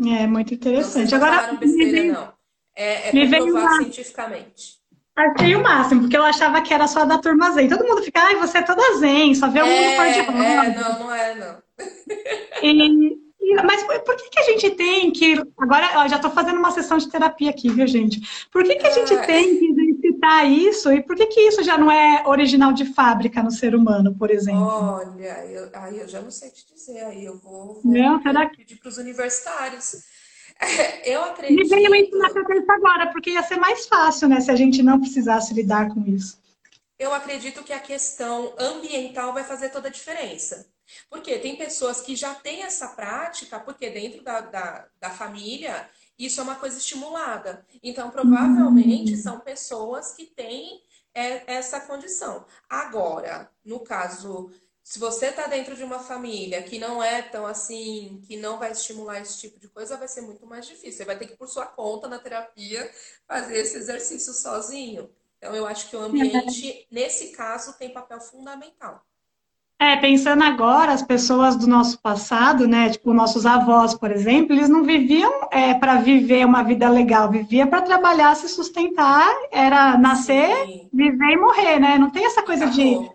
É 0.00 0.26
muito 0.26 0.54
interessante. 0.54 1.10
Não 1.10 1.24
Agora, 1.24 1.52
besteira, 1.54 2.12
não. 2.12 2.32
É, 2.76 3.08
é 3.08 3.38
comprovado 3.38 3.66
uma... 3.66 3.82
cientificamente. 3.82 4.84
Achei 5.16 5.54
o 5.54 5.62
máximo, 5.62 6.02
porque 6.02 6.16
eu 6.16 6.24
achava 6.24 6.60
que 6.60 6.74
era 6.74 6.88
só 6.88 7.04
da 7.04 7.18
turma 7.18 7.52
zen. 7.52 7.68
Todo 7.68 7.86
mundo 7.86 8.02
fica, 8.02 8.20
ai, 8.20 8.34
você 8.34 8.58
é 8.58 8.62
toda 8.62 8.98
zen, 8.98 9.32
só 9.34 9.48
vê 9.48 9.62
o 9.62 9.66
mundo 9.66 9.76
é, 9.76 9.96
cor-de-rosa. 9.96 10.44
É, 10.44 10.74
não, 10.74 10.98
não 10.98 11.14
é, 11.14 11.34
não. 11.36 11.62
E, 12.62 13.16
e, 13.40 13.54
mas 13.62 13.84
por 13.84 14.16
que, 14.16 14.30
que 14.30 14.40
a 14.40 14.42
gente 14.42 14.70
tem 14.70 15.12
que. 15.12 15.40
Agora, 15.56 16.00
ó, 16.00 16.08
já 16.08 16.16
estou 16.16 16.32
fazendo 16.32 16.58
uma 16.58 16.72
sessão 16.72 16.98
de 16.98 17.08
terapia 17.08 17.50
aqui, 17.50 17.68
viu, 17.68 17.86
gente? 17.86 18.20
Por 18.50 18.64
que, 18.64 18.74
que 18.74 18.86
a 18.86 18.90
gente 18.90 19.14
é. 19.14 19.18
tem 19.18 19.56
que 19.56 19.72
exercitar 20.24 20.50
isso? 20.50 20.92
E 20.92 21.02
por 21.02 21.16
que, 21.16 21.26
que 21.26 21.40
isso 21.40 21.62
já 21.62 21.76
não 21.76 21.90
é 21.90 22.24
original 22.26 22.72
de 22.72 22.86
fábrica 22.86 23.42
no 23.42 23.50
ser 23.50 23.74
humano, 23.74 24.14
por 24.16 24.30
exemplo? 24.30 24.64
Olha, 24.64 25.44
eu, 25.46 25.70
aí 25.74 25.98
eu 25.98 26.08
já 26.08 26.20
não 26.20 26.30
sei 26.30 26.50
te 26.50 26.66
dizer, 26.72 27.04
aí 27.04 27.24
eu 27.24 27.38
vou, 27.38 27.80
vou 27.82 27.92
não, 27.92 28.20
pedir 28.56 28.76
para 28.76 28.88
os 28.88 28.98
universitários. 28.98 30.02
Eu 31.04 31.24
acredito. 31.24 31.58
Me 31.58 31.68
veio 31.68 31.94
isso 31.96 32.16
na 32.16 32.32
cabeça 32.32 32.72
agora, 32.72 33.12
porque 33.12 33.30
ia 33.30 33.42
ser 33.42 33.56
mais 33.56 33.86
fácil, 33.86 34.28
né, 34.28 34.40
se 34.40 34.52
a 34.52 34.56
gente 34.56 34.84
não 34.84 35.00
precisasse 35.00 35.52
lidar 35.52 35.92
com 35.92 36.00
isso. 36.06 36.40
Eu 36.96 37.12
acredito 37.12 37.64
que 37.64 37.72
a 37.72 37.80
questão 37.80 38.54
ambiental 38.56 39.32
vai 39.32 39.42
fazer 39.42 39.70
toda 39.70 39.88
a 39.88 39.90
diferença. 39.90 40.64
Porque 41.10 41.38
tem 41.38 41.56
pessoas 41.56 42.00
que 42.00 42.14
já 42.14 42.34
têm 42.34 42.62
essa 42.62 42.86
prática, 42.88 43.58
porque 43.58 43.90
dentro 43.90 44.22
da, 44.22 44.42
da, 44.42 44.86
da 45.00 45.10
família 45.10 45.88
isso 46.18 46.40
é 46.40 46.42
uma 46.42 46.56
coisa 46.56 46.78
estimulada. 46.78 47.66
Então, 47.82 48.10
provavelmente, 48.10 49.16
são 49.16 49.40
pessoas 49.40 50.12
que 50.12 50.26
têm 50.26 50.82
é, 51.14 51.54
essa 51.54 51.80
condição. 51.80 52.44
Agora, 52.68 53.50
no 53.64 53.80
caso 53.80 54.50
se 54.84 54.98
você 54.98 55.28
está 55.28 55.46
dentro 55.46 55.74
de 55.74 55.82
uma 55.82 55.98
família 55.98 56.62
que 56.62 56.78
não 56.78 57.02
é 57.02 57.22
tão 57.22 57.46
assim, 57.46 58.20
que 58.26 58.36
não 58.36 58.58
vai 58.58 58.70
estimular 58.70 59.18
esse 59.18 59.40
tipo 59.40 59.58
de 59.58 59.66
coisa, 59.66 59.96
vai 59.96 60.06
ser 60.06 60.20
muito 60.20 60.46
mais 60.46 60.66
difícil. 60.66 60.98
Você 60.98 61.04
vai 61.06 61.18
ter 61.18 61.26
que, 61.26 61.36
por 61.38 61.48
sua 61.48 61.64
conta, 61.64 62.06
na 62.06 62.18
terapia, 62.18 62.92
fazer 63.26 63.56
esse 63.56 63.78
exercício 63.78 64.34
sozinho. 64.34 65.10
Então, 65.38 65.54
eu 65.56 65.66
acho 65.66 65.88
que 65.88 65.96
o 65.96 66.00
ambiente, 66.00 66.86
nesse 66.90 67.32
caso, 67.32 67.78
tem 67.78 67.94
papel 67.94 68.20
fundamental. 68.20 69.02
É, 69.84 69.96
pensando 69.96 70.42
agora, 70.42 70.92
as 70.92 71.02
pessoas 71.02 71.56
do 71.56 71.66
nosso 71.66 72.00
passado, 72.00 72.66
né, 72.66 72.88
tipo 72.88 73.12
nossos 73.12 73.44
avós, 73.44 73.92
por 73.92 74.10
exemplo, 74.10 74.56
eles 74.56 74.66
não 74.66 74.82
viviam 74.82 75.46
é, 75.50 75.74
para 75.74 75.96
viver 75.96 76.46
uma 76.46 76.62
vida 76.62 76.88
legal, 76.88 77.30
vivia 77.30 77.66
para 77.66 77.82
trabalhar, 77.82 78.34
se 78.34 78.48
sustentar, 78.48 79.30
era 79.52 79.98
nascer, 79.98 80.56
Sim. 80.64 80.88
viver 80.90 81.32
e 81.32 81.36
morrer, 81.36 81.78
né? 81.78 81.98
Não 81.98 82.08
tem 82.08 82.24
essa 82.24 82.42
coisa 82.42 82.66
de 82.70 83.12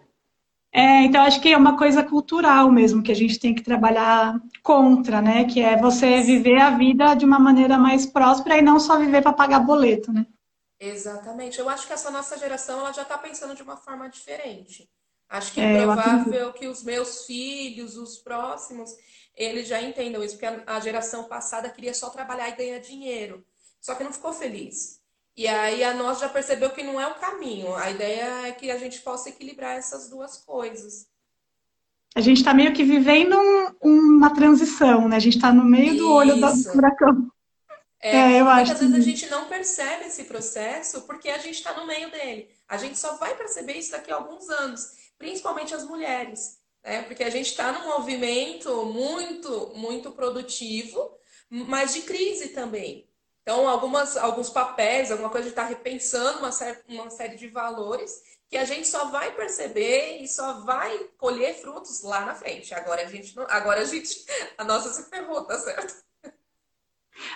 é, 0.71 1.01
então, 1.01 1.23
acho 1.23 1.41
que 1.41 1.51
é 1.51 1.57
uma 1.57 1.75
coisa 1.75 2.03
cultural 2.03 2.71
mesmo 2.71 3.01
que 3.01 3.11
a 3.11 3.15
gente 3.15 3.39
tem 3.39 3.55
que 3.55 3.63
trabalhar 3.63 4.39
contra, 4.61 5.19
né? 5.19 5.45
Que 5.45 5.61
é 5.61 5.75
você 5.75 6.21
viver 6.21 6.61
a 6.61 6.69
vida 6.69 7.15
de 7.15 7.25
uma 7.25 7.39
maneira 7.39 7.79
mais 7.79 8.05
próspera 8.05 8.59
e 8.59 8.61
não 8.61 8.79
só 8.79 8.99
viver 8.99 9.23
para 9.23 9.33
pagar 9.33 9.61
boleto, 9.61 10.13
né? 10.13 10.27
Exatamente. 10.79 11.57
Eu 11.57 11.67
acho 11.67 11.87
que 11.87 11.93
essa 11.93 12.11
nossa 12.11 12.37
geração 12.37 12.79
ela 12.79 12.93
já 12.93 13.01
está 13.01 13.17
pensando 13.17 13.55
de 13.55 13.63
uma 13.63 13.75
forma 13.75 14.07
diferente. 14.07 14.87
Acho 15.29 15.53
que 15.53 15.61
é, 15.61 15.77
é 15.77 15.83
provável 15.83 16.51
que 16.53 16.67
os 16.67 16.83
meus 16.83 17.25
filhos, 17.25 17.95
os 17.95 18.17
próximos, 18.17 18.89
eles 19.35 19.67
já 19.67 19.81
entendam 19.81 20.23
isso, 20.23 20.37
porque 20.37 20.61
a 20.65 20.79
geração 20.79 21.25
passada 21.25 21.69
queria 21.69 21.93
só 21.93 22.09
trabalhar 22.09 22.49
e 22.49 22.55
ganhar 22.55 22.79
dinheiro. 22.79 23.45
Só 23.79 23.95
que 23.95 24.03
não 24.03 24.11
ficou 24.11 24.33
feliz. 24.33 24.99
E 25.37 25.47
aí 25.47 25.83
a 25.83 25.93
nós 25.93 26.19
já 26.19 26.27
percebeu 26.27 26.71
que 26.71 26.83
não 26.83 26.99
é 26.99 27.07
o 27.07 27.15
caminho. 27.15 27.73
A 27.75 27.89
ideia 27.89 28.47
é 28.47 28.51
que 28.51 28.69
a 28.69 28.77
gente 28.77 28.99
possa 29.01 29.29
equilibrar 29.29 29.77
essas 29.77 30.09
duas 30.09 30.37
coisas. 30.37 31.07
A 32.15 32.21
gente 32.21 32.39
está 32.39 32.53
meio 32.53 32.73
que 32.73 32.83
vivendo 32.83 33.37
um, 33.81 34.17
uma 34.17 34.33
transição, 34.33 35.07
né? 35.07 35.15
A 35.15 35.19
gente 35.19 35.37
está 35.37 35.53
no 35.53 35.63
meio 35.63 35.95
do 35.95 36.11
olho 36.11 36.35
do 36.35 36.63
furacão. 36.63 37.31
É, 38.01 38.17
é, 38.17 38.41
eu 38.41 38.49
acho. 38.49 38.73
Às 38.73 38.79
vezes 38.79 38.95
a 38.95 38.99
gente 38.99 39.29
não 39.29 39.45
percebe 39.45 40.05
esse 40.05 40.23
processo 40.23 41.01
porque 41.01 41.29
a 41.29 41.37
gente 41.37 41.55
está 41.55 41.73
no 41.73 41.85
meio 41.85 42.09
dele. 42.11 42.49
A 42.67 42.77
gente 42.77 42.97
só 42.97 43.15
vai 43.15 43.35
perceber 43.35 43.73
isso 43.73 43.91
daqui 43.91 44.11
a 44.11 44.15
alguns 44.15 44.49
anos, 44.49 44.91
principalmente 45.19 45.75
as 45.75 45.83
mulheres, 45.83 46.57
né? 46.83 47.03
Porque 47.03 47.23
a 47.23 47.29
gente 47.29 47.51
está 47.51 47.71
num 47.71 47.87
movimento 47.89 48.85
muito, 48.85 49.71
muito 49.75 50.11
produtivo, 50.11 51.15
mas 51.49 51.93
de 51.93 52.01
crise 52.01 52.49
também. 52.49 53.07
Então, 53.43 53.67
algumas, 53.67 54.15
alguns 54.15 54.49
papéis, 54.49 55.11
alguma 55.11 55.29
coisa 55.29 55.45
de 55.45 55.51
estar 55.51 55.63
tá 55.63 55.69
repensando 55.69 56.39
uma, 56.39 56.51
série, 56.51 56.79
uma 56.87 57.09
série 57.09 57.35
de 57.35 57.47
valores 57.47 58.21
que 58.47 58.57
a 58.57 58.65
gente 58.65 58.87
só 58.87 59.05
vai 59.05 59.35
perceber 59.35 60.21
e 60.21 60.27
só 60.27 60.61
vai 60.61 60.97
colher 61.17 61.55
frutos 61.55 62.01
lá 62.01 62.25
na 62.25 62.35
frente. 62.35 62.73
Agora 62.73 63.03
a 63.03 63.05
gente, 63.05 63.33
agora 63.47 63.81
a 63.81 63.85
gente, 63.85 64.25
a 64.57 64.63
nossa 64.63 64.91
se 64.91 65.09
ferrou, 65.09 65.43
tá 65.45 65.57
certo? 65.59 66.08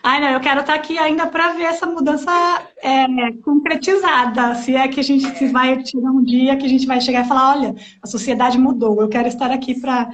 Ai, 0.01 0.19
não, 0.19 0.29
eu 0.29 0.39
quero 0.39 0.61
estar 0.61 0.73
aqui 0.73 0.97
ainda 0.97 1.27
para 1.27 1.53
ver 1.53 1.63
essa 1.63 1.85
mudança 1.85 2.31
é, 2.77 3.05
concretizada. 3.43 4.55
Se 4.55 4.75
é 4.75 4.87
que 4.87 4.99
a 4.99 5.03
gente 5.03 5.25
é. 5.25 5.47
vai 5.49 5.81
tirar 5.83 6.11
um 6.11 6.23
dia 6.23 6.57
que 6.57 6.65
a 6.65 6.69
gente 6.69 6.85
vai 6.85 7.01
chegar 7.01 7.25
e 7.25 7.27
falar, 7.27 7.57
olha, 7.57 7.75
a 8.01 8.07
sociedade 8.07 8.57
mudou, 8.57 9.01
eu 9.01 9.09
quero 9.09 9.27
estar 9.27 9.51
aqui 9.51 9.79
para 9.79 10.09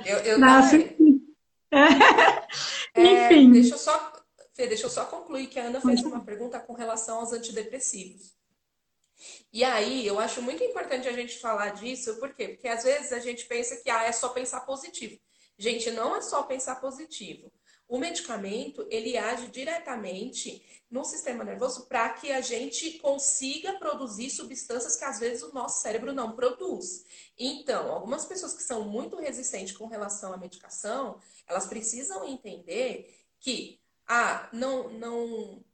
assistir. 0.57 1.21
É, 2.93 3.01
Enfim. 3.27 3.51
Deixa 3.51 3.75
eu 3.75 3.77
só 3.77 4.19
Fê, 4.59 4.67
deixa 4.67 4.87
eu 4.87 4.89
só 4.89 5.05
concluir 5.05 5.47
que 5.47 5.57
a 5.57 5.67
Ana 5.67 5.79
fez 5.79 6.03
uma 6.03 6.19
pergunta 6.19 6.59
com 6.59 6.73
relação 6.73 7.19
aos 7.19 7.31
antidepressivos. 7.31 8.35
E 9.53 9.63
aí, 9.63 10.05
eu 10.05 10.19
acho 10.19 10.41
muito 10.41 10.61
importante 10.61 11.07
a 11.07 11.13
gente 11.13 11.39
falar 11.39 11.69
disso, 11.69 12.19
por 12.19 12.33
quê? 12.33 12.49
Porque 12.49 12.67
às 12.67 12.83
vezes 12.83 13.13
a 13.13 13.19
gente 13.19 13.45
pensa 13.45 13.77
que 13.77 13.89
ah, 13.89 14.03
é 14.03 14.11
só 14.11 14.27
pensar 14.27 14.59
positivo. 14.65 15.17
Gente, 15.57 15.89
não 15.91 16.13
é 16.13 16.19
só 16.19 16.43
pensar 16.43 16.75
positivo. 16.81 17.49
O 17.89 17.97
medicamento, 17.97 18.85
ele 18.91 19.17
age 19.17 19.47
diretamente 19.47 20.63
no 20.91 21.03
sistema 21.03 21.43
nervoso 21.43 21.87
para 21.87 22.09
que 22.09 22.31
a 22.31 22.39
gente 22.39 22.99
consiga 22.99 23.79
produzir 23.79 24.29
substâncias 24.29 24.95
que 24.95 25.03
às 25.03 25.19
vezes 25.19 25.41
o 25.41 25.51
nosso 25.53 25.81
cérebro 25.81 26.13
não 26.13 26.33
produz. 26.33 27.03
Então, 27.35 27.91
algumas 27.91 28.25
pessoas 28.25 28.53
que 28.53 28.61
são 28.61 28.87
muito 28.87 29.15
resistentes 29.17 29.75
com 29.75 29.87
relação 29.87 30.31
à 30.31 30.37
medicação, 30.37 31.19
elas 31.47 31.65
precisam 31.65 32.23
entender 32.23 33.11
que 33.39 33.81
ah, 34.07 34.47
não, 34.53 34.89
não, 34.91 35.65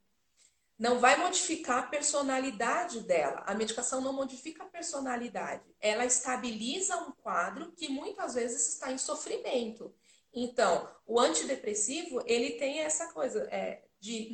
não 0.78 0.98
vai 0.98 1.18
modificar 1.18 1.80
a 1.80 1.86
personalidade 1.86 3.00
dela. 3.00 3.42
A 3.46 3.54
medicação 3.54 4.00
não 4.00 4.14
modifica 4.14 4.64
a 4.64 4.68
personalidade. 4.68 5.64
Ela 5.78 6.06
estabiliza 6.06 6.96
um 6.96 7.12
quadro 7.12 7.72
que 7.72 7.88
muitas 7.88 8.34
vezes 8.34 8.72
está 8.72 8.90
em 8.90 8.96
sofrimento. 8.96 9.94
Então, 10.38 10.86
o 11.06 11.18
antidepressivo, 11.18 12.22
ele 12.26 12.52
tem 12.52 12.80
essa 12.80 13.10
coisa 13.10 13.48
é, 13.50 13.82
de 13.98 14.30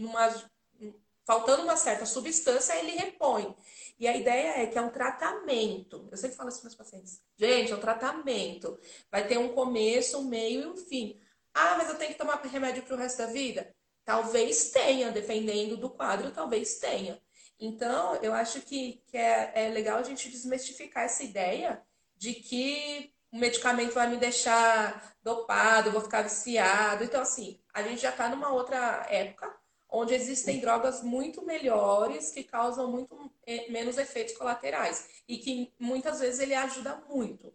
faltando 1.24 1.62
uma 1.62 1.76
certa 1.76 2.04
substância, 2.04 2.74
ele 2.74 2.90
repõe. 2.90 3.54
E 4.00 4.08
a 4.08 4.16
ideia 4.16 4.60
é 4.60 4.66
que 4.66 4.76
é 4.76 4.82
um 4.82 4.90
tratamento. 4.90 6.08
Eu 6.10 6.16
sempre 6.16 6.36
falo 6.36 6.48
isso 6.48 6.58
para 6.58 6.68
meus 6.68 6.74
pacientes. 6.74 7.22
Gente, 7.36 7.70
é 7.70 7.76
um 7.76 7.80
tratamento. 7.80 8.76
Vai 9.12 9.28
ter 9.28 9.38
um 9.38 9.54
começo, 9.54 10.18
um 10.18 10.24
meio 10.24 10.62
e 10.62 10.66
um 10.66 10.76
fim. 10.76 11.20
Ah, 11.54 11.76
mas 11.78 11.88
eu 11.88 11.96
tenho 11.96 12.10
que 12.10 12.18
tomar 12.18 12.42
remédio 12.42 12.82
para 12.82 12.96
o 12.96 12.98
resto 12.98 13.18
da 13.18 13.26
vida? 13.26 13.72
Talvez 14.04 14.72
tenha, 14.72 15.12
dependendo 15.12 15.76
do 15.76 15.88
quadro, 15.88 16.32
talvez 16.32 16.80
tenha. 16.80 17.22
Então, 17.60 18.16
eu 18.16 18.34
acho 18.34 18.60
que, 18.62 19.00
que 19.06 19.16
é, 19.16 19.52
é 19.54 19.68
legal 19.68 19.98
a 19.98 20.02
gente 20.02 20.28
desmistificar 20.28 21.04
essa 21.04 21.22
ideia 21.22 21.80
de 22.16 22.34
que 22.34 23.11
o 23.32 23.38
medicamento 23.38 23.94
vai 23.94 24.08
me 24.08 24.18
deixar 24.18 25.14
dopado, 25.22 25.90
vou 25.90 26.02
ficar 26.02 26.22
viciado. 26.22 27.02
Então, 27.02 27.22
assim, 27.22 27.58
a 27.72 27.82
gente 27.82 28.02
já 28.02 28.10
está 28.10 28.28
numa 28.28 28.52
outra 28.52 29.06
época 29.08 29.52
onde 29.88 30.14
existem 30.14 30.60
drogas 30.60 31.02
muito 31.02 31.44
melhores 31.44 32.30
que 32.30 32.44
causam 32.44 32.90
muito 32.90 33.30
eh, 33.46 33.70
menos 33.70 33.98
efeitos 33.98 34.36
colaterais 34.36 35.22
e 35.28 35.36
que 35.36 35.72
muitas 35.78 36.20
vezes 36.20 36.40
ele 36.40 36.54
ajuda 36.54 37.02
muito. 37.08 37.52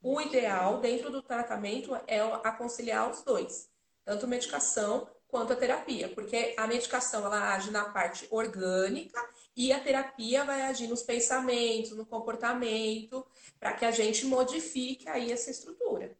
O 0.00 0.20
ideal 0.20 0.80
dentro 0.80 1.10
do 1.10 1.22
tratamento 1.22 1.94
é 2.06 2.20
aconselhar 2.44 3.10
os 3.10 3.22
dois, 3.22 3.68
tanto 4.04 4.28
medicação 4.28 5.08
quanto 5.28 5.54
a 5.54 5.56
terapia, 5.56 6.08
porque 6.08 6.54
a 6.58 6.66
medicação 6.66 7.24
ela 7.24 7.54
age 7.54 7.70
na 7.70 7.86
parte 7.86 8.26
orgânica 8.30 9.18
e 9.56 9.72
a 9.72 9.80
terapia 9.80 10.44
vai 10.44 10.62
agir 10.62 10.86
nos 10.88 11.02
pensamentos, 11.02 11.92
no 11.92 12.04
comportamento, 12.04 13.26
para 13.62 13.72
que 13.74 13.84
a 13.84 13.92
gente 13.92 14.26
modifique 14.26 15.08
aí 15.08 15.30
essa 15.30 15.48
estrutura. 15.48 16.10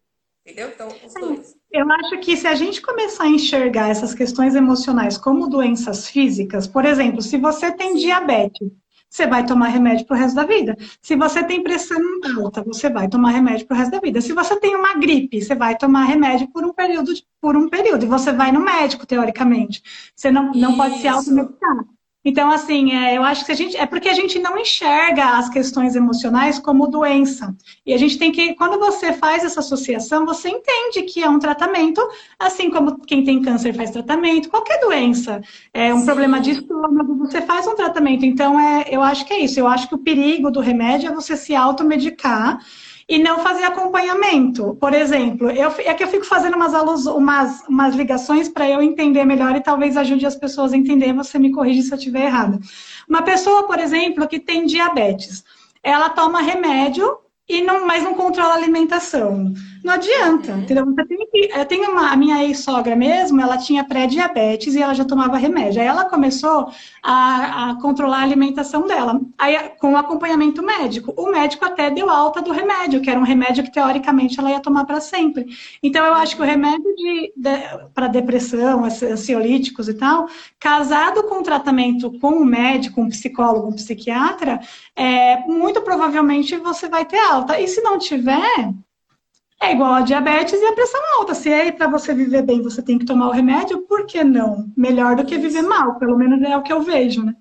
Entendeu? 0.47 0.68
Então, 0.68 0.88
os 1.05 1.12
dois. 1.12 1.57
Eu 1.72 1.90
acho 1.90 2.20
que 2.20 2.36
se 2.36 2.47
a 2.47 2.55
gente 2.55 2.80
começar 2.80 3.24
a 3.24 3.28
enxergar 3.28 3.88
essas 3.88 4.14
questões 4.14 4.55
emocionais 4.55 5.18
como 5.18 5.49
doenças 5.49 6.07
físicas, 6.07 6.68
por 6.68 6.84
exemplo, 6.84 7.20
se 7.20 7.36
você 7.38 7.72
tem 7.72 7.97
diabetes, 7.97 8.70
você 9.11 9.26
vai 9.26 9.45
tomar 9.45 9.68
remédio 9.68 10.07
para 10.07 10.16
o 10.16 10.18
resto 10.18 10.36
da 10.36 10.45
vida. 10.45 10.76
Se 11.03 11.16
você 11.16 11.43
tem 11.43 11.64
pressão 11.64 11.99
alta, 12.38 12.62
você 12.62 12.88
vai 12.88 13.09
tomar 13.09 13.30
remédio 13.30 13.66
para 13.66 13.74
o 13.74 13.78
resto 13.78 13.90
da 13.90 14.01
vida. 14.01 14.20
Se 14.20 14.32
você 14.32 14.59
tem 14.61 14.76
uma 14.76 14.95
gripe, 14.95 15.43
você 15.43 15.57
vai 15.57 15.76
tomar 15.76 16.05
remédio 16.05 16.49
por 16.49 16.64
um 16.64 16.72
período, 16.72 17.12
por 17.40 17.57
um 17.57 17.68
período. 17.68 18.05
E 18.05 18.09
você 18.09 18.32
vai 18.32 18.53
no 18.53 18.61
médico, 18.61 19.05
teoricamente. 19.05 19.82
Você 20.14 20.30
não, 20.30 20.53
não 20.53 20.76
pode 20.76 21.01
se 21.01 21.09
automedicar. 21.09 21.84
Então, 22.24 22.50
assim, 22.50 22.94
é, 22.94 23.16
eu 23.16 23.24
acho 23.24 23.44
que 23.44 23.50
a 23.50 23.54
gente. 23.54 23.76
É 23.76 23.84
porque 23.84 24.08
a 24.08 24.14
gente 24.14 24.38
não 24.38 24.56
enxerga 24.56 25.38
as 25.38 25.48
questões 25.48 25.96
emocionais 25.96 26.58
como 26.58 26.86
doença. 26.86 27.54
E 27.84 27.92
a 27.92 27.98
gente 27.98 28.16
tem 28.16 28.30
que. 28.30 28.54
Quando 28.54 28.78
você 28.78 29.12
faz 29.12 29.42
essa 29.42 29.60
associação, 29.60 30.24
você 30.24 30.48
entende 30.48 31.02
que 31.02 31.22
é 31.22 31.28
um 31.28 31.40
tratamento, 31.40 32.00
assim 32.38 32.70
como 32.70 33.00
quem 33.00 33.24
tem 33.24 33.42
câncer 33.42 33.74
faz 33.74 33.90
tratamento, 33.90 34.48
qualquer 34.48 34.78
doença. 34.80 35.40
É 35.74 35.92
um 35.92 36.00
Sim. 36.00 36.06
problema 36.06 36.40
de 36.40 36.52
estômago, 36.52 37.16
você 37.16 37.42
faz 37.42 37.66
um 37.66 37.74
tratamento. 37.74 38.24
Então, 38.24 38.58
é, 38.58 38.84
eu 38.88 39.02
acho 39.02 39.24
que 39.24 39.32
é 39.32 39.40
isso. 39.40 39.58
Eu 39.58 39.66
acho 39.66 39.88
que 39.88 39.94
o 39.94 39.98
perigo 39.98 40.50
do 40.50 40.60
remédio 40.60 41.08
é 41.08 41.12
você 41.12 41.36
se 41.36 41.56
automedicar 41.56 42.60
e 43.12 43.18
não 43.18 43.40
fazer 43.40 43.64
acompanhamento. 43.64 44.74
Por 44.80 44.94
exemplo, 44.94 45.50
eu, 45.50 45.70
é 45.80 45.92
que 45.92 46.02
eu 46.02 46.08
fico 46.08 46.24
fazendo 46.24 46.56
umas, 46.56 46.72
alus, 46.72 47.04
umas, 47.04 47.62
umas 47.68 47.94
ligações 47.94 48.48
para 48.48 48.66
eu 48.66 48.80
entender 48.80 49.22
melhor 49.26 49.54
e 49.54 49.60
talvez 49.60 49.98
ajude 49.98 50.24
as 50.24 50.34
pessoas 50.34 50.72
a 50.72 50.78
entender, 50.78 51.12
você 51.12 51.38
me 51.38 51.52
corrige 51.52 51.82
se 51.82 51.92
eu 51.92 51.98
estiver 51.98 52.24
errada. 52.24 52.58
Uma 53.06 53.20
pessoa, 53.20 53.66
por 53.66 53.78
exemplo, 53.78 54.26
que 54.26 54.40
tem 54.40 54.64
diabetes, 54.64 55.44
ela 55.82 56.08
toma 56.08 56.40
remédio 56.40 57.18
e 57.46 57.60
não, 57.60 57.86
mas 57.86 58.02
não 58.02 58.14
controla 58.14 58.54
a 58.54 58.56
alimentação. 58.56 59.52
Não 59.82 59.94
adianta, 59.94 60.52
entendeu? 60.52 60.84
Você 60.86 61.04
tem 61.04 61.26
que, 61.26 61.50
eu 61.52 61.64
tenho 61.64 61.90
uma, 61.90 62.12
a 62.12 62.16
minha 62.16 62.44
ex-sogra 62.44 62.94
mesmo, 62.94 63.40
ela 63.40 63.58
tinha 63.58 63.82
pré-diabetes 63.82 64.74
e 64.74 64.80
ela 64.80 64.94
já 64.94 65.04
tomava 65.04 65.36
remédio. 65.36 65.80
Aí 65.80 65.86
ela 65.88 66.04
começou 66.04 66.70
a, 67.02 67.70
a, 67.70 67.74
controlar 67.80 68.18
a 68.18 68.22
alimentação 68.22 68.86
dela, 68.86 69.20
aí 69.36 69.70
com 69.80 69.96
acompanhamento 69.96 70.62
médico. 70.62 71.12
O 71.16 71.30
médico 71.32 71.64
até 71.64 71.90
deu 71.90 72.08
alta 72.08 72.40
do 72.40 72.52
remédio, 72.52 73.00
que 73.00 73.10
era 73.10 73.18
um 73.18 73.24
remédio 73.24 73.64
que 73.64 73.72
teoricamente 73.72 74.38
ela 74.38 74.50
ia 74.50 74.60
tomar 74.60 74.84
para 74.84 75.00
sempre. 75.00 75.46
Então 75.82 76.04
eu 76.04 76.14
acho 76.14 76.36
que 76.36 76.42
o 76.42 76.46
remédio 76.46 76.94
de, 76.94 77.32
de 77.36 77.88
para 77.92 78.06
depressão, 78.06 78.84
ansiolíticos 78.84 79.88
e 79.88 79.94
tal, 79.94 80.28
casado 80.60 81.24
com 81.24 81.40
o 81.40 81.42
tratamento 81.42 82.18
com 82.20 82.30
um 82.30 82.44
médico, 82.44 83.00
um 83.00 83.08
psicólogo, 83.08 83.68
um 83.68 83.74
psiquiatra, 83.74 84.60
é, 84.94 85.38
muito 85.46 85.82
provavelmente 85.82 86.56
você 86.58 86.88
vai 86.88 87.04
ter 87.04 87.18
alta. 87.18 87.58
E 87.60 87.66
se 87.66 87.80
não 87.80 87.98
tiver, 87.98 88.72
é 89.62 89.72
igual 89.72 89.94
a 89.94 90.00
diabetes 90.02 90.60
e 90.60 90.64
a 90.64 90.72
pressão 90.72 91.00
alta. 91.18 91.34
Se 91.34 91.48
é 91.48 91.70
para 91.70 91.88
você 91.88 92.12
viver 92.12 92.42
bem, 92.42 92.62
você 92.62 92.82
tem 92.82 92.98
que 92.98 93.04
tomar 93.04 93.28
o 93.28 93.32
remédio, 93.32 93.82
por 93.82 94.06
que 94.06 94.22
não? 94.24 94.70
Melhor 94.76 95.14
do 95.16 95.24
que 95.24 95.38
viver 95.38 95.62
mal, 95.62 95.98
pelo 95.98 96.16
menos 96.16 96.42
é 96.42 96.56
o 96.56 96.62
que 96.62 96.72
eu 96.72 96.82
vejo, 96.82 97.24
né? 97.24 97.36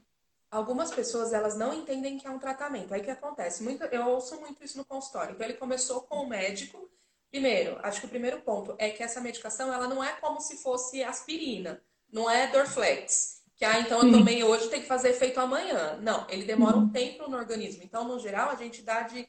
Algumas 0.52 0.92
pessoas, 0.92 1.34
elas 1.34 1.58
não 1.58 1.74
entendem 1.74 2.18
que 2.18 2.28
é 2.28 2.30
um 2.30 2.38
tratamento. 2.38 2.94
Aí 2.94 3.02
o 3.02 3.04
que 3.04 3.10
acontece? 3.10 3.64
Muito, 3.64 3.84
eu 3.86 4.08
ouço 4.08 4.40
muito 4.40 4.64
isso 4.64 4.78
no 4.78 4.86
consultório. 4.86 5.34
Então, 5.34 5.48
ele 5.48 5.58
começou 5.58 6.02
com 6.02 6.18
o 6.18 6.30
médico. 6.30 6.90
Primeiro, 7.32 7.80
acho 7.82 8.02
que 8.02 8.06
o 8.06 8.10
primeiro 8.10 8.42
ponto 8.42 8.76
é 8.78 8.90
que 8.90 9.02
essa 9.02 9.22
medicação, 9.22 9.74
ela 9.74 9.88
não 9.88 10.04
é 10.04 10.12
como 10.20 10.42
se 10.42 10.58
fosse 10.58 11.02
aspirina. 11.02 11.82
Não 12.12 12.30
é 12.30 12.48
Dorflex. 12.48 13.42
Que, 13.56 13.64
ah, 13.64 13.80
então 13.80 14.02
eu 14.02 14.12
tomei 14.12 14.44
hoje, 14.44 14.68
tem 14.68 14.82
que 14.82 14.88
fazer 14.88 15.10
efeito 15.10 15.40
amanhã. 15.40 15.98
Não, 16.02 16.28
ele 16.30 16.44
demora 16.44 16.76
um 16.76 16.90
tempo 16.90 17.30
no 17.30 17.38
organismo. 17.38 17.82
Então, 17.84 18.06
no 18.06 18.20
geral, 18.20 18.50
a 18.50 18.56
gente 18.56 18.82
dá 18.82 19.04
de 19.04 19.26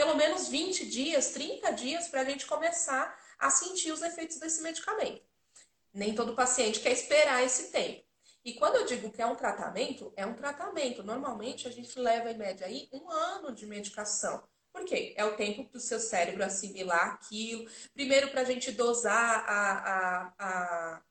pelo 0.00 0.16
menos 0.16 0.48
20 0.48 0.86
dias, 0.86 1.28
30 1.32 1.72
dias 1.72 2.08
para 2.08 2.22
a 2.22 2.24
gente 2.24 2.46
começar 2.46 3.14
a 3.38 3.50
sentir 3.50 3.92
os 3.92 4.00
efeitos 4.00 4.38
desse 4.38 4.62
medicamento. 4.62 5.20
Nem 5.92 6.14
todo 6.14 6.34
paciente 6.34 6.80
quer 6.80 6.92
esperar 6.92 7.44
esse 7.44 7.70
tempo. 7.70 8.02
E 8.42 8.54
quando 8.54 8.76
eu 8.76 8.86
digo 8.86 9.10
que 9.10 9.20
é 9.20 9.26
um 9.26 9.34
tratamento, 9.34 10.10
é 10.16 10.24
um 10.24 10.32
tratamento. 10.32 11.02
Normalmente 11.02 11.68
a 11.68 11.70
gente 11.70 11.98
leva 11.98 12.30
em 12.30 12.38
média 12.38 12.66
aí 12.66 12.88
um 12.90 13.10
ano 13.10 13.52
de 13.52 13.66
medicação. 13.66 14.42
Por 14.72 14.86
quê? 14.86 15.12
É 15.18 15.24
o 15.26 15.36
tempo 15.36 15.66
para 15.68 15.76
o 15.76 15.80
seu 15.80 16.00
cérebro 16.00 16.42
assimilar 16.42 17.16
aquilo. 17.16 17.70
Primeiro 17.92 18.30
para 18.30 18.40
a 18.40 18.44
gente 18.44 18.72
dosar 18.72 19.44
a, 19.46 19.72
a, 19.90 20.32
a, 20.38 21.02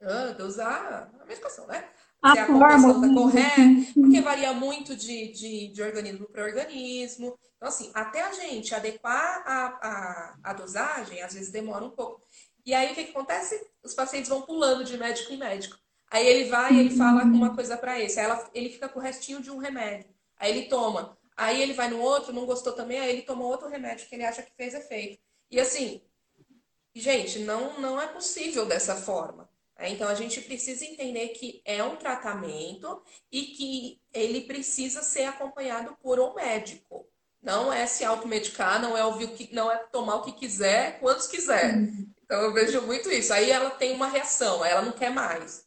a, 0.00 0.32
dosar 0.38 1.10
a 1.20 1.24
medicação, 1.26 1.66
né? 1.66 1.86
A 2.20 2.32
se 2.32 2.38
a 2.40 2.46
composição 2.46 3.02
está 3.02 3.14
correta, 3.14 3.92
porque 3.94 4.20
varia 4.20 4.52
muito 4.52 4.96
de, 4.96 5.32
de, 5.32 5.68
de 5.68 5.82
organismo 5.82 6.26
para 6.26 6.44
organismo. 6.44 7.38
Então, 7.56 7.68
assim, 7.68 7.90
até 7.94 8.22
a 8.22 8.32
gente 8.32 8.74
adequar 8.74 9.42
a, 9.46 9.66
a, 9.66 10.36
a 10.50 10.52
dosagem, 10.52 11.22
às 11.22 11.34
vezes 11.34 11.52
demora 11.52 11.84
um 11.84 11.90
pouco. 11.90 12.22
E 12.66 12.74
aí, 12.74 12.90
o 12.90 12.94
que, 12.94 13.04
que 13.04 13.10
acontece? 13.10 13.60
Os 13.82 13.94
pacientes 13.94 14.28
vão 14.28 14.42
pulando 14.42 14.84
de 14.84 14.98
médico 14.98 15.32
em 15.32 15.38
médico. 15.38 15.78
Aí 16.10 16.26
ele 16.26 16.48
vai 16.48 16.72
e 16.72 16.80
ele 16.80 16.90
fala 16.90 17.22
uma 17.22 17.54
coisa 17.54 17.76
para 17.76 18.00
esse. 18.00 18.18
Aí 18.18 18.24
ela, 18.24 18.50
ele 18.54 18.70
fica 18.70 18.88
com 18.88 18.98
o 18.98 19.02
restinho 19.02 19.40
de 19.40 19.50
um 19.50 19.58
remédio. 19.58 20.10
Aí 20.38 20.50
ele 20.50 20.68
toma. 20.68 21.16
Aí 21.36 21.62
ele 21.62 21.72
vai 21.72 21.88
no 21.88 22.00
outro, 22.00 22.32
não 22.32 22.46
gostou 22.46 22.72
também, 22.72 22.98
aí 22.98 23.10
ele 23.10 23.22
toma 23.22 23.44
outro 23.44 23.68
remédio 23.68 24.08
que 24.08 24.14
ele 24.14 24.24
acha 24.24 24.42
que 24.42 24.50
fez 24.56 24.74
efeito. 24.74 25.20
E 25.50 25.60
assim, 25.60 26.02
gente, 26.92 27.38
não, 27.40 27.80
não 27.80 28.00
é 28.00 28.08
possível 28.08 28.66
dessa 28.66 28.96
forma. 28.96 29.47
Né? 29.78 29.90
Então 29.90 30.08
a 30.08 30.14
gente 30.14 30.40
precisa 30.40 30.84
entender 30.84 31.28
que 31.28 31.62
é 31.64 31.82
um 31.82 31.96
tratamento 31.96 33.00
e 33.30 33.42
que 33.42 34.00
ele 34.12 34.42
precisa 34.42 35.02
ser 35.02 35.24
acompanhado 35.24 35.96
por 36.02 36.18
um 36.18 36.34
médico. 36.34 37.06
Não 37.40 37.72
é 37.72 37.86
se 37.86 38.04
automedicar, 38.04 38.82
não 38.82 38.98
é 38.98 39.04
ouvir 39.04 39.26
o 39.26 39.28
que, 39.28 39.54
não 39.54 39.70
é 39.70 39.76
tomar 39.76 40.16
o 40.16 40.22
que 40.22 40.32
quiser, 40.32 40.98
quantos 40.98 41.28
quiser. 41.28 41.78
Então 42.24 42.42
eu 42.42 42.52
vejo 42.52 42.82
muito 42.82 43.08
isso. 43.10 43.32
Aí 43.32 43.50
ela 43.50 43.70
tem 43.70 43.94
uma 43.94 44.08
reação, 44.08 44.64
ela 44.64 44.82
não 44.82 44.92
quer 44.92 45.10
mais. 45.10 45.66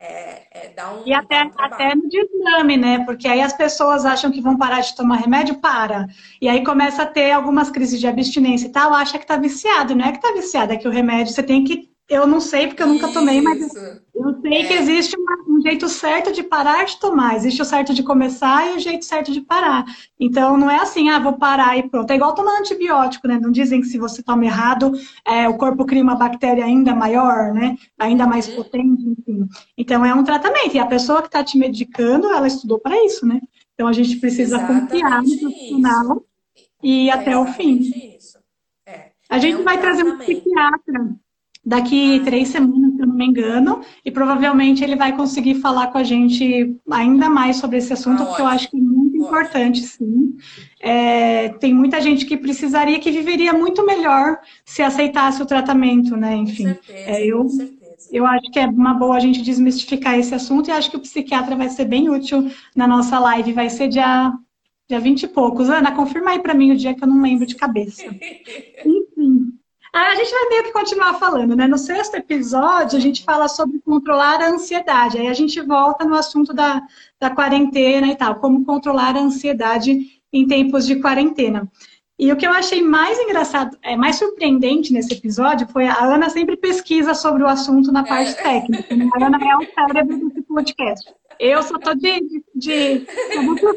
É, 0.00 0.48
é 0.50 0.68
dar 0.70 0.92
um, 0.92 1.06
e 1.06 1.14
até, 1.14 1.44
um 1.44 1.52
até 1.56 1.94
no 1.94 2.08
desmame, 2.08 2.76
né? 2.76 3.04
Porque 3.04 3.28
aí 3.28 3.40
as 3.40 3.52
pessoas 3.52 4.04
acham 4.04 4.30
que 4.30 4.40
vão 4.40 4.58
parar 4.58 4.80
de 4.80 4.96
tomar 4.96 5.16
remédio, 5.16 5.60
para. 5.60 6.08
E 6.40 6.48
aí 6.48 6.64
começa 6.64 7.04
a 7.04 7.06
ter 7.06 7.30
algumas 7.30 7.70
crises 7.70 8.00
de 8.00 8.06
abstinência 8.06 8.66
e 8.66 8.72
tal, 8.72 8.92
acha 8.92 9.18
que 9.18 9.26
tá 9.26 9.36
viciado. 9.36 9.94
Não 9.94 10.04
é 10.04 10.12
que 10.12 10.20
tá 10.20 10.32
viciado, 10.32 10.72
é 10.72 10.76
que 10.76 10.88
o 10.88 10.90
remédio 10.90 11.32
você 11.32 11.42
tem 11.42 11.64
que 11.64 11.93
eu 12.08 12.26
não 12.26 12.38
sei 12.38 12.66
porque 12.66 12.82
eu 12.82 12.86
nunca 12.86 13.08
tomei, 13.08 13.40
mas 13.40 13.74
eu 14.14 14.40
sei 14.42 14.52
é. 14.52 14.66
que 14.66 14.74
existe 14.74 15.16
um 15.48 15.60
jeito 15.62 15.88
certo 15.88 16.32
de 16.32 16.42
parar 16.42 16.84
de 16.84 16.98
tomar, 16.98 17.34
existe 17.34 17.62
o 17.62 17.64
certo 17.64 17.94
de 17.94 18.02
começar 18.02 18.70
e 18.70 18.76
o 18.76 18.78
jeito 18.78 19.04
certo 19.06 19.32
de 19.32 19.40
parar. 19.40 19.84
Então 20.20 20.58
não 20.58 20.70
é 20.70 20.80
assim, 20.80 21.08
ah, 21.08 21.18
vou 21.18 21.32
parar 21.34 21.78
e 21.78 21.88
pronto. 21.88 22.10
É 22.10 22.16
igual 22.16 22.34
tomar 22.34 22.58
antibiótico, 22.58 23.26
né? 23.26 23.38
Não 23.40 23.50
dizem 23.50 23.80
que 23.80 23.86
se 23.86 23.98
você 23.98 24.22
toma 24.22 24.44
errado, 24.44 24.92
é, 25.26 25.48
o 25.48 25.56
corpo 25.56 25.86
cria 25.86 26.02
uma 26.02 26.14
bactéria 26.14 26.64
ainda 26.64 26.94
maior, 26.94 27.54
né? 27.54 27.76
Ainda 27.98 28.26
mais 28.26 28.48
uhum. 28.48 28.56
potente, 28.56 29.02
enfim. 29.02 29.48
Então 29.76 30.04
é 30.04 30.14
um 30.14 30.24
tratamento. 30.24 30.74
E 30.74 30.78
a 30.78 30.86
pessoa 30.86 31.22
que 31.22 31.28
está 31.28 31.42
te 31.42 31.56
medicando, 31.56 32.28
ela 32.28 32.46
estudou 32.46 32.78
para 32.78 33.02
isso, 33.06 33.26
né? 33.26 33.40
Então 33.72 33.88
a 33.88 33.92
gente 33.94 34.16
precisa 34.16 34.56
Exatamente 34.56 34.92
confiar 34.92 35.22
no 35.22 35.38
profissional 35.40 36.24
e 36.82 37.08
é 37.08 37.12
até 37.12 37.36
o 37.36 37.46
fim. 37.46 37.78
Isso. 38.16 38.38
É. 38.86 39.12
A 39.30 39.38
gente 39.38 39.54
é 39.54 39.58
um 39.58 39.64
vai 39.64 39.80
trazer 39.80 40.04
um 40.04 40.18
psiquiatra 40.18 41.16
daqui 41.64 42.20
três 42.24 42.48
semanas, 42.48 42.94
se 42.94 43.02
eu 43.02 43.06
não 43.06 43.14
me 43.14 43.26
engano, 43.26 43.80
e 44.04 44.10
provavelmente 44.10 44.84
ele 44.84 44.96
vai 44.96 45.16
conseguir 45.16 45.56
falar 45.56 45.88
com 45.88 45.98
a 45.98 46.04
gente 46.04 46.76
ainda 46.90 47.28
mais 47.28 47.56
sobre 47.56 47.78
esse 47.78 47.92
assunto, 47.92 48.22
ah, 48.22 48.26
porque 48.26 48.42
eu 48.42 48.46
acho 48.46 48.70
que 48.70 48.76
é 48.76 48.80
muito 48.80 49.22
ótimo. 49.22 49.26
importante, 49.26 49.80
sim. 49.80 50.36
É, 50.80 51.48
tem 51.50 51.72
muita 51.72 52.00
gente 52.00 52.26
que 52.26 52.36
precisaria, 52.36 52.98
que 52.98 53.10
viveria 53.10 53.52
muito 53.52 53.84
melhor 53.86 54.38
se 54.64 54.82
aceitasse 54.82 55.42
o 55.42 55.46
tratamento, 55.46 56.16
né? 56.16 56.34
Enfim, 56.36 56.74
com 56.74 56.82
certeza, 56.82 57.10
é, 57.10 57.26
eu, 57.26 57.42
com 57.42 57.48
certeza. 57.48 58.08
eu 58.12 58.26
acho 58.26 58.50
que 58.50 58.58
é 58.58 58.66
uma 58.66 58.94
boa 58.94 59.16
a 59.16 59.20
gente 59.20 59.42
desmistificar 59.42 60.18
esse 60.18 60.34
assunto 60.34 60.68
e 60.68 60.72
acho 60.72 60.90
que 60.90 60.96
o 60.96 61.00
psiquiatra 61.00 61.56
vai 61.56 61.68
ser 61.68 61.86
bem 61.86 62.10
útil 62.10 62.50
na 62.76 62.86
nossa 62.86 63.18
live, 63.18 63.52
vai 63.52 63.70
ser 63.70 63.88
dia 63.88 64.32
Dia 64.86 65.00
20 65.00 65.22
e 65.22 65.28
poucos. 65.28 65.70
Ana, 65.70 65.92
confirma 65.92 66.32
aí 66.32 66.40
para 66.40 66.52
mim 66.52 66.72
o 66.72 66.76
dia 66.76 66.94
que 66.94 67.02
eu 67.02 67.08
não 67.08 67.22
lembro 67.22 67.46
de 67.46 67.54
cabeça. 67.54 68.04
Enfim. 68.84 69.53
A 69.94 70.16
gente 70.16 70.30
vai 70.32 70.48
meio 70.48 70.64
que 70.64 70.72
continuar 70.72 71.14
falando, 71.14 71.54
né? 71.54 71.68
No 71.68 71.78
sexto 71.78 72.16
episódio, 72.16 72.98
a 72.98 73.00
gente 73.00 73.22
fala 73.22 73.46
sobre 73.46 73.78
controlar 73.78 74.40
a 74.40 74.48
ansiedade. 74.48 75.18
Aí 75.18 75.28
a 75.28 75.32
gente 75.32 75.60
volta 75.60 76.04
no 76.04 76.16
assunto 76.16 76.52
da, 76.52 76.82
da 77.20 77.30
quarentena 77.30 78.08
e 78.08 78.16
tal, 78.16 78.34
como 78.36 78.64
controlar 78.64 79.16
a 79.16 79.20
ansiedade 79.20 80.20
em 80.32 80.46
tempos 80.48 80.84
de 80.84 80.96
quarentena. 80.96 81.70
E 82.18 82.32
o 82.32 82.36
que 82.36 82.44
eu 82.44 82.50
achei 82.50 82.82
mais 82.82 83.18
engraçado, 83.20 83.76
é, 83.82 83.96
mais 83.96 84.16
surpreendente 84.16 84.92
nesse 84.92 85.14
episódio 85.14 85.68
foi 85.68 85.86
a 85.86 86.04
Ana 86.04 86.28
sempre 86.28 86.56
pesquisa 86.56 87.14
sobre 87.14 87.44
o 87.44 87.48
assunto 87.48 87.92
na 87.92 88.02
parte 88.02 88.32
é. 88.32 88.42
técnica. 88.42 88.96
Né? 88.96 89.08
A 89.14 89.26
Ana 89.26 89.38
é 89.38 89.56
o 89.56 89.74
cérebro 89.74 90.28
desse 90.28 90.42
podcast. 90.42 91.14
Eu 91.38 91.62
só 91.62 91.78
tô 91.78 91.94
de. 91.94 92.20
de, 92.20 92.44
de 92.54 93.06
tô 93.60 93.74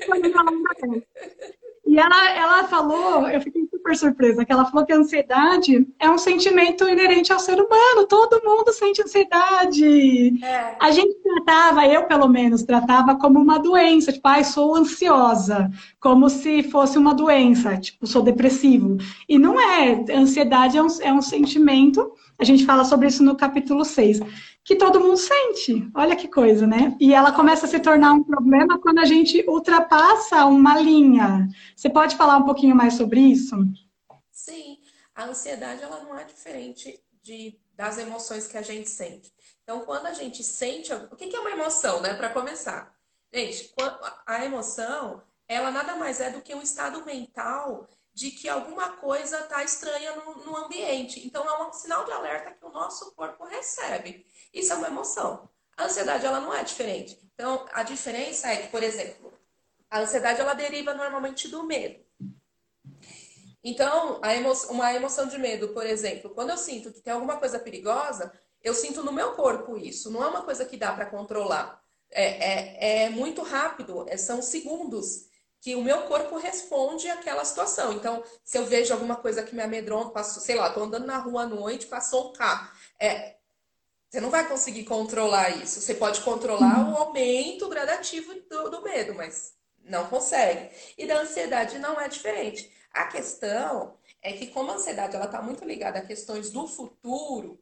e 1.88 1.98
ela, 1.98 2.30
ela 2.32 2.64
falou, 2.66 3.28
eu 3.30 3.40
fiquei 3.40 3.66
super 3.66 3.96
surpresa, 3.96 4.44
que 4.44 4.52
ela 4.52 4.66
falou 4.66 4.86
que 4.86 4.92
a 4.92 4.98
ansiedade 4.98 5.88
é 5.98 6.10
um 6.10 6.18
sentimento 6.18 6.88
inerente 6.88 7.32
ao 7.32 7.40
ser 7.40 7.54
humano. 7.62 8.06
Todo 8.08 8.42
mundo 8.44 8.74
sente 8.74 9.02
ansiedade. 9.02 10.44
É. 10.44 10.76
A 10.80 10.92
gente 10.92 11.16
tratava, 11.24 11.88
eu 11.88 12.04
pelo 12.04 12.28
menos, 12.28 12.64
tratava 12.64 13.16
como 13.16 13.40
uma 13.40 13.58
doença. 13.58 14.12
Tipo, 14.12 14.28
ai, 14.28 14.42
ah, 14.42 14.44
sou 14.44 14.76
ansiosa. 14.76 15.72
Como 16.00 16.30
se 16.30 16.64
fosse 16.64 16.98
uma 16.98 17.14
doença. 17.14 17.78
Tipo, 17.78 18.06
sou 18.06 18.22
depressivo. 18.22 18.98
E 19.30 19.40
não 19.40 19.60
é. 19.60 20.04
Ansiedade 20.14 20.78
é 20.78 20.84
um, 20.84 20.88
é 21.02 21.14
um 21.14 21.22
sentimento. 21.22 22.12
A 22.40 22.44
gente 22.44 22.66
fala 22.66 22.86
sobre 22.86 23.08
isso 23.08 23.24
no 23.24 23.36
capítulo 23.36 23.84
6 23.84 24.20
que 24.64 24.76
todo 24.76 25.00
mundo 25.00 25.16
sente. 25.16 25.90
Olha 25.96 26.16
que 26.16 26.28
coisa, 26.28 26.68
né? 26.68 26.96
E 27.00 27.14
ela 27.14 27.32
começa 27.32 27.66
a 27.66 27.70
se 27.70 27.80
tornar 27.80 28.12
um 28.12 28.24
problema 28.24 28.78
quando 28.80 29.00
a 29.00 29.06
gente 29.06 29.44
ultrapassa 29.48 30.46
uma 30.46 30.78
linha. 30.78 31.48
Você 31.76 31.90
pode 31.90 32.18
falar 32.18 32.36
um 32.38 32.44
pouquinho 32.44 32.76
mais 32.76 32.96
sobre 32.96 33.22
isso? 33.22 33.56
Sim, 34.30 34.78
a 35.16 35.26
ansiedade 35.26 35.82
ela 35.82 36.04
não 36.04 36.18
é 36.18 36.26
diferente 36.26 37.02
de, 37.24 37.58
das 37.76 37.98
emoções 37.98 38.46
que 38.46 38.58
a 38.58 38.62
gente 38.62 38.90
sente. 38.90 39.32
Então, 39.64 39.82
quando 39.82 40.06
a 40.06 40.14
gente 40.14 40.44
sente, 40.44 40.94
o 40.94 41.16
que 41.16 41.34
é 41.34 41.40
uma 41.40 41.52
emoção, 41.52 42.02
né? 42.02 42.14
Para 42.14 42.30
começar, 42.30 42.94
gente, 43.34 43.74
a 44.26 44.44
emoção 44.44 45.24
ela 45.48 45.72
nada 45.72 45.96
mais 45.96 46.20
é 46.20 46.30
do 46.30 46.42
que 46.42 46.54
um 46.54 46.62
estado 46.62 47.06
mental 47.06 47.88
de 48.18 48.32
que 48.32 48.50
alguma 48.50 48.94
coisa 48.94 49.42
está 49.42 49.64
estranha 49.64 50.16
no, 50.16 50.44
no, 50.44 50.58
ambiente. 50.58 51.24
Então, 51.24 51.48
é 51.48 51.68
um 51.68 51.72
sinal 51.72 52.04
de 52.04 52.12
alerta 52.12 52.50
que 52.50 52.66
o 52.66 52.72
nosso 52.72 53.12
corpo 53.12 53.46
recebe. 53.46 54.26
Isso 54.52 54.74
é 54.74 54.76
uma 54.76 54.88
emoção. 54.88 55.48
A 55.78 55.86
ansiedade, 55.86 56.26
ela 56.26 56.42
não 56.42 56.52
é 56.52 56.64
diferente. 56.64 57.16
Então, 57.36 57.64
a 57.72 57.84
diferença 57.84 58.48
é 58.48 58.58
que, 58.58 58.70
por 58.70 58.82
exemplo, 58.82 59.32
a 59.88 60.00
ansiedade, 60.00 60.42
ela 60.42 60.56
deriva 60.56 60.96
normalmente 60.96 61.48
do 61.48 61.62
medo. 61.62 62.04
Então, 63.64 64.20
emo 64.24 64.52
uma 64.72 64.92
emoção 64.96 65.28
de 65.28 65.38
medo, 65.38 65.68
por 65.68 65.86
exemplo, 65.86 66.32
quando 66.32 66.50
eu 66.50 66.58
sinto 66.58 66.92
que 66.92 67.02
tem 67.02 67.14
alguma 67.14 67.38
coisa 67.38 67.60
perigosa, 67.60 68.34
eu 68.64 68.74
sinto 68.74 69.04
no 69.04 69.12
meu 69.12 69.36
corpo 69.36 69.78
isso. 69.78 70.10
Não 70.10 70.24
é 70.24 70.28
uma 70.28 70.42
coisa 70.42 70.66
que 70.66 70.76
dá 70.76 70.92
para 70.92 71.06
controlar. 71.06 71.84
É, 72.10 72.24
é, 72.24 73.04
é, 73.04 73.10
muito 73.12 73.44
rápido, 73.44 74.08
é, 74.10 74.18
são 74.18 74.42
segundos 74.42 75.27
que 75.68 75.76
o 75.76 75.84
meu 75.84 76.04
corpo 76.04 76.38
responde 76.38 77.10
àquela 77.10 77.44
situação. 77.44 77.92
Então, 77.92 78.24
se 78.42 78.58
eu 78.58 78.66
vejo 78.66 78.94
alguma 78.94 79.18
coisa 79.18 79.44
que 79.44 79.54
me 79.54 79.62
amedronta, 79.62 80.12
passo, 80.12 80.40
sei 80.40 80.56
lá, 80.56 80.70
estou 80.70 80.84
andando 80.84 81.06
na 81.06 81.18
rua 81.18 81.42
à 81.42 81.46
noite, 81.46 81.88
passou 81.88 82.30
um 82.30 82.32
carro. 82.32 82.72
É, 82.98 83.36
você 84.08 84.22
não 84.22 84.30
vai 84.30 84.48
conseguir 84.48 84.86
controlar 84.86 85.50
isso. 85.50 85.82
Você 85.82 85.94
pode 85.94 86.22
controlar 86.22 86.90
o 86.90 86.96
aumento 86.96 87.68
gradativo 87.68 88.34
do, 88.50 88.70
do 88.70 88.82
medo, 88.82 89.14
mas 89.14 89.56
não 89.84 90.08
consegue. 90.08 90.74
E 90.98 91.06
da 91.06 91.20
ansiedade 91.20 91.78
não 91.80 92.00
é 92.00 92.08
diferente. 92.08 92.74
A 92.94 93.08
questão 93.08 93.98
é 94.22 94.32
que 94.32 94.48
como 94.48 94.72
a 94.72 94.76
ansiedade 94.76 95.18
ela 95.18 95.26
está 95.26 95.42
muito 95.42 95.66
ligada 95.66 96.00
a 96.00 96.06
questões 96.06 96.50
do 96.50 96.66
futuro, 96.66 97.62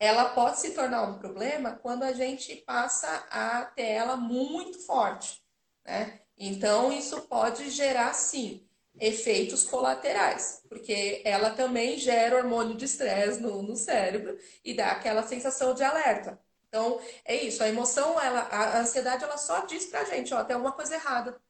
ela 0.00 0.30
pode 0.30 0.58
se 0.58 0.70
tornar 0.70 1.02
um 1.02 1.18
problema 1.18 1.78
quando 1.82 2.04
a 2.04 2.14
gente 2.14 2.56
passa 2.56 3.26
a 3.30 3.66
ter 3.66 3.88
ela 3.88 4.16
muito 4.16 4.78
forte, 4.86 5.44
né? 5.84 6.21
Então 6.44 6.92
isso 6.92 7.20
pode 7.22 7.70
gerar 7.70 8.12
sim 8.14 8.66
efeitos 8.98 9.62
colaterais, 9.62 10.60
porque 10.68 11.22
ela 11.24 11.50
também 11.50 11.96
gera 11.96 12.36
hormônio 12.36 12.76
de 12.76 12.84
estresse 12.84 13.40
no, 13.40 13.62
no 13.62 13.76
cérebro 13.76 14.36
e 14.64 14.74
dá 14.74 14.90
aquela 14.90 15.22
sensação 15.22 15.72
de 15.72 15.84
alerta. 15.84 16.40
Então, 16.66 17.00
é 17.24 17.36
isso, 17.44 17.62
a 17.62 17.68
emoção, 17.68 18.20
ela, 18.20 18.40
a 18.40 18.80
ansiedade, 18.80 19.22
ela 19.22 19.36
só 19.36 19.66
diz 19.66 19.86
pra 19.86 20.02
gente, 20.04 20.34
ó, 20.34 20.42
tem 20.42 20.54
alguma 20.54 20.72
coisa 20.72 20.96
errada. 20.96 21.40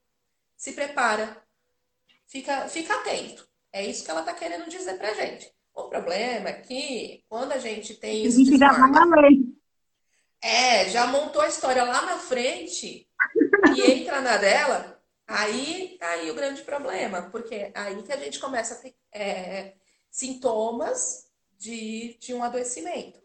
Se 0.58 0.72
prepara. 0.72 1.42
Fica, 2.26 2.68
fica 2.68 2.94
atento. 2.94 3.48
É 3.72 3.86
isso 3.86 4.04
que 4.04 4.10
ela 4.10 4.22
tá 4.22 4.34
querendo 4.34 4.68
dizer 4.68 4.98
pra 4.98 5.14
gente. 5.14 5.50
O 5.74 5.84
problema 5.84 6.50
é 6.50 6.60
que 6.60 7.24
quando 7.30 7.52
a 7.52 7.58
gente 7.58 7.94
tem 7.94 8.26
isso. 8.26 8.40
A 8.40 8.44
gente 8.44 8.58
já 8.58 8.74
forma, 8.74 9.16
É, 10.42 10.90
já 10.90 11.06
montou 11.06 11.40
a 11.40 11.48
história 11.48 11.82
lá 11.82 12.02
na 12.02 12.18
frente 12.18 13.08
e 13.76 13.92
entra 13.92 14.20
na 14.20 14.36
dela, 14.36 15.02
Aí 15.32 15.96
tá 15.98 16.08
aí 16.08 16.30
o 16.30 16.34
grande 16.34 16.62
problema, 16.62 17.22
porque 17.22 17.70
aí 17.74 18.02
que 18.02 18.12
a 18.12 18.16
gente 18.18 18.38
começa 18.38 18.74
a 18.74 18.76
ter 18.76 18.94
é, 19.12 19.72
sintomas 20.10 21.26
de, 21.58 22.16
de 22.20 22.34
um 22.34 22.42
adoecimento. 22.42 23.20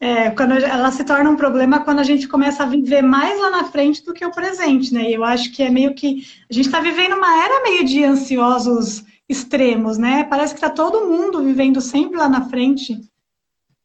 É, 0.00 0.30
quando 0.30 0.54
ela 0.54 0.92
se 0.92 1.04
torna 1.04 1.28
um 1.28 1.36
problema 1.36 1.84
quando 1.84 1.98
a 1.98 2.04
gente 2.04 2.28
começa 2.28 2.62
a 2.62 2.66
viver 2.66 3.02
mais 3.02 3.38
lá 3.38 3.50
na 3.50 3.64
frente 3.64 4.04
do 4.04 4.14
que 4.14 4.24
o 4.24 4.30
presente, 4.30 4.94
né? 4.94 5.10
Eu 5.10 5.24
acho 5.24 5.52
que 5.52 5.62
é 5.62 5.68
meio 5.68 5.94
que 5.94 6.24
a 6.48 6.54
gente 6.54 6.66
está 6.66 6.80
vivendo 6.80 7.16
uma 7.16 7.44
era 7.44 7.62
meio 7.64 7.84
de 7.84 8.04
ansiosos 8.04 9.04
extremos, 9.28 9.98
né? 9.98 10.24
Parece 10.24 10.54
que 10.54 10.58
está 10.58 10.70
todo 10.70 11.06
mundo 11.06 11.42
vivendo 11.42 11.80
sempre 11.80 12.16
lá 12.16 12.28
na 12.28 12.48
frente. 12.48 12.98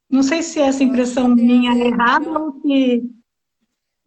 Não 0.08 0.22
sei 0.22 0.44
se 0.44 0.62
essa 0.62 0.84
impressão 0.84 1.28
minha 1.28 1.74
é 1.74 1.88
errada 1.88 2.30
ou 2.30 2.62
se 2.62 3.12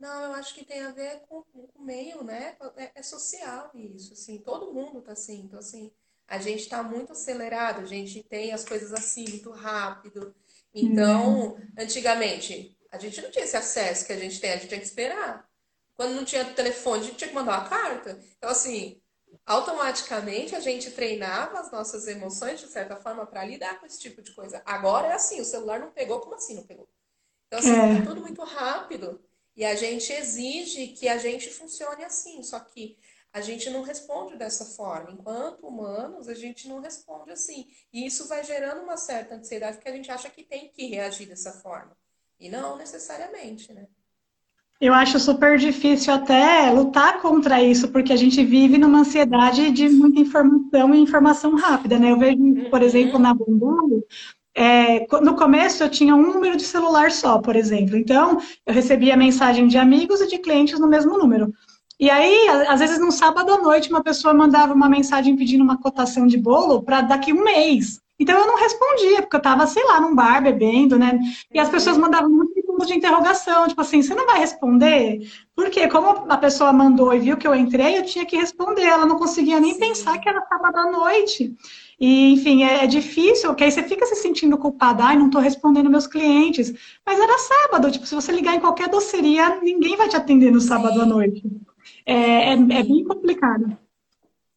não, 0.07 0.25
eu 0.27 0.33
acho 0.35 0.55
que 0.55 0.65
tem 0.65 0.83
a 0.83 0.93
ver 0.93 1.21
com, 1.29 1.45
o 1.53 1.83
meio, 1.83 2.23
né? 2.23 2.57
É, 2.77 2.93
é, 2.95 3.03
social 3.03 3.71
isso, 3.75 4.13
assim, 4.13 4.39
todo 4.39 4.73
mundo 4.73 5.03
tá 5.03 5.13
assim. 5.13 5.41
Então, 5.41 5.59
assim, 5.59 5.91
a 6.29 6.39
gente 6.39 6.61
está 6.61 6.83
muito 6.83 7.13
acelerado, 7.13 7.81
a 7.81 7.85
gente 7.85 8.23
tem 8.23 8.53
as 8.53 8.65
coisas 8.65 8.93
assim 8.93 9.29
muito 9.29 9.51
rápido. 9.51 10.35
Então, 10.73 11.51
uhum. 11.51 11.69
antigamente, 11.77 12.77
a 12.91 12.99
gente 12.99 13.21
não 13.21 13.31
tinha 13.31 13.45
esse 13.45 13.57
acesso 13.57 14.07
que 14.07 14.13
a 14.13 14.19
gente 14.19 14.41
tem, 14.41 14.53
a 14.53 14.57
gente 14.57 14.69
tinha 14.69 14.81
que 14.81 14.87
esperar. 14.87 15.49
Quando 15.95 16.15
não 16.15 16.25
tinha 16.25 16.45
telefone, 16.45 17.01
a 17.01 17.05
gente 17.07 17.17
tinha 17.17 17.29
que 17.29 17.35
mandar 17.35 17.59
uma 17.61 17.69
carta. 17.69 18.21
Então, 18.37 18.51
assim, 18.51 19.01
automaticamente 19.45 20.55
a 20.55 20.61
gente 20.61 20.91
treinava 20.93 21.59
as 21.59 21.73
nossas 21.73 22.07
emoções, 22.07 22.61
de 22.61 22.69
certa 22.69 22.97
forma, 22.97 23.27
para 23.27 23.45
lidar 23.45 23.81
com 23.81 23.87
esse 23.87 23.99
tipo 23.99 24.23
de 24.23 24.33
coisa. 24.33 24.63
Agora 24.65 25.09
é 25.09 25.13
assim, 25.15 25.41
o 25.41 25.45
celular 25.45 25.81
não 25.81 25.91
pegou, 25.91 26.21
como 26.21 26.35
assim 26.35 26.55
não 26.55 26.65
pegou? 26.65 26.89
Então, 27.47 27.59
assim, 27.59 27.73
é. 27.73 27.99
é 27.99 28.03
tudo 28.03 28.21
muito 28.21 28.43
rápido. 28.45 29.21
E 29.57 29.65
a 29.65 29.75
gente 29.75 30.13
exige 30.13 30.89
que 30.89 31.09
a 31.09 31.17
gente 31.17 31.49
funcione 31.49 32.05
assim, 32.05 32.43
só 32.43 32.61
que 32.61 32.99
a 33.33 33.41
gente 33.41 33.71
não 33.71 33.83
responde 33.83 34.37
dessa 34.37 34.65
forma. 34.65 35.11
Enquanto 35.11 35.67
humanos, 35.67 36.29
a 36.29 36.35
gente 36.35 36.69
não 36.69 36.81
responde 36.81 37.31
assim. 37.31 37.67
E 37.93 38.07
isso 38.07 38.29
vai 38.29 38.45
gerando 38.45 38.83
uma 38.83 38.97
certa 38.97 39.35
ansiedade, 39.35 39.77
porque 39.77 39.91
a 39.91 39.95
gente 39.95 40.11
acha 40.11 40.29
que 40.31 40.43
tem 40.43 40.69
que 40.69 40.87
reagir 40.87 41.27
dessa 41.27 41.53
forma. 41.53 41.97
E 42.39 42.49
não 42.49 42.77
necessariamente, 42.77 43.73
né? 43.73 43.87
Eu 44.79 44.93
acho 44.93 45.19
super 45.19 45.57
difícil 45.57 46.13
até 46.13 46.71
lutar 46.71 47.23
contra 47.23 47.63
isso, 47.63 47.89
porque 47.89 48.13
a 48.13 48.17
gente 48.17 48.45
vive 48.45 48.77
numa 48.77 49.01
ansiedade 49.01 49.71
de 49.71 49.89
muita 49.89 50.21
informação 50.21 50.95
e 50.95 50.99
informação 50.99 51.57
rápida, 51.57 51.99
né? 51.99 52.13
Eu 52.13 52.19
vejo, 52.19 52.37
por 52.71 52.81
uhum. 52.81 52.87
exemplo, 52.87 53.19
na 53.19 53.33
Bumbu, 53.33 54.07
é, 54.57 55.07
no 55.21 55.37
começo 55.37 55.83
eu 55.83 55.91
tinha 55.91 56.17
um 56.17 56.23
número 56.23 56.57
de 56.57 56.63
celular 56.63 57.11
só, 57.11 57.39
por 57.39 57.55
exemplo. 57.55 57.97
Então, 57.97 58.41
eu 58.65 58.73
recebia 58.73 59.17
mensagem 59.17 59.69
de 59.69 59.77
amigos 59.77 60.21
e 60.23 60.29
de 60.29 60.39
clientes 60.39 60.81
no 60.81 60.89
mesmo 60.89 61.19
número. 61.19 61.53
E 62.01 62.09
aí, 62.11 62.49
às 62.69 62.81
vezes, 62.81 62.99
no 62.99 63.13
sábado 63.13 63.53
à 63.53 63.59
noite, 63.59 63.91
uma 63.91 64.03
pessoa 64.03 64.33
mandava 64.33 64.73
uma 64.73 64.89
mensagem 64.89 65.37
pedindo 65.37 65.63
uma 65.63 65.79
cotação 65.79 66.27
de 66.27 66.39
bolo 66.39 66.83
para 66.83 67.03
daqui 67.03 67.33
um 67.33 67.45
mês. 67.45 68.01
Então 68.19 68.39
eu 68.39 68.47
não 68.47 68.57
respondia, 68.57 69.21
porque 69.21 69.37
eu 69.37 69.39
estava, 69.39 69.67
sei 69.67 69.85
lá, 69.85 70.01
num 70.01 70.15
bar 70.15 70.43
bebendo, 70.43 70.99
né? 70.99 71.19
E 71.53 71.59
as 71.59 71.69
pessoas 71.69 71.99
mandavam 71.99 72.31
muito 72.31 72.57
ponto 72.77 72.87
de 72.87 72.95
interrogação, 72.95 73.67
tipo 73.67 73.81
assim, 73.81 74.03
você 74.03 74.15
não 74.15 74.27
vai 74.27 74.39
responder? 74.39 75.29
Porque 75.55 75.89
como 75.89 76.31
a 76.31 76.37
pessoa 76.37 76.73
mandou 76.73 77.13
e 77.15 77.19
viu 77.19 77.37
que 77.37 77.49
eu 77.49 77.55
entrei, 77.55 77.99
eu 77.99 78.05
tinha 78.05 78.27
que 78.27 78.37
responder. 78.37 78.83
Ela 78.83 79.07
não 79.07 79.19
conseguia 79.19 79.59
nem 79.59 79.73
Sim. 79.73 79.81
pensar 79.81 80.19
que 80.19 80.29
era 80.29 80.47
sábado 80.47 80.77
à 80.77 80.91
noite. 80.91 81.55
E, 81.99 82.35
enfim, 82.35 82.63
é, 82.63 82.85
é, 82.85 82.87
difícil, 82.87 83.49
porque 83.49 83.65
aí 83.65 83.73
você 83.73 83.83
fica 83.83 84.05
se 84.05 84.17
sentindo 84.17 84.59
culpada, 84.59 85.03
ai, 85.05 85.17
não 85.17 85.27
estou 85.27 85.41
respondendo 85.41 85.89
meus 85.89 86.07
clientes. 86.07 86.73
Mas 87.05 87.19
era 87.19 87.39
sábado, 87.39 87.91
tipo, 87.91 88.07
se 88.07 88.15
você 88.15 88.33
ligar 88.33 88.55
em 88.55 88.61
qualquer 88.61 88.89
doceria, 88.89 89.61
ninguém 89.61 89.97
vai 89.97 90.09
te 90.09 90.17
atender 90.17 90.51
no 90.53 90.61
sábado 90.61 90.95
Sim. 90.95 91.01
à 91.01 91.07
noite. 91.07 91.43
É, 92.05 92.15
é, 92.15 92.53
é, 92.53 92.83
bem 92.83 93.05
complicado. 93.05 93.79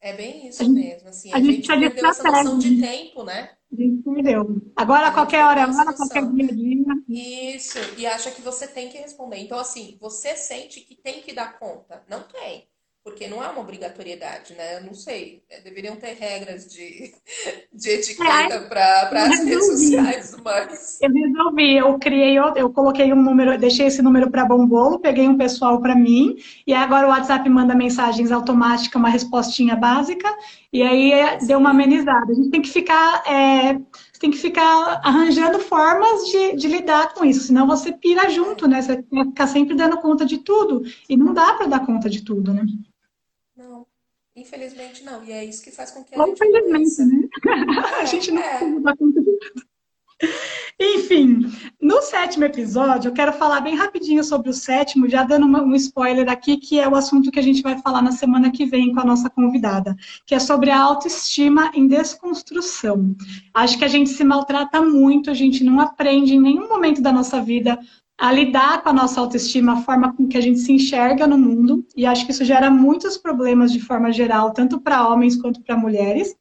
É 0.01 0.13
bem 0.13 0.47
isso 0.47 0.63
gente, 0.63 0.73
mesmo, 0.73 1.09
assim, 1.09 1.31
a, 1.31 1.37
a 1.37 1.39
gente, 1.39 1.55
gente 1.55 1.67
perdeu 1.67 2.09
essa 2.09 2.23
noção 2.23 2.59
de 2.59 2.81
tempo, 2.81 3.23
né? 3.23 3.51
A 3.71 3.75
gente 3.75 4.03
perdeu. 4.03 4.61
Agora, 4.75 5.07
a 5.07 5.11
qualquer 5.11 5.45
hora, 5.45 5.63
agora, 5.63 5.93
qualquer 5.93 6.25
dia, 6.31 6.47
dia. 6.47 6.85
Isso, 7.55 7.77
e 7.97 8.05
acha 8.05 8.31
que 8.31 8.41
você 8.41 8.67
tem 8.67 8.89
que 8.89 8.97
responder. 8.97 9.37
Então, 9.37 9.59
assim, 9.59 9.97
você 9.99 10.35
sente 10.35 10.81
que 10.81 10.95
tem 10.95 11.21
que 11.21 11.33
dar 11.33 11.59
conta. 11.59 12.03
Não 12.09 12.21
tem 12.23 12.68
porque 13.03 13.27
não 13.27 13.43
é 13.43 13.47
uma 13.47 13.61
obrigatoriedade, 13.61 14.53
né? 14.53 14.77
Eu 14.77 14.83
não 14.83 14.93
sei, 14.93 15.41
é, 15.49 15.61
deveriam 15.61 15.95
ter 15.95 16.17
regras 16.19 16.67
de, 16.67 17.13
de 17.73 17.89
etiqueta 17.89 18.55
é, 18.55 18.59
para 18.59 19.23
as 19.23 19.39
redes 19.39 19.65
sociais, 19.65 20.35
mas... 20.43 20.99
Eu 21.01 21.11
resolvi, 21.11 21.77
eu 21.77 21.97
criei, 21.97 22.37
eu 22.37 22.69
coloquei 22.71 23.11
um 23.13 23.21
número, 23.21 23.57
deixei 23.57 23.87
esse 23.87 24.01
número 24.01 24.29
para 24.29 24.45
Bombolo, 24.45 24.99
peguei 24.99 25.27
um 25.27 25.37
pessoal 25.37 25.81
para 25.81 25.95
mim, 25.95 26.35
e 26.67 26.73
agora 26.73 27.07
o 27.07 27.09
WhatsApp 27.09 27.49
manda 27.49 27.73
mensagens 27.73 28.31
automáticas, 28.31 28.95
uma 28.95 29.09
respostinha 29.09 29.75
básica, 29.75 30.29
e 30.71 30.83
aí 30.83 31.11
é, 31.11 31.37
deu 31.37 31.57
uma 31.57 31.71
amenizada. 31.71 32.31
A 32.31 32.35
gente 32.35 32.49
tem 32.49 32.61
que 32.61 32.69
ficar... 32.69 33.23
É, 33.25 33.79
tem 34.19 34.31
que 34.31 34.37
ficar 34.37 34.99
arranjando 35.01 35.59
formas 35.59 36.25
de, 36.29 36.57
de, 36.57 36.67
lidar 36.67 37.13
com 37.13 37.23
isso, 37.23 37.47
senão 37.47 37.65
você 37.65 37.93
pira 37.93 38.29
junto, 38.29 38.67
né? 38.67 38.81
Você 38.81 39.01
vai 39.09 39.23
ficar 39.23 39.47
sempre 39.47 39.75
dando 39.75 39.95
conta 39.97 40.25
de 40.25 40.39
tudo, 40.39 40.83
e 41.07 41.15
não 41.15 41.33
dá 41.33 41.53
para 41.53 41.67
dar 41.67 41.85
conta 41.85 42.09
de 42.09 42.21
tudo, 42.21 42.53
né? 42.53 42.65
Infelizmente 44.35 45.03
não. 45.03 45.23
E 45.23 45.31
é 45.31 45.43
isso 45.43 45.63
que 45.63 45.71
faz 45.71 45.91
com 45.91 46.03
que 46.03 46.15
a 46.15 46.17
gente. 46.17 46.31
Infelizmente, 46.31 47.01
né? 47.05 47.29
a 47.99 48.05
gente 48.05 48.31
não 48.31 48.41
é. 48.41 48.79
dá 48.81 48.95
conta. 48.95 49.21
Enfim, 50.81 51.45
no 51.81 52.01
sétimo 52.01 52.43
episódio, 52.43 53.09
eu 53.09 53.13
quero 53.13 53.33
falar 53.33 53.61
bem 53.61 53.75
rapidinho 53.75 54.23
sobre 54.23 54.49
o 54.49 54.53
sétimo, 54.53 55.09
já 55.09 55.23
dando 55.23 55.45
um 55.45 55.75
spoiler 55.75 56.29
aqui, 56.29 56.57
que 56.57 56.79
é 56.79 56.87
o 56.87 56.95
assunto 56.95 57.31
que 57.31 57.39
a 57.39 57.41
gente 57.41 57.61
vai 57.61 57.77
falar 57.81 58.01
na 58.01 58.11
semana 58.11 58.51
que 58.51 58.65
vem 58.65 58.93
com 58.93 58.99
a 58.99 59.05
nossa 59.05 59.29
convidada, 59.29 59.95
que 60.25 60.35
é 60.35 60.39
sobre 60.39 60.71
a 60.71 60.79
autoestima 60.79 61.71
em 61.73 61.87
desconstrução. 61.87 63.15
Acho 63.53 63.77
que 63.77 63.85
a 63.85 63.89
gente 63.89 64.09
se 64.09 64.23
maltrata 64.23 64.81
muito, 64.81 65.29
a 65.29 65.33
gente 65.33 65.63
não 65.63 65.79
aprende 65.79 66.35
em 66.35 66.41
nenhum 66.41 66.67
momento 66.67 67.01
da 67.01 67.11
nossa 67.11 67.41
vida 67.41 67.79
a 68.19 68.31
lidar 68.33 68.83
com 68.83 68.89
a 68.89 68.93
nossa 68.93 69.21
autoestima, 69.21 69.73
a 69.73 69.81
forma 69.81 70.13
com 70.13 70.27
que 70.27 70.37
a 70.37 70.41
gente 70.41 70.59
se 70.59 70.73
enxerga 70.73 71.25
no 71.25 71.37
mundo, 71.37 71.85
e 71.95 72.05
acho 72.05 72.25
que 72.25 72.33
isso 72.33 72.43
gera 72.43 72.69
muitos 72.69 73.17
problemas 73.17 73.71
de 73.71 73.79
forma 73.79 74.11
geral, 74.11 74.51
tanto 74.51 74.81
para 74.81 75.07
homens 75.07 75.37
quanto 75.37 75.61
para 75.61 75.77
mulheres. 75.77 76.35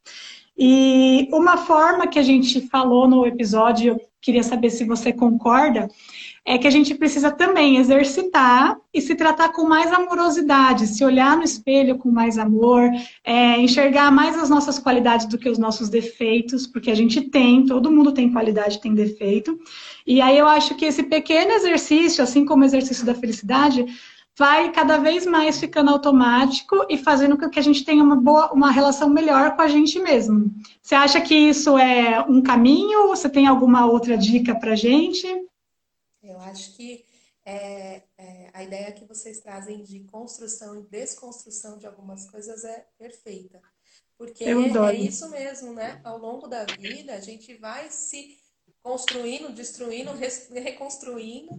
E 0.58 1.28
uma 1.32 1.56
forma 1.56 2.08
que 2.08 2.18
a 2.18 2.22
gente 2.22 2.60
falou 2.62 3.06
no 3.06 3.24
episódio, 3.24 3.92
eu 3.92 4.00
queria 4.20 4.42
saber 4.42 4.70
se 4.70 4.84
você 4.84 5.12
concorda, 5.12 5.88
é 6.48 6.56
que 6.56 6.66
a 6.66 6.70
gente 6.70 6.94
precisa 6.94 7.30
também 7.30 7.76
exercitar 7.76 8.74
e 8.92 9.02
se 9.02 9.14
tratar 9.14 9.50
com 9.50 9.68
mais 9.68 9.92
amorosidade, 9.92 10.86
se 10.86 11.04
olhar 11.04 11.36
no 11.36 11.42
espelho 11.42 11.98
com 11.98 12.10
mais 12.10 12.38
amor, 12.38 12.90
é, 13.22 13.60
enxergar 13.60 14.10
mais 14.10 14.34
as 14.34 14.48
nossas 14.48 14.78
qualidades 14.78 15.26
do 15.26 15.36
que 15.36 15.50
os 15.50 15.58
nossos 15.58 15.90
defeitos, 15.90 16.66
porque 16.66 16.90
a 16.90 16.94
gente 16.94 17.20
tem, 17.20 17.66
todo 17.66 17.90
mundo 17.90 18.12
tem 18.12 18.32
qualidade, 18.32 18.80
tem 18.80 18.94
defeito. 18.94 19.58
E 20.06 20.22
aí 20.22 20.38
eu 20.38 20.48
acho 20.48 20.74
que 20.74 20.86
esse 20.86 21.02
pequeno 21.02 21.52
exercício, 21.52 22.24
assim 22.24 22.46
como 22.46 22.62
o 22.62 22.66
exercício 22.66 23.04
da 23.04 23.14
felicidade, 23.14 23.84
vai 24.34 24.72
cada 24.72 24.96
vez 24.96 25.26
mais 25.26 25.60
ficando 25.60 25.90
automático 25.90 26.86
e 26.88 26.96
fazendo 26.96 27.36
com 27.36 27.50
que 27.50 27.58
a 27.58 27.62
gente 27.62 27.84
tenha 27.84 28.02
uma 28.02 28.16
boa, 28.16 28.50
uma 28.54 28.70
relação 28.70 29.10
melhor 29.10 29.54
com 29.54 29.60
a 29.60 29.68
gente 29.68 29.98
mesmo. 29.98 30.50
Você 30.80 30.94
acha 30.94 31.20
que 31.20 31.34
isso 31.34 31.76
é 31.76 32.24
um 32.26 32.40
caminho? 32.40 33.08
Você 33.08 33.28
tem 33.28 33.46
alguma 33.46 33.84
outra 33.84 34.16
dica 34.16 34.54
para 34.54 34.74
gente? 34.74 35.28
Acho 36.50 36.74
que 36.76 37.04
é, 37.44 38.02
é, 38.18 38.50
a 38.52 38.62
ideia 38.62 38.92
que 38.92 39.06
vocês 39.06 39.40
trazem 39.40 39.82
de 39.82 40.00
construção 40.00 40.78
e 40.78 40.82
desconstrução 40.82 41.78
de 41.78 41.86
algumas 41.86 42.28
coisas 42.30 42.64
é 42.64 42.86
perfeita. 42.98 43.60
Porque 44.18 44.44
é 44.44 44.94
isso 44.94 45.30
mesmo, 45.30 45.72
né? 45.72 46.00
Ao 46.04 46.18
longo 46.18 46.48
da 46.48 46.64
vida, 46.64 47.14
a 47.14 47.20
gente 47.20 47.54
vai 47.54 47.90
se 47.90 48.36
construindo, 48.82 49.52
destruindo, 49.52 50.12
reconstruindo, 50.52 51.50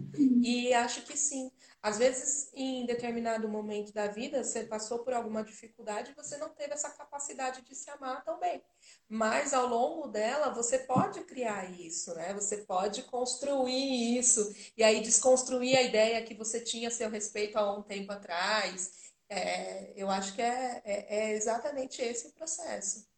e 0.42 0.72
acho 0.74 1.02
que 1.02 1.16
sim. 1.16 1.50
Às 1.82 1.96
vezes, 1.96 2.50
em 2.52 2.84
determinado 2.84 3.48
momento 3.48 3.92
da 3.92 4.06
vida, 4.06 4.44
você 4.44 4.64
passou 4.64 4.98
por 5.00 5.14
alguma 5.14 5.42
dificuldade 5.42 6.10
e 6.10 6.14
você 6.14 6.36
não 6.36 6.50
teve 6.50 6.74
essa 6.74 6.90
capacidade 6.90 7.62
de 7.62 7.74
se 7.74 7.88
amar 7.90 8.22
tão 8.22 8.38
bem. 8.38 8.62
Mas 9.08 9.54
ao 9.54 9.66
longo 9.66 10.08
dela, 10.08 10.50
você 10.50 10.80
pode 10.80 11.20
criar 11.24 11.70
isso, 11.70 12.14
né? 12.14 12.34
Você 12.34 12.58
pode 12.58 13.02
construir 13.04 14.18
isso 14.18 14.54
e 14.76 14.82
aí 14.82 15.00
desconstruir 15.00 15.76
a 15.76 15.82
ideia 15.82 16.22
que 16.22 16.34
você 16.34 16.60
tinha 16.60 16.88
a 16.88 16.90
seu 16.90 17.08
respeito 17.08 17.56
há 17.56 17.72
um 17.78 17.82
tempo 17.82 18.12
atrás. 18.12 19.10
É, 19.28 19.92
eu 19.96 20.10
acho 20.10 20.34
que 20.34 20.42
é, 20.42 20.82
é, 20.84 21.16
é 21.16 21.32
exatamente 21.32 22.02
esse 22.02 22.28
o 22.28 22.32
processo. 22.32 23.09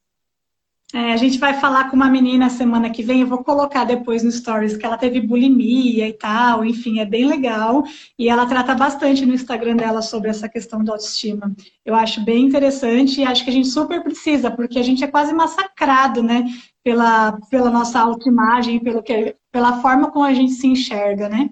É, 0.95 1.15
a 1.15 1.17
gente 1.17 1.39
vai 1.39 1.55
falar 1.55 1.89
com 1.89 1.97
uma 1.97 2.11
menina 2.11 2.51
semana 2.51 2.91
que 2.91 3.03
vem, 3.03 3.23
eu 3.23 3.27
vou 3.27 3.43
colocar 3.43 3.85
depois 3.85 4.23
no 4.23 4.31
Stories 4.31 4.77
que 4.77 4.85
ela 4.85 4.99
teve 4.99 5.23
bulimia 5.23 6.07
e 6.07 6.13
tal, 6.13 6.63
enfim, 6.67 7.01
é 7.01 7.07
bem 7.07 7.27
legal. 7.27 7.83
E 8.19 8.29
ela 8.29 8.45
trata 8.45 8.75
bastante 8.75 9.25
no 9.25 9.33
Instagram 9.33 9.77
dela 9.77 10.03
sobre 10.03 10.29
essa 10.29 10.51
questão 10.51 10.85
da 10.85 10.93
autoestima. 10.93 11.55
Eu 11.85 11.95
acho 11.95 12.23
bem 12.23 12.45
interessante 12.45 13.21
e 13.21 13.25
acho 13.25 13.43
que 13.43 13.49
a 13.49 13.53
gente 13.55 13.69
super 13.69 14.03
precisa, 14.03 14.51
porque 14.51 14.79
a 14.79 14.83
gente 14.83 15.03
é 15.03 15.07
quase 15.07 15.33
massacrado, 15.33 16.23
né? 16.23 16.45
Pela, 16.85 17.39
pela 17.49 17.71
nossa 17.71 17.99
autoimagem, 17.99 18.79
pelo 18.81 19.03
que, 19.03 19.35
pela 19.51 19.81
forma 19.81 20.11
como 20.11 20.27
a 20.27 20.35
gente 20.35 20.53
se 20.53 20.67
enxerga, 20.67 21.27
né? 21.27 21.49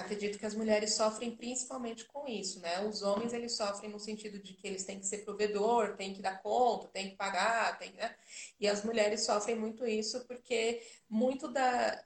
Acredito 0.00 0.38
que 0.38 0.46
as 0.46 0.54
mulheres 0.54 0.94
sofrem 0.94 1.36
principalmente 1.36 2.04
com 2.06 2.26
isso, 2.26 2.60
né? 2.60 2.84
Os 2.86 3.02
homens 3.02 3.32
eles 3.32 3.56
sofrem 3.56 3.90
no 3.90 3.98
sentido 3.98 4.38
de 4.38 4.54
que 4.54 4.66
eles 4.66 4.84
têm 4.84 4.98
que 4.98 5.06
ser 5.06 5.18
provedor, 5.18 5.96
têm 5.96 6.12
que 6.12 6.22
dar 6.22 6.42
conta, 6.42 6.88
têm 6.88 7.10
que 7.10 7.16
pagar, 7.16 7.78
têm, 7.78 7.92
né? 7.92 8.14
E 8.58 8.68
as 8.68 8.84
mulheres 8.84 9.24
sofrem 9.24 9.56
muito 9.56 9.86
isso 9.86 10.26
porque 10.26 10.82
muito 11.08 11.48
da, 11.48 12.02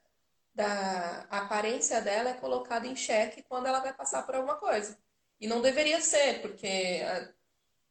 da 0.53 1.27
aparência 1.29 2.01
dela 2.01 2.29
é 2.29 2.33
colocada 2.33 2.87
em 2.87 2.95
xeque 2.95 3.43
quando 3.43 3.67
ela 3.67 3.79
vai 3.79 3.93
passar 3.93 4.23
por 4.23 4.35
alguma 4.35 4.55
coisa. 4.55 4.97
E 5.39 5.47
não 5.47 5.61
deveria 5.61 5.99
ser, 6.01 6.41
porque 6.41 7.01
ah, 7.05 7.33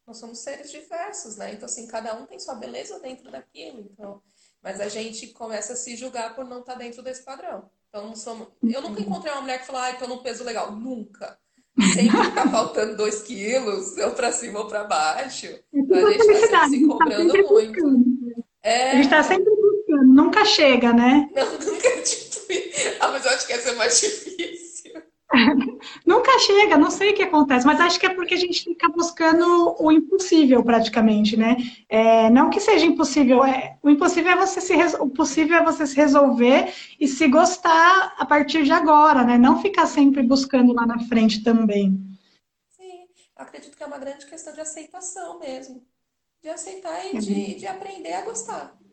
nós 0.07 0.19
somos 0.19 0.41
seres 0.41 0.71
diversos, 0.71 1.37
né? 1.37 1.53
Então, 1.53 1.67
assim, 1.67 1.87
cada 1.87 2.15
um 2.15 2.27
tem 2.27 2.39
sua 2.39 2.55
beleza 2.55 2.99
dentro 3.01 3.31
daquilo. 3.31 3.81
Então, 3.81 4.23
mas 4.63 4.81
a 4.81 4.89
gente 4.89 5.29
começa 5.29 5.75
a 5.75 5.77
se 5.77 5.97
julgar 5.97 6.35
por 6.35 6.45
não 6.45 6.61
estar 6.61 6.75
dentro 6.75 7.03
desse 7.03 7.23
padrão. 7.23 7.71
Então, 7.95 8.09
não 8.09 8.17
somos... 8.17 8.49
eu 8.61 8.83
nunca 8.83 9.01
encontrei 9.01 9.33
uma 9.33 9.43
mulher 9.43 9.61
que 9.61 9.67
falou, 9.69 9.81
ah, 9.81 9.93
estou 9.93 10.09
num 10.09 10.19
peso 10.19 10.43
legal. 10.43 10.73
Nunca. 10.73 11.39
Sempre 11.93 12.33
tá 12.35 12.49
faltando 12.51 12.97
dois 12.97 13.23
quilos, 13.23 13.97
ou 13.99 14.11
para 14.11 14.33
cima 14.33 14.59
ou 14.59 14.67
para 14.67 14.83
baixo. 14.83 15.47
Então, 15.73 16.05
a 16.05 16.11
gente 16.11 16.27
está 16.27 16.69
se 16.69 16.85
cobrando 16.85 17.33
tá 17.33 17.43
muito. 17.53 18.05
É... 18.65 18.91
A 18.91 18.95
gente 18.97 19.05
está 19.05 19.23
sempre 19.23 19.49
buscando, 19.49 20.13
nunca 20.13 20.45
chega, 20.45 20.93
né? 20.93 21.31
Não, 21.37 21.53
nunca 21.53 22.03
tipo. 22.03 22.35
Ah, 22.99 23.13
mas 23.13 23.25
eu 23.25 23.31
acho 23.31 23.47
que 23.47 23.53
essa 23.53 23.71
é 23.71 23.75
mais 23.77 24.01
difícil. 24.01 24.64
Nunca 26.07 26.39
chega, 26.39 26.77
não 26.77 26.91
sei 26.91 27.11
o 27.11 27.15
que 27.15 27.23
acontece, 27.23 27.67
mas 27.67 27.81
acho 27.81 27.99
que 27.99 28.07
é 28.07 28.15
porque 28.15 28.35
a 28.35 28.39
gente 28.39 28.65
fica 28.65 28.89
buscando 28.89 29.75
o 29.79 29.91
impossível 29.91 30.63
praticamente, 30.63 31.37
né? 31.37 31.57
É, 31.89 32.31
não 32.31 32.51
que 32.51 32.61
seja 32.61 32.87
impossível, 32.87 33.45
é, 33.45 33.79
o 33.83 33.91
impossível 33.91 34.33
é 34.33 34.37
você 34.37 34.61
se 34.61 34.75
o 34.99 35.09
possível 35.09 35.57
é 35.59 35.65
você 35.65 35.87
se 35.87 35.97
resolver 35.97 36.73
e 37.01 37.09
se 37.09 37.29
gostar 37.29 38.15
a 38.19 38.25
partir 38.25 38.65
de 38.65 38.73
agora, 38.73 39.25
né? 39.25 39.39
Não 39.39 39.61
ficar 39.61 39.87
sempre 39.87 40.23
buscando 40.23 40.73
lá 40.73 40.87
na 40.87 40.99
frente 41.01 41.43
também. 41.43 42.01
Sim, 42.69 43.07
acredito 43.37 43.77
que 43.77 43.83
é 43.83 43.87
uma 43.87 43.99
grande 43.99 44.27
questão 44.27 44.53
de 44.53 44.61
aceitação 44.61 45.39
mesmo, 45.39 45.83
de 46.43 46.49
aceitar 46.49 47.05
e 47.07 47.19
de, 47.19 47.55
de 47.57 47.67
aprender 47.67 48.13
a 48.13 48.23
gostar. 48.23 48.84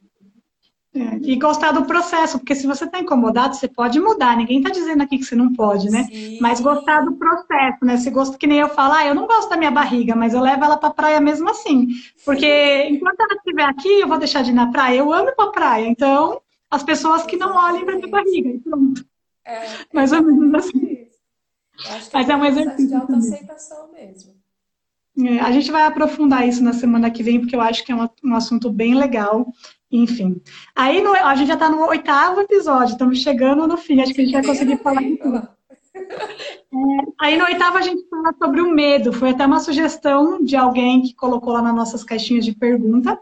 É, 0.93 1.15
e 1.21 1.37
gostar 1.37 1.71
do 1.71 1.85
processo, 1.85 2.37
porque 2.37 2.53
se 2.53 2.67
você 2.67 2.83
está 2.83 2.99
incomodado, 2.99 3.55
você 3.55 3.65
pode 3.65 3.97
mudar. 3.97 4.35
Ninguém 4.35 4.57
está 4.57 4.69
dizendo 4.69 5.01
aqui 5.01 5.17
que 5.17 5.23
você 5.23 5.35
não 5.35 5.53
pode, 5.53 5.89
né? 5.89 6.03
Sim. 6.03 6.37
Mas 6.41 6.59
gostar 6.59 7.05
do 7.05 7.13
processo, 7.13 7.77
né? 7.85 7.95
Se 7.95 8.09
gosta 8.09 8.37
que 8.37 8.45
nem 8.45 8.59
eu 8.59 8.67
falo, 8.67 8.95
ah, 8.95 9.05
eu 9.05 9.15
não 9.15 9.25
gosto 9.25 9.49
da 9.49 9.55
minha 9.55 9.71
barriga, 9.71 10.15
mas 10.15 10.33
eu 10.33 10.41
levo 10.41 10.65
ela 10.65 10.75
para 10.75 10.93
praia 10.93 11.21
mesmo 11.21 11.49
assim. 11.49 11.87
Porque 12.25 12.87
enquanto 12.89 13.21
ela 13.21 13.35
estiver 13.35 13.63
aqui, 13.63 14.01
eu 14.01 14.07
vou 14.07 14.17
deixar 14.17 14.41
de 14.43 14.51
ir 14.51 14.53
na 14.53 14.69
praia. 14.69 14.97
Eu 14.97 15.13
amo 15.13 15.33
para 15.33 15.51
praia, 15.51 15.87
então 15.87 16.41
as 16.69 16.83
pessoas 16.83 17.23
que 17.23 17.37
não 17.37 17.55
olhem 17.55 17.85
para 17.85 17.95
minha 17.95 18.09
barriga. 18.09 18.49
E 18.49 18.59
pronto. 18.59 19.05
É, 19.45 19.61
Mais 19.93 20.11
ou 20.11 20.21
menos 20.21 20.53
assim. 20.55 21.07
Mas 22.11 22.29
é 22.29 22.35
um 22.35 22.45
exercício. 22.45 22.87
de 22.89 22.95
autoaceitação 22.95 23.91
mesmo. 23.93 24.33
É, 25.19 25.39
a 25.39 25.51
gente 25.51 25.71
vai 25.71 25.83
aprofundar 25.83 26.47
isso 26.47 26.61
na 26.61 26.73
semana 26.73 27.09
que 27.09 27.23
vem, 27.23 27.39
porque 27.39 27.55
eu 27.55 27.61
acho 27.61 27.85
que 27.85 27.93
é 27.93 27.95
um, 27.95 28.09
um 28.23 28.35
assunto 28.35 28.69
bem 28.69 28.93
legal. 28.93 29.47
Enfim. 29.91 30.41
Aí 30.75 31.01
no, 31.01 31.13
a 31.13 31.35
gente 31.35 31.47
já 31.47 31.55
está 31.55 31.69
no 31.69 31.85
oitavo 31.87 32.41
episódio, 32.41 32.93
estamos 32.93 33.19
chegando 33.19 33.67
no 33.67 33.77
fim, 33.77 34.01
acho 34.01 34.13
que 34.13 34.21
a 34.21 34.23
gente 34.23 34.33
vai 34.33 34.45
conseguir 34.45 34.77
falar 34.77 35.01
de 35.01 35.17
tudo. 35.17 35.47
É, 35.93 36.77
aí 37.19 37.37
no 37.37 37.45
oitavo 37.45 37.77
a 37.77 37.81
gente 37.81 38.07
fala 38.09 38.33
sobre 38.41 38.61
o 38.61 38.71
medo. 38.71 39.11
Foi 39.11 39.31
até 39.31 39.45
uma 39.45 39.59
sugestão 39.59 40.43
de 40.43 40.55
alguém 40.55 41.01
que 41.01 41.13
colocou 41.13 41.53
lá 41.53 41.61
nas 41.61 41.75
nossas 41.75 42.03
caixinhas 42.03 42.45
de 42.45 42.55
pergunta. 42.55 43.19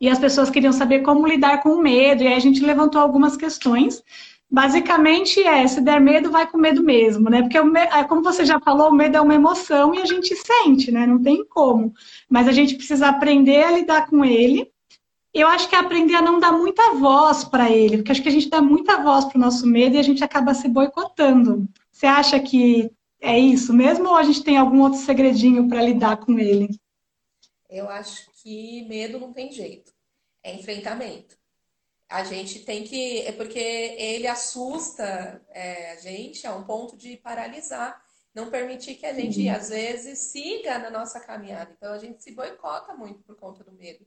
E 0.00 0.08
as 0.08 0.18
pessoas 0.18 0.50
queriam 0.50 0.72
saber 0.72 1.00
como 1.02 1.26
lidar 1.26 1.62
com 1.62 1.70
o 1.70 1.80
medo. 1.80 2.22
E 2.22 2.26
aí 2.26 2.34
a 2.34 2.40
gente 2.40 2.64
levantou 2.64 3.00
algumas 3.00 3.36
questões. 3.36 4.02
Basicamente 4.50 5.42
é, 5.42 5.66
se 5.66 5.80
der 5.80 6.00
medo, 6.00 6.30
vai 6.30 6.46
com 6.46 6.58
medo 6.58 6.82
mesmo, 6.82 7.30
né? 7.30 7.42
Porque, 7.42 7.58
é, 7.58 8.04
como 8.04 8.22
você 8.22 8.44
já 8.44 8.60
falou, 8.60 8.88
o 8.88 8.94
medo 8.94 9.16
é 9.16 9.20
uma 9.20 9.34
emoção 9.34 9.94
e 9.94 10.00
a 10.00 10.04
gente 10.04 10.34
sente, 10.36 10.92
né? 10.92 11.06
Não 11.06 11.20
tem 11.20 11.44
como. 11.44 11.92
Mas 12.28 12.46
a 12.46 12.52
gente 12.52 12.76
precisa 12.76 13.08
aprender 13.08 13.64
a 13.64 13.72
lidar 13.72 14.06
com 14.08 14.24
ele. 14.24 14.70
Eu 15.34 15.48
acho 15.48 15.68
que 15.68 15.74
é 15.74 15.78
aprender 15.78 16.14
a 16.14 16.22
não 16.22 16.38
dar 16.38 16.52
muita 16.52 16.94
voz 16.94 17.42
para 17.42 17.68
ele, 17.68 17.96
porque 17.96 18.12
acho 18.12 18.22
que 18.22 18.28
a 18.28 18.32
gente 18.32 18.48
dá 18.48 18.62
muita 18.62 19.02
voz 19.02 19.24
para 19.24 19.36
o 19.36 19.40
nosso 19.40 19.66
medo 19.66 19.96
e 19.96 19.98
a 19.98 20.02
gente 20.02 20.22
acaba 20.22 20.54
se 20.54 20.68
boicotando. 20.68 21.68
Você 21.90 22.06
acha 22.06 22.38
que 22.38 22.88
é 23.20 23.36
isso 23.36 23.72
mesmo 23.72 24.08
ou 24.10 24.14
a 24.14 24.22
gente 24.22 24.44
tem 24.44 24.56
algum 24.56 24.80
outro 24.80 25.00
segredinho 25.00 25.68
para 25.68 25.82
lidar 25.82 26.18
com 26.18 26.38
ele? 26.38 26.68
Eu 27.68 27.88
acho 27.88 28.30
que 28.40 28.86
medo 28.88 29.18
não 29.18 29.32
tem 29.32 29.50
jeito. 29.50 29.92
É 30.40 30.54
enfrentamento. 30.54 31.36
A 32.08 32.22
gente 32.22 32.60
tem 32.60 32.84
que. 32.84 33.22
É 33.22 33.32
porque 33.32 33.58
ele 33.58 34.28
assusta 34.28 35.44
é, 35.50 35.92
a 35.92 35.96
gente 35.96 36.46
a 36.46 36.54
um 36.54 36.62
ponto 36.62 36.96
de 36.96 37.16
paralisar, 37.16 38.00
não 38.32 38.50
permitir 38.50 38.94
que 38.94 39.06
a 39.06 39.12
gente, 39.12 39.48
uhum. 39.48 39.54
às 39.54 39.70
vezes, 39.70 40.18
siga 40.30 40.78
na 40.78 40.90
nossa 40.90 41.18
caminhada. 41.18 41.72
Então, 41.76 41.92
a 41.92 41.98
gente 41.98 42.22
se 42.22 42.30
boicota 42.30 42.94
muito 42.94 43.20
por 43.24 43.34
conta 43.34 43.64
do 43.64 43.72
medo. 43.72 44.06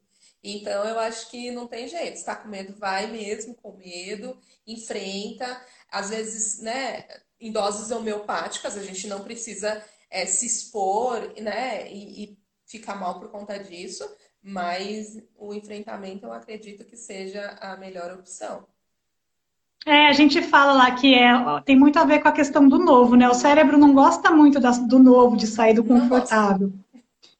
Então, 0.50 0.86
eu 0.86 0.98
acho 1.00 1.30
que 1.30 1.52
não 1.52 1.68
tem 1.68 1.88
jeito. 1.88 2.16
Está 2.16 2.36
com 2.36 2.48
medo, 2.48 2.74
vai 2.78 3.08
mesmo 3.08 3.54
com 3.56 3.76
medo, 3.76 4.38
enfrenta. 4.66 5.62
Às 5.92 6.10
vezes, 6.10 6.62
né, 6.62 7.06
em 7.40 7.52
doses 7.52 7.92
homeopáticas, 7.92 8.78
a 8.78 8.84
gente 8.84 9.08
não 9.08 9.24
precisa 9.24 9.84
é, 10.10 10.26
se 10.26 10.46
expor, 10.46 11.34
né, 11.42 11.92
e, 11.92 12.24
e 12.24 12.38
ficar 12.66 12.96
mal 12.96 13.20
por 13.20 13.30
conta 13.30 13.58
disso, 13.58 14.08
mas 14.42 15.22
o 15.38 15.54
enfrentamento 15.54 16.26
eu 16.26 16.32
acredito 16.32 16.86
que 16.86 16.96
seja 16.96 17.58
a 17.60 17.76
melhor 17.76 18.14
opção. 18.14 18.66
É, 19.86 20.08
a 20.08 20.12
gente 20.12 20.42
fala 20.42 20.74
lá 20.74 20.92
que 20.92 21.16
é, 21.16 21.32
tem 21.64 21.78
muito 21.78 21.98
a 21.98 22.04
ver 22.04 22.20
com 22.20 22.28
a 22.28 22.34
questão 22.34 22.68
do 22.68 22.78
novo, 22.78 23.16
né? 23.16 23.30
O 23.30 23.34
cérebro 23.34 23.78
não 23.78 23.94
gosta 23.94 24.30
muito 24.32 24.60
do 24.60 25.00
novo, 25.00 25.38
de 25.38 25.48
sair 25.48 25.74
do 25.74 25.84
confortável. 25.84 26.74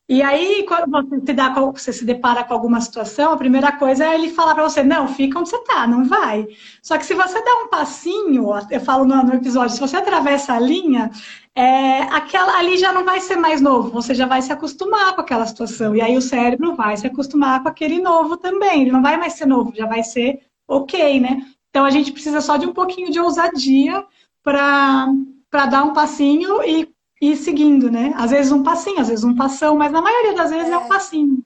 E 0.10 0.22
aí, 0.22 0.66
quando 0.66 0.90
você 0.90 1.20
se, 1.26 1.34
dá, 1.34 1.50
você 1.54 1.92
se 1.92 2.06
depara 2.06 2.42
com 2.42 2.54
alguma 2.54 2.80
situação, 2.80 3.34
a 3.34 3.38
primeira 3.38 3.74
coisa 3.74 4.06
é 4.06 4.16
ele 4.16 4.30
falar 4.30 4.56
para 4.56 4.64
você, 4.64 4.82
não, 4.82 5.06
fica 5.06 5.38
onde 5.38 5.50
você 5.50 5.58
está, 5.58 5.86
não 5.86 6.06
vai. 6.06 6.48
Só 6.82 6.98
que 6.98 7.06
se 7.06 7.14
você 7.14 7.44
der 7.44 7.54
um 7.66 7.68
passinho, 7.68 8.46
eu 8.72 8.80
falo 8.80 9.04
no, 9.04 9.22
no 9.24 9.34
episódio, 9.34 9.76
se 9.76 9.82
você 9.82 9.98
atravessa 9.98 10.54
a 10.54 10.60
linha, 10.60 11.12
é, 11.54 12.04
aquela, 12.04 12.58
ali 12.58 12.78
já 12.78 12.94
não 12.94 13.04
vai 13.04 13.20
ser 13.20 13.36
mais 13.36 13.60
novo, 13.60 13.90
você 13.90 14.16
já 14.16 14.26
vai 14.26 14.42
se 14.42 14.54
acostumar 14.54 15.14
com 15.14 15.20
aquela 15.20 15.46
situação. 15.46 15.94
E 15.94 16.02
aí 16.02 16.16
o 16.16 16.22
cérebro 16.22 16.74
vai 16.74 16.96
se 16.96 17.06
acostumar 17.06 17.62
com 17.62 17.68
aquele 17.68 18.00
novo 18.00 18.38
também. 18.38 18.84
Ele 18.84 18.92
não 18.92 19.02
vai 19.02 19.18
mais 19.18 19.34
ser 19.34 19.46
novo, 19.46 19.74
já 19.76 19.88
vai 19.88 20.04
ser 20.04 20.40
ok, 20.66 21.20
né? 21.20 21.46
Então 21.70 21.84
a 21.84 21.90
gente 21.90 22.14
precisa 22.14 22.40
só 22.40 22.56
de 22.56 22.66
um 22.66 22.74
pouquinho 22.74 23.12
de 23.12 23.20
ousadia 23.20 24.06
para 24.42 25.12
dar 25.52 25.84
um 25.84 25.92
passinho 25.92 26.64
e 26.64 26.88
ir 27.22 27.36
seguindo, 27.38 27.92
né? 27.92 28.14
Às 28.16 28.32
vezes 28.32 28.52
um 28.52 28.64
passinho, 28.64 29.00
às 29.00 29.08
vezes 29.08 29.24
um 29.24 29.36
passão, 29.36 29.76
mas 29.76 29.92
na 29.92 30.02
maioria 30.02 30.34
das 30.34 30.52
vezes 30.52 30.70
é, 30.70 30.74
é 30.74 30.78
um 30.78 30.88
passinho. 30.88 31.46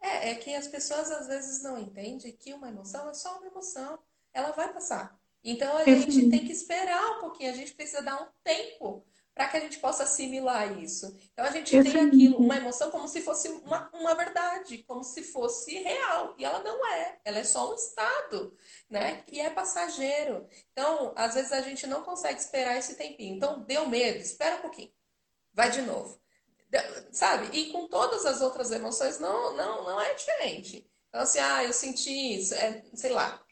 É, 0.00 0.30
é 0.30 0.34
que 0.34 0.54
as 0.54 0.68
pessoas 0.68 1.10
às 1.10 1.26
vezes 1.26 1.62
não 1.62 1.78
entendem 1.78 2.36
que 2.38 2.52
uma 2.52 2.68
emoção 2.68 3.08
é 3.08 3.14
só 3.14 3.38
uma 3.38 3.46
emoção. 3.46 3.98
Ela 4.32 4.50
vai 4.52 4.72
passar. 4.72 5.18
Então 5.42 5.76
a 5.76 5.84
gente 5.84 6.30
tem 6.30 6.44
que 6.44 6.52
esperar 6.52 7.18
um 7.18 7.20
pouquinho, 7.20 7.50
a 7.50 7.54
gente 7.54 7.74
precisa 7.74 8.02
dar 8.02 8.22
um 8.22 8.26
tempo 8.42 9.04
para 9.34 9.48
que 9.48 9.56
a 9.56 9.60
gente 9.60 9.78
possa 9.78 10.04
assimilar 10.04 10.78
isso. 10.78 11.16
Então 11.32 11.44
a 11.44 11.50
gente 11.50 11.70
tem 11.70 12.06
aquilo, 12.06 12.38
uma 12.38 12.56
emoção 12.56 12.90
como 12.90 13.08
se 13.08 13.20
fosse 13.20 13.48
uma, 13.48 13.90
uma 13.92 14.14
verdade, 14.14 14.84
como 14.84 15.02
se 15.02 15.24
fosse 15.24 15.76
real. 15.78 16.34
E 16.38 16.44
ela 16.44 16.62
não 16.62 16.86
é, 16.86 17.18
ela 17.24 17.38
é 17.38 17.44
só 17.44 17.70
um 17.70 17.74
estado, 17.74 18.56
né? 18.88 19.24
E 19.30 19.40
é 19.40 19.50
passageiro. 19.50 20.46
Então, 20.72 21.12
às 21.16 21.34
vezes 21.34 21.52
a 21.52 21.60
gente 21.60 21.86
não 21.86 22.02
consegue 22.04 22.38
esperar 22.38 22.76
esse 22.76 22.94
tempinho. 22.94 23.34
Então, 23.34 23.60
deu 23.64 23.88
medo, 23.88 24.18
espera 24.18 24.56
um 24.56 24.62
pouquinho. 24.62 24.92
Vai 25.52 25.70
de 25.70 25.82
novo. 25.82 26.20
Sabe? 27.10 27.56
E 27.56 27.72
com 27.72 27.88
todas 27.88 28.24
as 28.24 28.40
outras 28.40 28.70
emoções 28.70 29.18
não, 29.18 29.56
não, 29.56 29.84
não 29.84 30.00
é 30.00 30.14
diferente. 30.14 30.88
Então, 31.08 31.22
assim, 31.22 31.38
ah, 31.38 31.62
eu 31.62 31.72
senti 31.72 32.36
isso, 32.36 32.54
é, 32.54 32.82
sei 32.92 33.12
lá, 33.12 33.43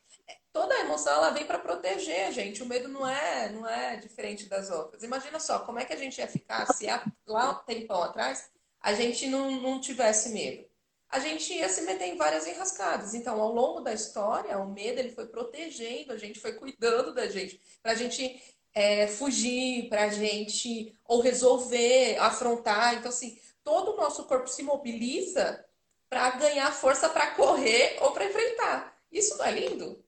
toda 0.52 0.78
emoção 0.80 1.14
ela 1.14 1.30
vem 1.30 1.46
para 1.46 1.58
proteger 1.58 2.26
a 2.26 2.30
gente. 2.30 2.62
O 2.62 2.66
medo 2.66 2.88
não 2.88 3.08
é, 3.08 3.48
não 3.50 3.68
é 3.68 3.96
diferente 3.96 4.46
das 4.46 4.70
outras. 4.70 5.02
Imagina 5.02 5.40
só, 5.40 5.60
como 5.60 5.78
é 5.78 5.84
que 5.84 5.92
a 5.92 5.96
gente 5.96 6.18
ia 6.18 6.28
ficar 6.28 6.66
se 6.72 6.86
lá 7.26 7.50
um 7.50 7.64
tempão 7.64 8.02
atrás 8.02 8.50
a 8.80 8.92
gente 8.94 9.26
não, 9.26 9.50
não 9.50 9.80
tivesse 9.80 10.30
medo? 10.30 10.64
A 11.08 11.18
gente 11.18 11.52
ia 11.52 11.68
se 11.68 11.82
meter 11.82 12.06
em 12.06 12.16
várias 12.16 12.46
enrascadas. 12.46 13.14
Então, 13.14 13.40
ao 13.40 13.52
longo 13.52 13.80
da 13.80 13.92
história, 13.92 14.58
o 14.58 14.70
medo 14.70 14.98
ele 14.98 15.10
foi 15.10 15.26
protegendo 15.26 16.12
a 16.12 16.16
gente, 16.16 16.40
foi 16.40 16.54
cuidando 16.54 17.12
da 17.12 17.28
gente, 17.28 17.60
para 17.82 17.92
a 17.92 17.94
gente 17.94 18.42
é, 18.74 19.06
fugir, 19.06 19.88
para 19.88 20.04
a 20.04 20.08
gente 20.08 20.94
ou 21.04 21.20
resolver, 21.20 22.16
afrontar. 22.18 22.94
Então, 22.94 23.10
assim, 23.10 23.38
todo 23.62 23.92
o 23.92 23.96
nosso 23.96 24.24
corpo 24.24 24.48
se 24.48 24.62
mobiliza 24.62 25.64
para 26.08 26.30
ganhar 26.32 26.72
força 26.72 27.08
para 27.08 27.32
correr 27.32 27.98
ou 28.00 28.12
para 28.12 28.24
enfrentar. 28.24 28.96
Isso 29.10 29.36
não 29.36 29.44
é 29.44 29.50
lindo? 29.50 30.01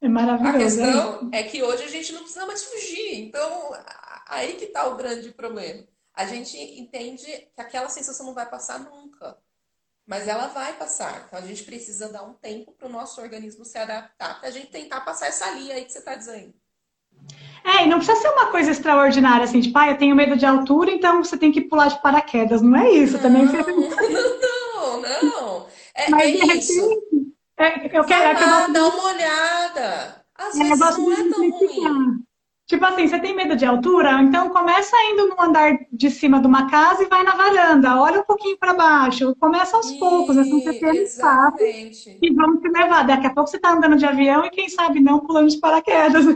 É 0.00 0.08
maravilhoso. 0.08 0.56
A 0.56 0.58
questão 0.58 1.30
é, 1.32 1.40
é 1.40 1.42
que 1.42 1.62
hoje 1.62 1.84
a 1.84 1.88
gente 1.88 2.12
não 2.12 2.20
precisa 2.20 2.46
mais 2.46 2.64
fugir. 2.64 3.20
Então, 3.20 3.72
aí 4.26 4.54
que 4.54 4.66
está 4.66 4.86
o 4.86 4.96
grande 4.96 5.30
problema. 5.30 5.84
A 6.14 6.26
gente 6.26 6.56
entende 6.56 7.24
que 7.26 7.60
aquela 7.60 7.88
sensação 7.88 8.26
não 8.26 8.34
vai 8.34 8.48
passar 8.48 8.78
nunca. 8.78 9.36
Mas 10.06 10.26
ela 10.26 10.46
vai 10.46 10.72
passar. 10.72 11.26
Então 11.26 11.38
a 11.38 11.42
gente 11.42 11.64
precisa 11.64 12.08
dar 12.08 12.22
um 12.22 12.32
tempo 12.32 12.72
para 12.72 12.88
o 12.88 12.90
nosso 12.90 13.20
organismo 13.20 13.64
se 13.64 13.76
adaptar, 13.76 14.40
para 14.40 14.48
a 14.48 14.52
gente 14.52 14.68
tentar 14.68 15.02
passar 15.02 15.26
essa 15.26 15.50
linha 15.50 15.74
aí 15.74 15.84
que 15.84 15.92
você 15.92 15.98
está 15.98 16.14
dizendo. 16.14 16.54
É, 17.64 17.84
e 17.84 17.88
não 17.88 17.98
precisa 17.98 18.20
ser 18.20 18.28
uma 18.30 18.50
coisa 18.50 18.70
extraordinária, 18.70 19.44
assim, 19.44 19.60
tipo, 19.60 19.76
ah, 19.78 19.90
eu 19.90 19.98
tenho 19.98 20.16
medo 20.16 20.36
de 20.36 20.46
altura, 20.46 20.90
então 20.90 21.22
você 21.22 21.36
tem 21.36 21.52
que 21.52 21.60
pular 21.60 21.88
de 21.88 22.00
paraquedas. 22.00 22.62
Não 22.62 22.76
é 22.76 22.90
isso, 22.90 23.14
não, 23.14 23.20
também. 23.20 23.44
Não, 24.78 25.02
não. 25.02 25.66
É, 25.94 26.08
Mas, 26.08 26.22
é 26.22 26.54
isso. 26.56 27.18
É, 27.58 27.98
eu 27.98 28.04
quero, 28.04 28.38
é 28.38 28.46
lá, 28.46 28.66
dá 28.68 28.86
uma 28.86 29.04
olhada. 29.04 30.24
Às 30.34 30.54
é, 30.54 30.62
vezes 30.62 30.78
não 30.78 31.12
é 31.12 31.28
tão 31.28 31.50
ruim. 31.50 32.24
Tipo 32.68 32.84
assim, 32.84 33.08
você 33.08 33.18
tem 33.18 33.34
medo 33.34 33.56
de 33.56 33.64
altura? 33.64 34.20
Então 34.22 34.50
começa 34.50 34.94
indo 35.10 35.26
no 35.28 35.40
andar 35.40 35.72
de 35.90 36.10
cima 36.10 36.38
de 36.38 36.46
uma 36.46 36.70
casa 36.70 37.02
e 37.02 37.06
vai 37.08 37.22
na 37.24 37.34
varanda. 37.34 37.98
Olha 37.98 38.20
um 38.20 38.24
pouquinho 38.24 38.58
para 38.58 38.74
baixo. 38.74 39.34
Começa 39.40 39.74
aos 39.74 39.90
e... 39.90 39.98
poucos, 39.98 40.36
assim 40.36 40.62
você 40.62 40.78
tem 40.78 41.02
espaço. 41.02 41.56
E 41.60 42.34
vamos 42.34 42.60
te 42.60 42.68
levar. 42.68 43.06
Daqui 43.06 43.26
a 43.26 43.34
pouco 43.34 43.48
você 43.48 43.56
está 43.56 43.72
andando 43.72 43.96
de 43.96 44.04
avião 44.04 44.44
e 44.44 44.50
quem 44.50 44.68
sabe 44.68 45.00
não 45.00 45.20
pulando 45.20 45.48
de 45.48 45.58
paraquedas. 45.58 46.26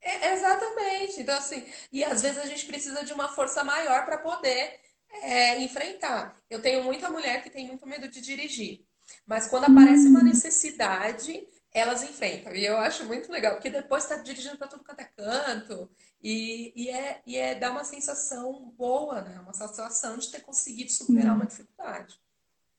É, 0.00 0.32
exatamente. 0.34 1.20
Então, 1.20 1.36
assim, 1.36 1.64
e 1.90 2.04
às 2.04 2.22
vezes 2.22 2.38
a 2.38 2.46
gente 2.46 2.66
precisa 2.66 3.04
de 3.04 3.12
uma 3.12 3.28
força 3.28 3.64
maior 3.64 4.04
para 4.04 4.18
poder 4.18 4.80
é, 5.22 5.60
enfrentar. 5.62 6.36
Eu 6.50 6.62
tenho 6.62 6.84
muita 6.84 7.10
mulher 7.10 7.42
que 7.42 7.50
tem 7.50 7.66
muito 7.66 7.86
medo 7.86 8.08
de 8.08 8.20
dirigir. 8.20 8.80
Mas 9.26 9.46
quando 9.48 9.64
aparece 9.64 10.08
uma 10.08 10.22
necessidade, 10.22 11.46
elas 11.72 12.02
enfrentam. 12.02 12.54
E 12.54 12.64
eu 12.64 12.76
acho 12.78 13.04
muito 13.04 13.30
legal, 13.30 13.54
porque 13.54 13.70
depois 13.70 14.04
está 14.04 14.16
dirigindo 14.16 14.56
para 14.56 14.68
tudo 14.68 14.84
quanto 14.84 15.00
é 15.00 15.04
canto. 15.04 15.88
E, 16.22 16.72
e, 16.74 16.88
é, 16.88 17.20
e 17.26 17.36
é 17.36 17.54
dá 17.54 17.70
uma 17.70 17.84
sensação 17.84 18.72
boa, 18.76 19.20
né? 19.20 19.38
Uma 19.40 19.52
sensação 19.52 20.16
de 20.18 20.30
ter 20.30 20.40
conseguido 20.40 20.90
superar 20.90 21.34
uma 21.34 21.46
dificuldade. 21.46 22.18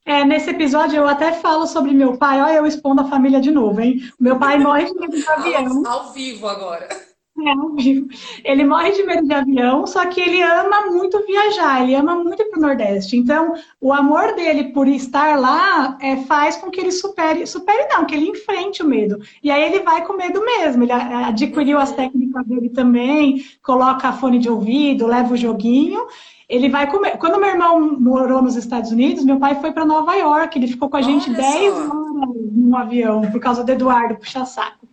É, 0.05 0.25
nesse 0.25 0.49
episódio 0.49 0.97
eu 0.97 1.07
até 1.07 1.33
falo 1.33 1.67
sobre 1.67 1.93
meu 1.93 2.17
pai. 2.17 2.41
Olha, 2.41 2.55
eu 2.55 2.65
expondo 2.65 3.01
a 3.01 3.09
família 3.09 3.39
de 3.39 3.51
novo, 3.51 3.79
hein? 3.79 4.11
Meu 4.19 4.37
pai 4.39 4.57
morre 4.59 4.85
de 4.85 4.93
medo 4.93 5.15
de 5.15 5.29
avião. 5.29 5.85
Ao, 5.85 5.99
ao 5.99 6.13
vivo 6.13 6.47
agora. 6.47 6.89
É. 7.47 8.51
Ele 8.51 8.65
morre 8.65 8.91
de 8.91 9.03
medo 9.03 9.25
de 9.25 9.33
avião, 9.33 9.87
só 9.87 10.05
que 10.05 10.19
ele 10.19 10.41
ama 10.41 10.87
muito 10.91 11.25
viajar, 11.25 11.83
ele 11.83 11.95
ama 11.95 12.15
muito 12.15 12.41
ir 12.41 12.45
para 12.45 12.59
o 12.59 12.61
Nordeste. 12.61 13.17
Então, 13.17 13.53
o 13.79 13.93
amor 13.93 14.33
dele 14.35 14.65
por 14.65 14.87
estar 14.87 15.39
lá 15.39 15.97
é, 16.01 16.17
faz 16.17 16.57
com 16.57 16.69
que 16.69 16.79
ele 16.79 16.91
supere, 16.91 17.45
supere 17.47 17.87
não, 17.89 18.05
que 18.05 18.15
ele 18.15 18.29
enfrente 18.29 18.83
o 18.83 18.87
medo. 18.87 19.19
E 19.43 19.49
aí 19.49 19.63
ele 19.63 19.79
vai 19.79 20.05
com 20.05 20.13
medo 20.13 20.43
mesmo. 20.43 20.83
Ele 20.83 20.91
adquiriu 20.91 21.79
as 21.79 21.91
técnicas 21.91 22.45
dele 22.45 22.69
também, 22.69 23.43
coloca 23.63 24.13
fone 24.13 24.39
de 24.39 24.49
ouvido, 24.49 25.07
leva 25.07 25.33
o 25.33 25.37
joguinho. 25.37 26.05
Ele 26.47 26.67
vai 26.67 26.89
comer. 26.89 27.17
Quando 27.17 27.39
meu 27.39 27.49
irmão 27.49 27.99
morou 27.99 28.41
nos 28.41 28.55
Estados 28.55 28.91
Unidos, 28.91 29.23
meu 29.23 29.37
pai 29.37 29.61
foi 29.61 29.71
para 29.71 29.85
Nova 29.85 30.15
York. 30.15 30.57
Ele 30.57 30.67
ficou 30.67 30.89
com 30.89 30.97
a 30.97 31.01
gente 31.01 31.29
10 31.29 31.73
horas 31.73 31.89
no 32.51 32.75
avião, 32.75 33.21
por 33.21 33.39
causa 33.39 33.63
do 33.63 33.71
Eduardo 33.71 34.15
puxa-saco. 34.15 34.87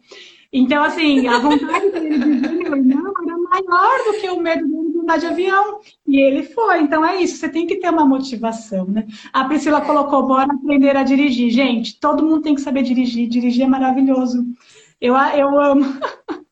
Então, 0.53 0.83
assim, 0.83 1.27
a 1.27 1.39
vontade 1.39 1.91
dele 1.91 2.19
de 2.19 2.49
meu 2.49 2.77
irmão 2.77 3.13
era 3.23 3.39
maior 3.39 4.05
do 4.05 4.21
que 4.21 4.29
o 4.31 4.41
medo 4.41 4.67
dele 4.67 4.93
de 4.93 4.99
andar 4.99 5.19
de 5.19 5.27
avião. 5.27 5.81
E 6.07 6.21
ele 6.21 6.43
foi. 6.43 6.81
Então, 6.81 7.05
é 7.05 7.21
isso. 7.21 7.37
Você 7.37 7.49
tem 7.49 7.67
que 7.67 7.77
ter 7.77 7.91
uma 7.91 8.07
motivação, 8.07 8.87
né? 8.87 9.07
A 9.33 9.45
Priscila 9.45 9.81
colocou, 9.81 10.27
bora 10.27 10.53
aprender 10.53 10.97
a 10.97 11.03
dirigir. 11.03 11.51
Gente, 11.51 11.99
todo 11.99 12.25
mundo 12.25 12.43
tem 12.43 12.55
que 12.55 12.61
saber 12.61 12.83
dirigir. 12.83 13.29
Dirigir 13.29 13.65
é 13.65 13.69
maravilhoso. 13.69 14.45
Eu, 15.01 15.15
eu 15.15 15.61
amo. 15.61 15.85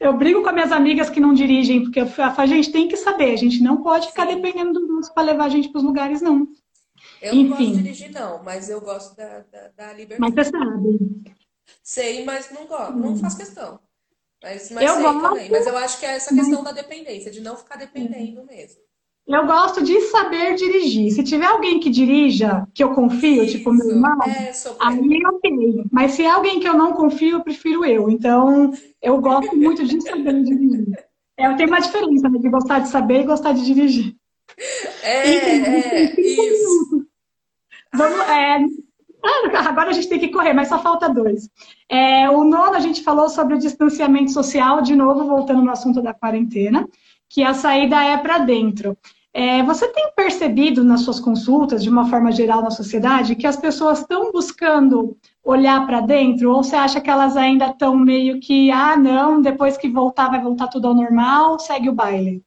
Eu 0.00 0.16
brigo 0.16 0.42
com 0.42 0.48
as 0.48 0.54
minhas 0.54 0.70
amigas 0.70 1.10
que 1.10 1.18
não 1.18 1.34
dirigem, 1.34 1.82
porque 1.82 2.00
eu 2.00 2.06
falo, 2.06 2.32
a 2.38 2.46
gente 2.46 2.70
tem 2.70 2.86
que 2.86 2.96
saber, 2.96 3.32
a 3.32 3.36
gente 3.36 3.60
não 3.60 3.82
pode 3.82 4.06
ficar 4.06 4.26
dependendo 4.26 4.74
do 4.74 4.86
nosso 4.86 5.12
para 5.12 5.24
levar 5.24 5.46
a 5.46 5.48
gente 5.48 5.68
para 5.70 5.78
os 5.78 5.84
lugares, 5.84 6.22
não. 6.22 6.46
Eu 7.20 7.34
Enfim. 7.34 7.42
não 7.42 7.56
gosto 7.56 7.64
de 7.64 7.82
dirigir, 7.82 8.12
não, 8.12 8.42
mas 8.44 8.70
eu 8.70 8.80
gosto 8.80 9.16
da, 9.16 9.40
da, 9.52 9.68
da 9.76 9.92
liberdade. 9.92 10.20
Mas 10.20 10.34
você 10.34 10.44
sabe. 10.44 10.98
Sei, 11.88 12.22
mas 12.22 12.50
não 12.50 12.66
gosto, 12.66 12.98
não 12.98 13.16
faço 13.16 13.38
questão. 13.38 13.80
Mas, 14.42 14.70
mas 14.70 14.84
eu 14.84 14.94
sei 14.96 15.02
gosto... 15.04 15.22
também. 15.22 15.50
Mas 15.50 15.66
eu 15.66 15.78
acho 15.78 15.98
que 15.98 16.04
é 16.04 16.16
essa 16.16 16.34
questão 16.34 16.62
da 16.62 16.70
dependência, 16.70 17.30
de 17.30 17.40
não 17.40 17.56
ficar 17.56 17.76
dependendo 17.76 18.44
mesmo. 18.44 18.82
Eu 19.26 19.46
gosto 19.46 19.82
de 19.82 19.98
saber 20.02 20.54
dirigir. 20.54 21.10
Se 21.12 21.24
tiver 21.24 21.46
alguém 21.46 21.80
que 21.80 21.88
dirija, 21.88 22.68
que 22.74 22.84
eu 22.84 22.94
confio, 22.94 23.42
Isso. 23.42 23.56
tipo 23.56 23.72
meu 23.72 23.88
irmão, 23.88 24.18
é, 24.24 24.52
aí 24.80 25.20
eu 25.22 25.40
tenho. 25.40 25.86
Mas 25.90 26.12
se 26.12 26.24
é 26.24 26.30
alguém 26.30 26.60
que 26.60 26.68
eu 26.68 26.74
não 26.74 26.92
confio, 26.92 27.38
eu 27.38 27.42
prefiro 27.42 27.82
eu. 27.86 28.10
Então, 28.10 28.70
eu 29.00 29.18
gosto 29.22 29.56
muito 29.56 29.82
de 29.86 29.98
saber 30.02 30.42
dirigir. 30.42 30.92
É, 31.38 31.54
tenho 31.54 31.70
uma 31.70 31.80
diferença 31.80 32.28
né, 32.28 32.38
de 32.38 32.50
gostar 32.50 32.80
de 32.80 32.88
saber 32.88 33.22
e 33.22 33.26
gostar 33.26 33.54
de 33.54 33.64
dirigir. 33.64 34.14
É, 35.02 35.26
é 35.26 36.20
isso. 36.20 37.06
Vamos, 37.94 38.20
é, 38.28 38.58
agora 39.68 39.90
a 39.90 39.92
gente 39.92 40.08
tem 40.08 40.18
que 40.18 40.28
correr, 40.28 40.52
mas 40.52 40.68
só 40.68 40.78
falta 40.78 41.08
dois. 41.08 41.48
É, 41.88 42.28
o 42.30 42.44
nono, 42.44 42.74
a 42.74 42.80
gente 42.80 43.02
falou 43.02 43.28
sobre 43.28 43.54
o 43.54 43.58
distanciamento 43.58 44.32
social, 44.32 44.80
de 44.82 44.94
novo, 44.94 45.24
voltando 45.24 45.62
no 45.62 45.70
assunto 45.70 46.02
da 46.02 46.14
quarentena, 46.14 46.88
que 47.28 47.42
a 47.42 47.54
saída 47.54 48.02
é 48.02 48.16
para 48.16 48.38
dentro. 48.38 48.96
É, 49.32 49.62
você 49.62 49.86
tem 49.88 50.10
percebido 50.16 50.82
nas 50.82 51.02
suas 51.02 51.20
consultas, 51.20 51.82
de 51.82 51.88
uma 51.88 52.08
forma 52.08 52.32
geral 52.32 52.62
na 52.62 52.70
sociedade, 52.70 53.36
que 53.36 53.46
as 53.46 53.56
pessoas 53.56 54.00
estão 54.00 54.32
buscando 54.32 55.16
olhar 55.44 55.86
para 55.86 56.00
dentro? 56.00 56.50
Ou 56.50 56.62
você 56.62 56.74
acha 56.74 57.00
que 57.00 57.10
elas 57.10 57.36
ainda 57.36 57.66
estão 57.66 57.96
meio 57.96 58.40
que, 58.40 58.70
ah, 58.70 58.96
não, 58.96 59.40
depois 59.40 59.76
que 59.76 59.88
voltar 59.88 60.30
vai 60.30 60.42
voltar 60.42 60.68
tudo 60.68 60.88
ao 60.88 60.94
normal, 60.94 61.58
segue 61.58 61.88
o 61.88 61.94
baile? 61.94 62.42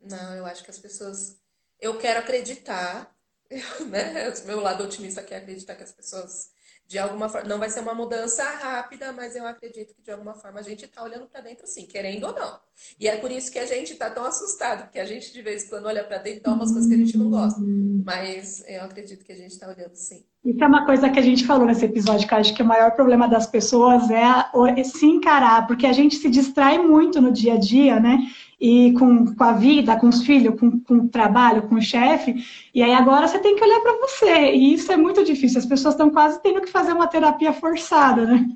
Não, 0.00 0.34
eu 0.34 0.46
acho 0.46 0.64
que 0.64 0.70
as 0.70 0.78
pessoas. 0.78 1.38
Eu 1.80 1.96
quero 1.96 2.18
acreditar, 2.18 3.08
né? 3.88 4.28
O 4.30 4.46
meu 4.46 4.60
lado 4.60 4.84
otimista 4.84 5.22
quer 5.22 5.36
acreditar 5.36 5.74
que 5.74 5.82
as 5.82 5.92
pessoas 5.92 6.50
de 6.88 6.98
alguma 6.98 7.28
forma, 7.28 7.46
não 7.46 7.58
vai 7.58 7.68
ser 7.68 7.80
uma 7.80 7.94
mudança 7.94 8.42
rápida, 8.42 9.12
mas 9.12 9.36
eu 9.36 9.46
acredito 9.46 9.94
que 9.94 10.00
de 10.00 10.10
alguma 10.10 10.32
forma 10.32 10.58
a 10.58 10.62
gente 10.62 10.86
está 10.86 11.02
olhando 11.02 11.26
para 11.26 11.42
dentro 11.42 11.66
sim, 11.66 11.84
querendo 11.84 12.24
ou 12.24 12.32
não. 12.32 12.58
E 12.98 13.06
é 13.06 13.18
por 13.18 13.30
isso 13.30 13.52
que 13.52 13.58
a 13.58 13.66
gente 13.66 13.92
está 13.92 14.08
tão 14.08 14.24
assustado, 14.24 14.84
porque 14.84 14.98
a 14.98 15.04
gente 15.04 15.30
de 15.30 15.42
vez 15.42 15.64
em 15.64 15.68
quando 15.68 15.84
olha 15.84 16.02
para 16.02 16.16
dentro 16.16 16.40
e 16.40 16.42
dá 16.42 16.52
umas 16.52 16.72
coisas 16.72 16.88
que 16.88 16.94
a 16.94 16.98
gente 16.98 17.18
não 17.18 17.28
gosta. 17.28 17.60
Mas 17.60 18.64
eu 18.66 18.82
acredito 18.82 19.22
que 19.22 19.32
a 19.32 19.36
gente 19.36 19.52
está 19.52 19.68
olhando 19.68 19.94
sim. 19.96 20.24
Isso 20.44 20.62
é 20.62 20.66
uma 20.66 20.86
coisa 20.86 21.10
que 21.10 21.18
a 21.18 21.22
gente 21.22 21.44
falou 21.44 21.66
nesse 21.66 21.84
episódio, 21.84 22.26
que 22.26 22.34
acho 22.34 22.54
que 22.54 22.62
o 22.62 22.66
maior 22.66 22.92
problema 22.92 23.28
das 23.28 23.46
pessoas 23.46 24.08
é 24.10 24.82
se 24.84 25.04
encarar, 25.04 25.66
porque 25.66 25.86
a 25.86 25.92
gente 25.92 26.16
se 26.16 26.30
distrai 26.30 26.78
muito 26.78 27.20
no 27.20 27.32
dia 27.32 27.54
a 27.54 27.58
dia, 27.58 28.00
né? 28.00 28.18
e 28.60 28.92
com, 28.94 29.34
com 29.34 29.44
a 29.44 29.52
vida, 29.52 29.98
com 29.98 30.08
os 30.08 30.22
filhos, 30.24 30.58
com, 30.58 30.80
com 30.80 30.94
o 30.94 31.08
trabalho, 31.08 31.68
com 31.68 31.76
o 31.76 31.82
chefe, 31.82 32.34
e 32.74 32.82
aí 32.82 32.92
agora 32.92 33.28
você 33.28 33.38
tem 33.38 33.54
que 33.54 33.62
olhar 33.62 33.80
para 33.80 34.00
você, 34.00 34.52
e 34.52 34.74
isso 34.74 34.90
é 34.90 34.96
muito 34.96 35.24
difícil, 35.24 35.58
as 35.58 35.66
pessoas 35.66 35.94
estão 35.94 36.10
quase 36.10 36.42
tendo 36.42 36.60
que 36.60 36.70
fazer 36.70 36.92
uma 36.92 37.06
terapia 37.06 37.52
forçada, 37.52 38.26
né? 38.26 38.46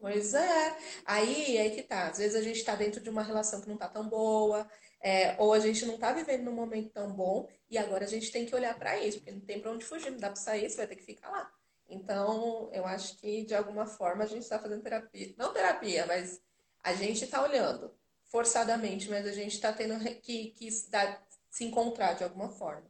Pois 0.00 0.34
é, 0.34 0.76
aí, 1.06 1.58
aí 1.58 1.70
que 1.70 1.82
tá, 1.82 2.08
às 2.08 2.18
vezes 2.18 2.34
a 2.34 2.42
gente 2.42 2.56
está 2.56 2.74
dentro 2.74 3.00
de 3.00 3.08
uma 3.08 3.22
relação 3.22 3.60
que 3.60 3.68
não 3.68 3.76
está 3.76 3.86
tão 3.86 4.08
boa, 4.08 4.66
é, 5.00 5.36
ou 5.38 5.52
a 5.52 5.60
gente 5.60 5.86
não 5.86 5.94
está 5.94 6.12
vivendo 6.12 6.44
num 6.44 6.54
momento 6.54 6.90
tão 6.90 7.12
bom, 7.12 7.46
e 7.72 7.78
agora 7.78 8.04
a 8.04 8.08
gente 8.08 8.30
tem 8.30 8.44
que 8.44 8.54
olhar 8.54 8.78
para 8.78 8.98
isso, 8.98 9.16
porque 9.16 9.32
não 9.32 9.40
tem 9.40 9.58
para 9.58 9.72
onde 9.72 9.82
fugir, 9.82 10.10
não 10.10 10.18
dá 10.18 10.28
para 10.28 10.36
sair, 10.36 10.68
você 10.68 10.76
vai 10.76 10.86
ter 10.86 10.96
que 10.96 11.02
ficar 11.02 11.30
lá. 11.30 11.50
Então, 11.88 12.68
eu 12.70 12.84
acho 12.84 13.16
que 13.16 13.46
de 13.46 13.54
alguma 13.54 13.86
forma 13.86 14.24
a 14.24 14.26
gente 14.26 14.42
está 14.42 14.58
fazendo 14.58 14.82
terapia, 14.82 15.34
não 15.38 15.54
terapia, 15.54 16.04
mas 16.06 16.38
a 16.84 16.92
gente 16.92 17.24
está 17.24 17.42
olhando 17.42 17.90
forçadamente, 18.24 19.08
mas 19.08 19.26
a 19.26 19.32
gente 19.32 19.54
está 19.54 19.72
tendo 19.72 19.98
que, 20.20 20.50
que 20.50 20.70
se 20.70 21.64
encontrar 21.64 22.12
de 22.12 22.24
alguma 22.24 22.50
forma. 22.50 22.84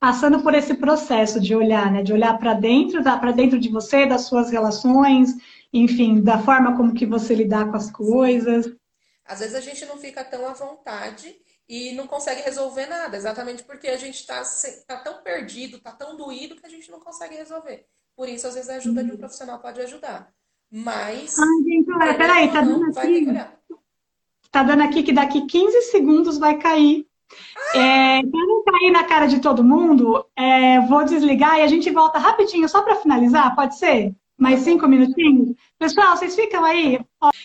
Passando 0.00 0.42
por 0.42 0.54
esse 0.54 0.72
processo 0.72 1.38
de 1.38 1.54
olhar, 1.54 1.92
né? 1.92 2.02
De 2.02 2.12
olhar 2.12 2.38
para 2.38 2.54
dentro, 2.54 3.02
para 3.02 3.32
dentro 3.32 3.60
de 3.60 3.68
você, 3.68 4.06
das 4.06 4.22
suas 4.22 4.50
relações, 4.50 5.34
enfim, 5.70 6.22
da 6.22 6.38
forma 6.38 6.76
como 6.76 6.94
que 6.94 7.04
você 7.04 7.34
lidar 7.34 7.70
com 7.70 7.76
as 7.76 7.90
coisas. 7.90 8.70
Às 9.24 9.40
vezes 9.40 9.54
a 9.54 9.60
gente 9.60 9.84
não 9.84 9.98
fica 9.98 10.24
tão 10.24 10.46
à 10.48 10.54
vontade 10.54 11.34
e 11.68 11.92
não 11.92 12.06
consegue 12.06 12.42
resolver 12.42 12.86
nada, 12.86 13.16
exatamente 13.16 13.64
porque 13.64 13.88
a 13.88 13.96
gente 13.96 14.16
está 14.16 14.42
tá 14.86 14.98
tão 14.98 15.22
perdido, 15.22 15.78
está 15.78 15.92
tão 15.92 16.16
doído 16.16 16.56
que 16.56 16.66
a 16.66 16.68
gente 16.68 16.90
não 16.90 17.00
consegue 17.00 17.36
resolver. 17.36 17.86
Por 18.16 18.28
isso, 18.28 18.46
às 18.46 18.54
vezes, 18.54 18.70
a 18.70 18.76
ajuda 18.76 19.02
de 19.02 19.12
um 19.12 19.16
profissional 19.16 19.58
pode 19.58 19.80
ajudar. 19.80 20.32
Mas. 20.70 21.38
Ai, 21.38 21.62
gente, 21.64 21.92
olha, 21.92 22.16
peraí, 22.16 22.52
tá 22.52 22.60
dando 22.60 22.84
aqui. 22.98 23.26
Tá 24.50 24.62
dando 24.62 24.82
aqui 24.82 25.02
que 25.02 25.12
daqui 25.12 25.46
15 25.46 25.82
segundos 25.82 26.38
vai 26.38 26.58
cair. 26.58 27.06
É, 27.74 28.20
para 28.22 28.46
não 28.46 28.62
cair 28.64 28.90
na 28.90 29.04
cara 29.04 29.26
de 29.26 29.40
todo 29.40 29.64
mundo, 29.64 30.24
é, 30.36 30.80
vou 30.86 31.04
desligar 31.04 31.58
e 31.58 31.62
a 31.62 31.66
gente 31.66 31.90
volta 31.90 32.18
rapidinho, 32.18 32.68
só 32.68 32.82
para 32.82 32.96
finalizar, 32.96 33.54
pode 33.56 33.76
ser? 33.76 34.14
Mais 34.44 34.60
cinco 34.60 34.86
minutinhos? 34.86 35.56
Pessoal, 35.78 36.14
vocês 36.14 36.34
ficam 36.34 36.62
aí? 36.62 37.00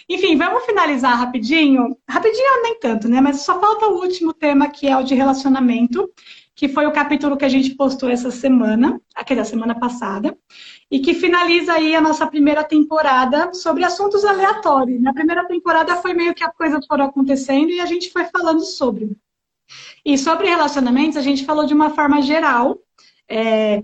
Enfim, 0.09 0.35
vamos 0.35 0.65
finalizar 0.65 1.17
rapidinho. 1.17 1.97
Rapidinho 2.05 2.61
nem 2.61 2.77
tanto, 2.77 3.07
né? 3.07 3.21
Mas 3.21 3.39
só 3.43 3.57
falta 3.57 3.87
o 3.87 4.01
último 4.01 4.33
tema, 4.33 4.67
que 4.67 4.85
é 4.85 4.97
o 4.97 5.01
de 5.01 5.15
relacionamento, 5.15 6.11
que 6.53 6.67
foi 6.67 6.85
o 6.85 6.91
capítulo 6.91 7.37
que 7.37 7.45
a 7.45 7.49
gente 7.49 7.73
postou 7.73 8.09
essa 8.09 8.29
semana, 8.31 8.99
aquele 9.15 9.39
da 9.39 9.45
semana 9.45 9.79
passada 9.79 10.37
e 10.91 10.99
que 10.99 11.13
finaliza 11.13 11.71
aí 11.71 11.95
a 11.95 12.01
nossa 12.01 12.27
primeira 12.27 12.65
temporada 12.65 13.53
sobre 13.53 13.85
assuntos 13.85 14.25
aleatórios. 14.25 15.01
Na 15.01 15.13
primeira 15.13 15.47
temporada 15.47 15.95
foi 15.95 16.13
meio 16.13 16.33
que 16.33 16.43
as 16.43 16.53
coisas 16.53 16.85
foram 16.85 17.05
acontecendo 17.05 17.69
e 17.69 17.79
a 17.79 17.85
gente 17.85 18.11
foi 18.11 18.25
falando 18.25 18.59
sobre. 18.59 19.15
E 20.03 20.17
sobre 20.17 20.49
relacionamentos, 20.49 21.15
a 21.15 21.21
gente 21.21 21.45
falou 21.45 21.65
de 21.65 21.73
uma 21.73 21.91
forma 21.91 22.21
geral, 22.21 22.77
é, 23.29 23.83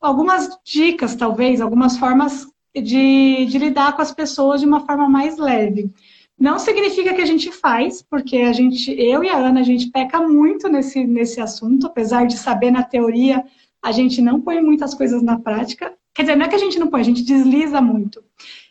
algumas 0.00 0.50
dicas, 0.64 1.14
talvez, 1.14 1.60
algumas 1.60 1.96
formas 1.96 2.49
de, 2.74 3.46
de 3.46 3.58
lidar 3.58 3.94
com 3.94 4.02
as 4.02 4.12
pessoas 4.12 4.60
de 4.60 4.66
uma 4.66 4.80
forma 4.86 5.08
mais 5.08 5.36
leve. 5.36 5.90
Não 6.38 6.58
significa 6.58 7.12
que 7.12 7.20
a 7.20 7.26
gente 7.26 7.52
faz, 7.52 8.02
porque 8.02 8.38
a 8.38 8.52
gente, 8.52 8.90
eu 8.92 9.22
e 9.22 9.28
a 9.28 9.36
Ana, 9.36 9.60
a 9.60 9.64
gente 9.64 9.90
peca 9.90 10.20
muito 10.20 10.68
nesse, 10.68 11.04
nesse 11.04 11.40
assunto, 11.40 11.86
apesar 11.86 12.26
de 12.26 12.38
saber 12.38 12.70
na 12.70 12.82
teoria, 12.82 13.44
a 13.82 13.92
gente 13.92 14.22
não 14.22 14.40
põe 14.40 14.60
muitas 14.62 14.94
coisas 14.94 15.22
na 15.22 15.38
prática. 15.38 15.92
Quer 16.14 16.22
dizer, 16.22 16.36
não 16.36 16.46
é 16.46 16.48
que 16.48 16.54
a 16.54 16.58
gente 16.58 16.78
não 16.78 16.88
põe, 16.88 17.00
a 17.00 17.04
gente 17.04 17.22
desliza 17.22 17.80
muito. 17.80 18.22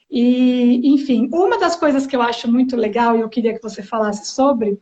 E, 0.10 0.82
enfim, 0.84 1.30
uma 1.32 1.60
das 1.60 1.76
coisas 1.76 2.08
que 2.08 2.16
eu 2.16 2.22
acho 2.22 2.52
muito 2.52 2.76
legal 2.76 3.16
e 3.16 3.22
eu 3.22 3.30
queria 3.30 3.54
que 3.54 3.62
você 3.62 3.84
falasse 3.84 4.32
sobre 4.32 4.80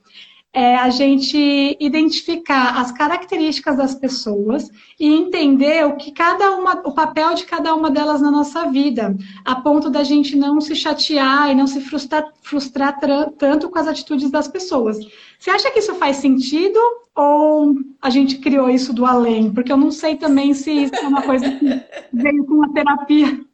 é 0.54 0.76
a 0.76 0.90
gente 0.90 1.78
identificar 1.80 2.80
as 2.80 2.92
características 2.92 3.78
das 3.78 3.94
pessoas 3.94 4.70
e 5.00 5.06
entender 5.08 5.86
o 5.86 5.96
que 5.98 6.12
cada 6.12 6.56
uma, 6.56 6.82
o 6.88 6.94
papel 6.94 7.36
de 7.36 7.46
cada 7.46 7.76
uma 7.76 7.92
delas 7.92 8.22
na 8.22 8.32
nossa 8.32 8.66
vida, 8.72 9.16
a 9.46 9.56
ponto 9.56 9.90
da 9.90 10.04
gente 10.04 10.36
não 10.36 10.60
se 10.60 10.76
chatear 10.76 11.52
e 11.52 11.56
não 11.56 11.68
se 11.68 11.82
frustrar, 11.82 12.34
frustrar 12.42 12.98
tanto 13.38 13.70
com 13.70 13.78
as 13.78 13.88
atitudes 13.88 14.32
das 14.32 14.48
pessoas. 14.48 14.98
Você 15.38 15.52
acha 15.52 15.70
que 15.70 15.80
isso 15.80 15.94
faz 15.96 16.18
sentido 16.18 16.80
ou 17.16 17.76
a 18.02 18.10
gente 18.10 18.40
criou 18.40 18.70
isso 18.70 18.94
do 18.94 19.06
além? 19.06 19.54
Porque 19.54 19.72
eu 19.72 19.78
não 19.78 19.92
sei 19.92 20.16
também 20.16 20.54
se 20.54 20.72
isso 20.72 20.96
é 20.96 21.08
uma 21.08 21.22
coisa 21.22 21.52
que 21.52 21.66
veio 22.14 22.46
com 22.46 22.64
a 22.64 22.74
terapia. 22.74 23.46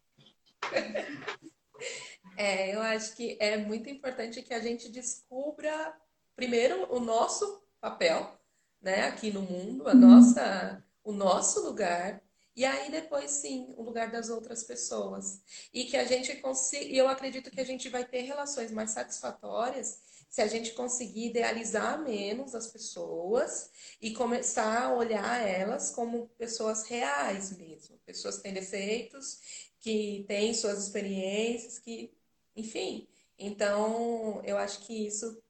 É, 2.37 2.73
eu 2.73 2.81
acho 2.81 3.15
que 3.15 3.37
é 3.39 3.57
muito 3.57 3.89
importante 3.89 4.41
que 4.41 4.53
a 4.53 4.59
gente 4.59 4.89
descubra 4.89 5.93
primeiro 6.43 6.93
o 6.93 6.99
nosso 6.99 7.63
papel, 7.79 8.37
né, 8.81 9.03
aqui 9.03 9.31
no 9.31 9.41
mundo, 9.41 9.87
a 9.87 9.93
nossa, 9.93 10.83
o 11.01 11.13
nosso 11.13 11.63
lugar, 11.63 12.21
e 12.53 12.65
aí 12.65 12.91
depois 12.91 13.31
sim, 13.31 13.73
o 13.77 13.81
lugar 13.81 14.11
das 14.11 14.29
outras 14.29 14.61
pessoas. 14.61 15.41
E 15.73 15.85
que 15.85 15.95
a 15.95 16.03
gente 16.03 16.35
consiga, 16.37 16.93
eu 16.93 17.07
acredito 17.07 17.49
que 17.49 17.61
a 17.61 17.65
gente 17.65 17.87
vai 17.87 18.03
ter 18.03 18.23
relações 18.23 18.71
mais 18.71 18.91
satisfatórias 18.91 20.01
se 20.29 20.41
a 20.41 20.47
gente 20.47 20.73
conseguir 20.73 21.27
idealizar 21.27 22.03
menos 22.03 22.53
as 22.53 22.67
pessoas 22.67 23.69
e 24.01 24.11
começar 24.11 24.83
a 24.83 24.93
olhar 24.93 25.47
elas 25.47 25.91
como 25.91 26.27
pessoas 26.37 26.83
reais 26.83 27.55
mesmo, 27.55 27.97
pessoas 28.05 28.35
que 28.35 28.43
têm 28.43 28.53
defeitos, 28.53 29.39
que 29.79 30.25
têm 30.27 30.53
suas 30.53 30.83
experiências, 30.83 31.79
que, 31.79 32.11
enfim. 32.53 33.07
Então, 33.37 34.41
eu 34.43 34.57
acho 34.57 34.79
que 34.81 35.07
isso 35.07 35.42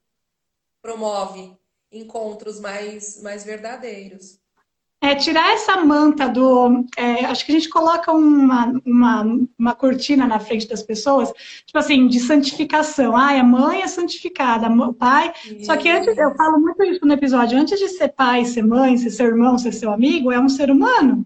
promove 0.84 1.58
encontros 1.92 2.60
mais, 2.60 3.22
mais 3.24 3.44
verdadeiros. 3.46 4.38
é 5.02 5.16
tirar 5.16 5.54
essa 5.54 5.78
manta 5.78 6.28
do. 6.28 6.86
É, 6.98 7.26
acho 7.26 7.46
que 7.46 7.52
a 7.52 7.56
gente 7.56 7.70
coloca 7.70 8.12
uma, 8.12 8.74
uma, 8.86 9.26
uma 9.58 9.76
cortina 9.76 10.28
na 10.28 10.40
frente 10.40 10.68
das 10.68 10.84
pessoas, 10.84 11.32
tipo 11.66 11.78
assim, 11.78 12.08
de 12.08 12.20
santificação. 12.20 13.16
Ai, 13.16 13.40
a 13.40 13.44
mãe 13.44 13.82
é 13.82 13.88
santificada, 13.88 14.70
o 14.70 14.94
pai. 14.94 15.34
Só 15.64 15.78
que 15.78 15.90
antes, 15.90 16.18
eu 16.18 16.36
falo 16.36 16.60
muito 16.60 16.84
isso 16.84 17.06
no 17.06 17.14
episódio, 17.14 17.58
antes 17.58 17.80
de 17.80 17.90
ser 17.90 18.10
pai, 18.10 18.46
ser 18.46 18.64
mãe, 18.64 18.98
ser 18.98 19.10
seu 19.10 19.28
irmão, 19.28 19.58
ser 19.58 19.72
seu 19.72 19.92
amigo, 19.92 20.32
é 20.32 20.40
um 20.40 20.50
ser 20.50 20.70
humano. 20.70 21.26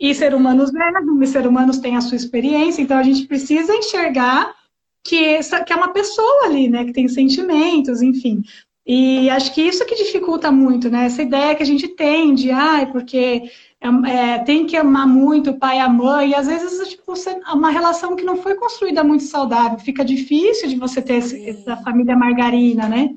E 0.00 0.14
ser 0.14 0.34
humanos 0.34 0.72
erram, 0.72 1.22
e 1.22 1.26
ser 1.26 1.46
humanos 1.46 1.78
têm 1.78 1.96
a 1.96 2.00
sua 2.00 2.16
experiência, 2.16 2.80
então 2.80 2.96
a 2.96 3.02
gente 3.02 3.26
precisa 3.26 3.74
enxergar 3.74 4.54
que, 5.02 5.40
que 5.66 5.72
é 5.72 5.76
uma 5.76 5.92
pessoa 5.92 6.44
ali, 6.44 6.68
né, 6.68 6.84
que 6.84 6.92
tem 6.92 7.08
sentimentos, 7.08 8.02
enfim. 8.02 8.42
E 8.88 9.28
acho 9.28 9.52
que 9.52 9.60
isso 9.60 9.84
que 9.84 9.94
dificulta 9.94 10.50
muito, 10.50 10.88
né? 10.88 11.04
Essa 11.04 11.20
ideia 11.20 11.54
que 11.54 11.62
a 11.62 11.66
gente 11.66 11.88
tem 11.88 12.34
de, 12.34 12.50
ai, 12.50 12.84
ah, 12.84 12.86
porque 12.86 13.52
é, 13.82 14.38
tem 14.44 14.66
que 14.66 14.78
amar 14.78 15.06
muito 15.06 15.50
o 15.50 15.58
pai 15.58 15.76
e 15.76 15.80
a 15.80 15.90
mãe, 15.90 16.30
e 16.30 16.34
às 16.34 16.46
vezes 16.46 16.88
tipo, 16.88 17.12
é 17.12 17.52
uma 17.52 17.70
relação 17.70 18.16
que 18.16 18.24
não 18.24 18.42
foi 18.42 18.54
construída 18.54 19.04
muito 19.04 19.24
saudável, 19.24 19.78
fica 19.78 20.02
difícil 20.02 20.70
de 20.70 20.76
você 20.76 21.02
ter 21.02 21.16
esse, 21.16 21.50
essa 21.50 21.76
família 21.82 22.16
margarina, 22.16 22.88
né? 22.88 23.14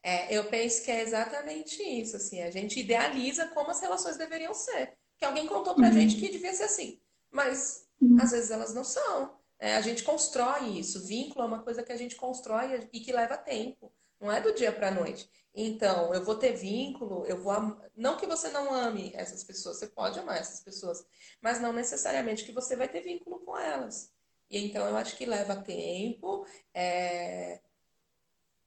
É, 0.00 0.32
eu 0.32 0.44
penso 0.44 0.84
que 0.84 0.92
é 0.92 1.02
exatamente 1.02 1.82
isso, 1.82 2.14
assim, 2.14 2.40
a 2.40 2.52
gente 2.52 2.78
idealiza 2.78 3.48
como 3.48 3.72
as 3.72 3.80
relações 3.80 4.16
deveriam 4.16 4.54
ser. 4.54 4.92
Que 5.18 5.24
alguém 5.24 5.44
contou 5.44 5.74
pra 5.74 5.88
uhum. 5.88 5.92
gente 5.92 6.14
que 6.14 6.30
devia 6.30 6.54
ser 6.54 6.64
assim, 6.64 7.00
mas 7.32 7.84
uhum. 8.00 8.16
às 8.20 8.30
vezes 8.30 8.52
elas 8.52 8.72
não 8.72 8.84
são. 8.84 9.32
É, 9.58 9.74
a 9.74 9.80
gente 9.80 10.04
constrói 10.04 10.78
isso, 10.78 11.04
vínculo 11.04 11.44
é 11.44 11.48
uma 11.48 11.62
coisa 11.62 11.82
que 11.82 11.90
a 11.92 11.96
gente 11.96 12.14
constrói 12.14 12.88
e 12.92 13.00
que 13.00 13.12
leva 13.12 13.36
tempo. 13.36 13.92
Não 14.20 14.30
é 14.30 14.40
do 14.40 14.54
dia 14.54 14.70
para 14.70 14.88
a 14.88 14.94
noite. 14.94 15.28
Então, 15.54 16.14
eu 16.14 16.24
vou 16.24 16.36
ter 16.36 16.52
vínculo, 16.52 17.24
eu 17.26 17.40
vou. 17.40 17.52
Am... 17.52 17.76
Não 17.96 18.16
que 18.16 18.26
você 18.26 18.50
não 18.50 18.72
ame 18.72 19.12
essas 19.14 19.42
pessoas, 19.42 19.78
você 19.78 19.86
pode 19.86 20.18
amar 20.18 20.38
essas 20.38 20.60
pessoas, 20.60 21.04
mas 21.42 21.60
não 21.60 21.72
necessariamente 21.72 22.44
que 22.44 22.52
você 22.52 22.76
vai 22.76 22.88
ter 22.88 23.00
vínculo 23.00 23.40
com 23.40 23.56
elas. 23.58 24.12
E 24.50 24.64
então 24.64 24.86
eu 24.86 24.96
acho 24.96 25.16
que 25.16 25.26
leva 25.26 25.56
tempo. 25.56 26.46
É... 26.74 27.60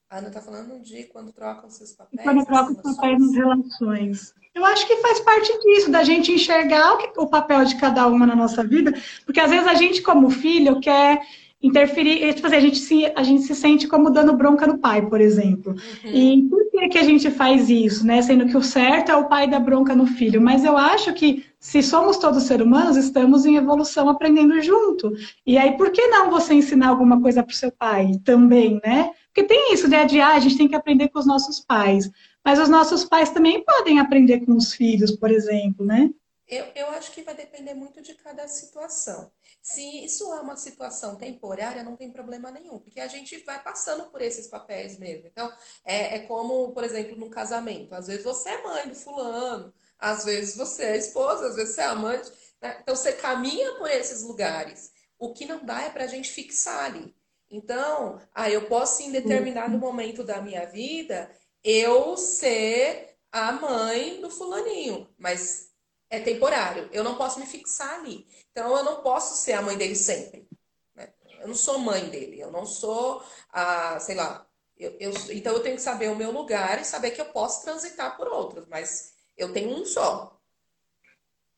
A 0.09 0.17
Ana 0.17 0.27
está 0.27 0.41
falando 0.41 0.79
de 0.81 1.05
quando 1.05 1.31
trocam 1.31 1.69
seus 1.69 1.93
papéis. 1.93 2.23
Quando 2.23 2.45
trocam 2.45 2.71
os 2.71 2.95
papéis 2.95 3.19
nas 3.19 3.33
relações. 3.33 4.33
Eu 4.53 4.63
acho 4.65 4.85
que 4.85 4.97
faz 4.97 5.19
parte 5.21 5.57
disso, 5.59 5.89
da 5.89 6.03
gente 6.03 6.31
enxergar 6.31 6.93
o, 6.93 6.97
que, 6.97 7.19
o 7.19 7.27
papel 7.27 7.65
de 7.65 7.75
cada 7.79 8.05
uma 8.07 8.27
na 8.27 8.35
nossa 8.35 8.63
vida, 8.63 8.93
porque 9.25 9.39
às 9.39 9.49
vezes 9.49 9.67
a 9.67 9.73
gente, 9.73 10.03
como 10.03 10.29
filho, 10.29 10.79
quer 10.79 11.19
interferir, 11.63 12.33
tipo 12.33 12.45
assim, 12.45 12.57
a 12.57 12.59
gente 12.59 12.77
se, 12.77 13.05
a 13.15 13.23
gente 13.23 13.43
se 13.43 13.55
sente 13.55 13.87
como 13.87 14.09
dando 14.09 14.33
bronca 14.33 14.67
no 14.67 14.77
pai, 14.77 15.07
por 15.07 15.21
exemplo. 15.21 15.73
Uhum. 16.03 16.11
E 16.11 16.41
por 16.49 16.69
que, 16.69 16.89
que 16.89 16.97
a 16.97 17.03
gente 17.03 17.31
faz 17.31 17.69
isso, 17.69 18.05
né? 18.05 18.21
Sendo 18.21 18.45
que 18.45 18.57
o 18.57 18.61
certo 18.61 19.13
é 19.13 19.15
o 19.15 19.29
pai 19.29 19.49
dar 19.49 19.61
bronca 19.61 19.95
no 19.95 20.05
filho. 20.05 20.41
Mas 20.41 20.65
eu 20.65 20.77
acho 20.77 21.13
que 21.13 21.45
se 21.57 21.81
somos 21.81 22.17
todos 22.17 22.43
seres 22.43 22.65
humanos, 22.65 22.97
estamos 22.97 23.45
em 23.45 23.55
evolução 23.55 24.09
aprendendo 24.09 24.61
junto. 24.61 25.13
E 25.47 25.57
aí, 25.57 25.77
por 25.77 25.89
que 25.91 26.05
não 26.07 26.29
você 26.29 26.53
ensinar 26.53 26.89
alguma 26.89 27.21
coisa 27.21 27.41
para 27.41 27.53
o 27.53 27.55
seu 27.55 27.71
pai 27.71 28.11
também, 28.25 28.81
né? 28.83 29.11
Porque 29.27 29.43
tem 29.43 29.73
isso, 29.73 29.87
né? 29.87 30.03
De 30.03 30.19
ah, 30.19 30.33
a 30.33 30.39
gente 30.39 30.57
tem 30.57 30.67
que 30.67 30.75
aprender 30.75 31.07
com 31.07 31.19
os 31.19 31.25
nossos 31.25 31.61
pais. 31.61 32.11
Mas 32.43 32.59
os 32.59 32.67
nossos 32.67 33.05
pais 33.05 33.29
também 33.29 33.63
podem 33.63 33.99
aprender 33.99 34.41
com 34.45 34.53
os 34.53 34.73
filhos, 34.73 35.11
por 35.11 35.31
exemplo, 35.31 35.85
né? 35.85 36.09
Eu, 36.45 36.65
eu 36.75 36.89
acho 36.89 37.11
que 37.13 37.21
vai 37.21 37.33
depender 37.33 37.73
muito 37.73 38.01
de 38.01 38.13
cada 38.15 38.47
situação. 38.49 39.31
Se 39.63 40.03
isso 40.03 40.33
é 40.33 40.41
uma 40.41 40.57
situação 40.57 41.15
temporária, 41.15 41.83
não 41.83 41.95
tem 41.95 42.11
problema 42.11 42.51
nenhum, 42.51 42.79
porque 42.79 42.99
a 42.99 43.07
gente 43.07 43.37
vai 43.45 43.63
passando 43.63 44.11
por 44.11 44.21
esses 44.21 44.45
papéis 44.47 44.99
mesmo. 44.99 45.25
Então, 45.27 45.49
é, 45.85 46.17
é 46.17 46.19
como, 46.27 46.73
por 46.73 46.83
exemplo, 46.83 47.15
num 47.15 47.29
casamento. 47.29 47.95
Às 47.95 48.07
vezes 48.07 48.25
você 48.25 48.49
é 48.49 48.61
mãe 48.61 48.89
do 48.89 48.93
fulano, 48.93 49.73
às 49.97 50.25
vezes 50.25 50.57
você 50.57 50.83
é 50.83 50.97
esposa, 50.97 51.47
às 51.47 51.55
vezes 51.55 51.75
você 51.75 51.81
é 51.81 51.85
amante. 51.85 52.29
Né? 52.61 52.77
Então, 52.81 52.93
você 52.93 53.13
caminha 53.13 53.75
por 53.75 53.89
esses 53.89 54.21
lugares. 54.23 54.91
O 55.17 55.33
que 55.33 55.45
não 55.45 55.63
dá 55.63 55.83
é 55.83 55.89
para 55.89 56.03
a 56.03 56.07
gente 56.07 56.29
fixar 56.29 56.83
ali. 56.83 57.15
Então, 57.49 58.19
ah, 58.35 58.49
eu 58.49 58.67
posso, 58.67 59.01
em 59.01 59.13
determinado 59.13 59.77
momento 59.77 60.25
da 60.25 60.41
minha 60.41 60.65
vida, 60.65 61.31
eu 61.63 62.17
ser 62.17 63.15
a 63.31 63.53
mãe 63.53 64.19
do 64.19 64.29
fulaninho, 64.29 65.07
mas 65.17 65.72
é 66.13 66.19
temporário. 66.19 66.87
Eu 66.91 67.03
não 67.03 67.15
posso 67.15 67.39
me 67.39 67.45
fixar 67.47 67.95
ali. 67.95 68.27
Então, 68.51 68.77
eu 68.77 68.83
não 68.83 69.01
posso 69.01 69.35
ser 69.35 69.53
a 69.53 69.63
mãe 69.63 69.75
dele 69.75 69.95
sempre. 69.95 70.47
Né? 70.95 71.09
Eu 71.39 71.47
não 71.47 71.55
sou 71.55 71.79
mãe 71.79 72.07
dele. 72.07 72.39
Eu 72.39 72.51
não 72.51 72.67
sou 72.67 73.23
a, 73.51 73.99
sei 73.99 74.13
lá. 74.13 74.45
Eu, 74.77 74.95
eu, 74.99 75.11
então, 75.31 75.53
eu 75.53 75.61
tenho 75.61 75.75
que 75.75 75.81
saber 75.81 76.11
o 76.11 76.15
meu 76.15 76.31
lugar 76.31 76.79
e 76.79 76.85
saber 76.85 77.11
que 77.11 77.21
eu 77.21 77.25
posso 77.25 77.63
transitar 77.63 78.15
por 78.15 78.27
outros, 78.27 78.65
mas 78.69 79.13
eu 79.35 79.51
tenho 79.51 79.69
um 79.69 79.85
só. 79.85 80.39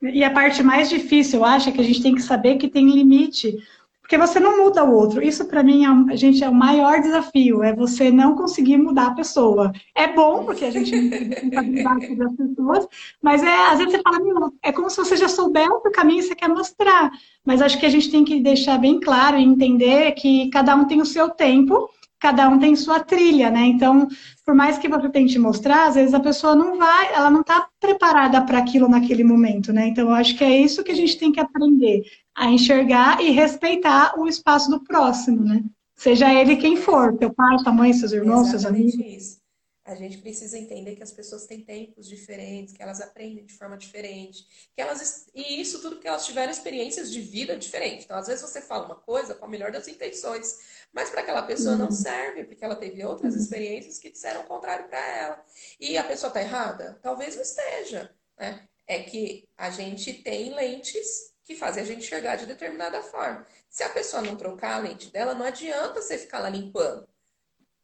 E 0.02 0.24
a 0.24 0.32
parte 0.32 0.64
mais 0.64 0.88
difícil, 0.88 1.40
eu 1.40 1.46
acho, 1.46 1.68
é 1.68 1.72
que 1.74 1.82
a 1.82 1.84
gente 1.84 2.02
tem 2.02 2.16
que 2.16 2.22
saber 2.22 2.58
que 2.58 2.70
tem 2.70 2.90
limite. 2.90 3.58
Porque 4.06 4.20
você 4.20 4.40
não 4.40 4.64
muda 4.64 4.84
o 4.84 4.94
outro. 4.94 5.24
Isso, 5.24 5.46
para 5.46 5.64
mim, 5.64 5.84
é, 6.12 6.16
gente 6.16 6.44
é 6.44 6.48
o 6.48 6.54
maior 6.54 7.02
desafio, 7.02 7.64
é 7.64 7.74
você 7.74 8.12
não 8.12 8.36
conseguir 8.36 8.78
mudar 8.78 9.08
a 9.08 9.16
pessoa. 9.16 9.74
É 9.96 10.06
bom, 10.08 10.46
porque 10.46 10.64
a 10.64 10.70
gente 10.70 10.92
tem 10.92 11.10
responsabilidade 11.10 12.16
das 12.16 12.36
pessoas, 12.36 12.88
mas 13.20 13.42
é, 13.42 13.68
às 13.68 13.80
vezes 13.80 13.94
você 13.94 14.02
fala, 14.04 14.52
é 14.62 14.72
como 14.72 14.92
se 14.92 14.98
você 14.98 15.18
já 15.18 15.28
soubesse 15.28 15.70
o 15.70 15.92
caminho 15.92 16.22
que 16.22 16.28
você 16.28 16.36
quer 16.36 16.50
mostrar. 16.50 17.12
Mas 17.44 17.64
acho 17.64 17.80
que 17.80 17.86
a 17.88 17.90
gente 17.90 18.12
tem 18.12 18.24
que 18.24 18.40
deixar 18.40 18.78
bem 18.78 19.00
claro 19.00 19.38
e 19.38 19.44
entender 19.44 20.12
que 20.12 20.52
cada 20.52 20.76
um 20.76 20.86
tem 20.86 21.02
o 21.02 21.06
seu 21.06 21.32
tempo, 21.32 21.90
cada 22.26 22.50
um 22.50 22.58
tem 22.58 22.76
sua 22.76 23.00
trilha, 23.00 23.52
né? 23.52 23.68
Então, 23.68 24.08
por 24.44 24.56
mais 24.56 24.80
que 24.80 24.90
você 24.90 25.08
tente 25.10 25.38
mostrar, 25.38 25.90
às 25.90 25.94
vezes 25.94 26.12
a 26.12 26.20
pessoa 26.20 26.56
não 26.56 26.76
vai, 26.76 27.14
ela 27.14 27.30
não 27.30 27.42
está 27.42 27.68
preparada 27.80 28.42
para 28.42 28.58
aquilo 28.58 28.90
naquele 28.90 29.24
momento, 29.24 29.72
né? 29.72 29.90
Então, 29.90 30.10
eu 30.10 30.16
acho 30.16 30.36
que 30.36 30.44
é 30.44 30.60
isso 30.60 30.84
que 30.84 30.92
a 30.92 30.96
gente 30.96 31.20
tem 31.20 31.32
que 31.32 31.40
aprender 31.40 32.02
a 32.36 32.50
enxergar 32.50 33.22
e 33.22 33.30
respeitar 33.30 34.20
o 34.20 34.28
espaço 34.28 34.72
do 34.72 34.84
próximo, 34.84 35.44
né? 35.44 35.64
Seja 35.96 36.34
ele 36.34 36.56
quem 36.56 36.76
for, 36.76 37.16
teu 37.16 37.32
pai, 37.32 37.58
tua 37.58 37.72
mãe, 37.72 37.94
seus 37.94 38.12
irmãos, 38.12 38.48
Exatamente 38.48 38.92
seus 38.92 39.06
amigos. 39.06 39.24
Isso. 39.24 39.45
A 39.86 39.94
gente 39.94 40.18
precisa 40.18 40.58
entender 40.58 40.96
que 40.96 41.04
as 41.04 41.12
pessoas 41.12 41.46
têm 41.46 41.62
tempos 41.62 42.08
diferentes, 42.08 42.74
que 42.74 42.82
elas 42.82 43.00
aprendem 43.00 43.46
de 43.46 43.54
forma 43.54 43.78
diferente, 43.78 44.44
que 44.74 44.82
elas 44.82 45.28
e 45.34 45.62
isso 45.62 45.80
tudo 45.80 45.98
porque 45.98 46.08
elas 46.08 46.26
tiveram 46.26 46.52
experiências 46.52 47.12
de 47.12 47.22
vida 47.22 47.56
diferentes. 47.56 48.04
Então, 48.04 48.18
às 48.18 48.26
vezes 48.26 48.42
você 48.42 48.62
fala 48.62 48.86
uma 48.86 48.96
coisa 48.96 49.36
com 49.36 49.46
a 49.46 49.48
melhor 49.48 49.72
das 49.72 49.88
intenções, 49.88 50.88
mas 50.92 51.12
para 51.12 51.22
aquela 51.22 51.44
pessoa 51.44 51.76
não 51.76 51.86
uhum. 51.86 51.92
serve, 51.92 52.46
porque 52.46 52.66
ela 52.66 52.76
teve 52.76 53.06
outras 53.06 53.36
uhum. 53.36 53.40
experiências 53.40 54.00
que 54.00 54.10
disseram 54.10 54.42
o 54.42 54.48
contrário 54.48 54.88
para 54.88 55.00
ela. 55.18 55.46
E 55.80 55.98
a 56.00 56.04
pessoa 56.04 56.30
está 56.30 56.42
errada? 56.42 57.00
Talvez 57.04 57.36
não 57.36 57.44
esteja. 57.44 58.12
Né? 58.40 58.68
É 58.88 59.04
que 59.04 59.48
a 59.56 59.70
gente 59.70 60.14
tem 60.14 60.54
lentes 60.56 61.32
que 61.44 61.56
fazem 61.56 61.84
a 61.84 61.86
gente 61.86 62.00
enxergar 62.00 62.38
de 62.38 62.48
determinada 62.48 63.04
forma. 63.04 63.46
Se 63.70 63.84
a 63.84 63.90
pessoa 63.90 64.24
não 64.24 64.36
trocar 64.36 64.78
a 64.78 64.80
lente 64.80 65.12
dela, 65.12 65.36
não 65.36 65.46
adianta 65.46 66.02
você 66.02 66.18
ficar 66.18 66.40
lá 66.40 66.50
limpando. 66.50 67.08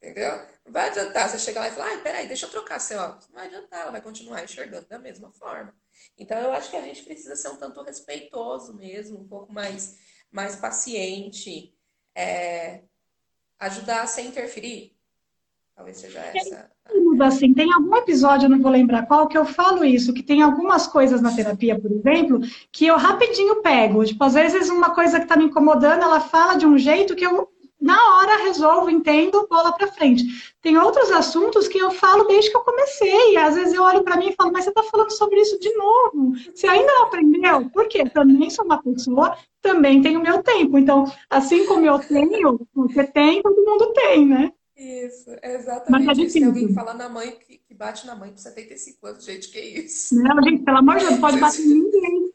Entendeu? 0.02 0.32
Não 0.66 0.74
vai 0.74 0.90
adiantar 0.90 1.30
você 1.30 1.38
chegar 1.38 1.62
lá 1.62 1.68
e 1.68 1.72
falar, 1.72 1.90
ai, 1.90 2.02
peraí, 2.02 2.28
deixa 2.28 2.48
eu 2.48 2.50
trocar 2.50 2.80
seu 2.80 3.00
óculos. 3.00 3.28
Não 3.30 3.36
vai 3.36 3.48
adiantar, 3.48 3.82
ela 3.82 3.92
vai 3.92 4.02
continuar 4.02 4.44
enxergando 4.44 4.88
da 4.88 4.98
mesma 4.98 5.32
forma. 5.32 5.76
Então, 6.18 6.40
eu 6.40 6.52
acho 6.54 6.72
que 6.72 6.78
a 6.78 6.82
gente 6.82 7.04
precisa 7.04 7.36
ser 7.36 7.50
um 7.50 7.58
tanto 7.58 7.84
respeitoso 7.84 8.74
mesmo, 8.74 9.20
um 9.20 9.28
pouco 9.28 9.54
mais, 9.54 9.98
mais 10.32 10.56
paciente, 10.56 11.76
é, 12.16 12.82
ajudar 13.60 14.08
sem 14.08 14.28
interferir. 14.28 14.98
Talvez 15.76 15.98
seja 15.98 16.20
essa 16.20 16.72
assim, 17.24 17.54
tem 17.54 17.72
algum 17.74 17.96
episódio, 17.96 18.46
eu 18.46 18.50
não 18.50 18.62
vou 18.62 18.72
lembrar 18.72 19.06
qual, 19.06 19.28
que 19.28 19.38
eu 19.38 19.46
falo 19.46 19.84
isso, 19.84 20.14
que 20.14 20.24
tem 20.24 20.42
algumas 20.42 20.88
coisas 20.88 21.22
na 21.22 21.36
terapia, 21.36 21.80
por 21.80 21.92
exemplo, 21.92 22.40
que 22.72 22.86
eu 22.86 22.98
rapidinho 22.98 23.62
pego. 23.62 24.04
Tipo, 24.04 24.24
às 24.24 24.34
vezes 24.34 24.70
uma 24.70 24.94
coisa 24.94 25.18
que 25.18 25.26
está 25.26 25.36
me 25.36 25.46
incomodando, 25.46 26.02
ela 26.02 26.20
fala 26.20 26.56
de 26.56 26.66
um 26.66 26.78
jeito 26.78 27.16
que 27.16 27.26
eu 27.26 27.50
na 27.82 27.98
hora 28.18 28.44
resolvo, 28.44 28.92
entendo, 28.92 29.48
bola 29.50 29.72
para 29.72 29.92
frente. 29.92 30.54
Tem 30.62 30.78
outros 30.78 31.12
assuntos 31.12 31.68
que 31.68 31.80
eu 31.80 31.90
falo 31.90 32.26
desde 32.26 32.52
que 32.52 32.58
eu 32.58 32.62
comecei. 32.62 33.36
Às 33.38 33.56
vezes 33.56 33.74
eu 33.74 33.82
olho 33.82 34.04
para 34.04 34.18
mim 34.18 34.30
e 34.30 34.36
falo, 34.36 34.52
mas 34.52 34.66
você 34.66 34.70
está 34.70 34.84
falando 34.84 35.12
sobre 35.12 35.42
isso 35.42 35.60
de 35.60 35.74
novo. 35.76 36.34
Você 36.54 36.68
ainda 36.68 36.94
não 36.94 37.04
aprendeu? 37.06 37.70
Por 37.72 37.88
quê? 37.88 38.08
Também 38.08 38.52
sou 38.52 38.66
uma 38.66 38.82
pessoa, 38.84 39.36
também 39.62 40.02
tenho 40.02 40.22
meu 40.22 40.44
tempo. 40.44 40.78
Então, 40.78 41.12
assim 41.28 41.66
como 41.66 41.86
eu 41.86 41.98
tenho, 41.98 42.60
você 42.76 43.04
tem, 43.04 43.42
todo 43.42 43.66
mundo 43.66 43.92
tem, 43.94 44.28
né? 44.28 44.52
Isso, 44.78 45.30
é 45.42 45.56
exatamente 45.56 46.06
Mas 46.06 46.18
é 46.18 46.22
isso. 46.24 46.38
Se 46.38 46.44
alguém 46.44 46.74
fala 46.74 46.94
na 46.94 47.10
mãe 47.10 47.36
que, 47.48 47.62
bate 47.74 48.06
na 48.06 48.16
mãe 48.16 48.30
com 48.30 48.38
75 48.38 49.08
anos, 49.08 49.26
gente, 49.26 49.50
que 49.50 49.60
isso? 49.60 50.16
Não, 50.16 50.42
gente, 50.44 50.64
pelo 50.64 50.78
amor 50.78 50.98
de 50.98 51.02
Deus, 51.02 51.12
não 51.14 51.22
pode 51.22 51.40
bater 51.40 51.62
em 51.62 51.68
ninguém. 51.68 52.31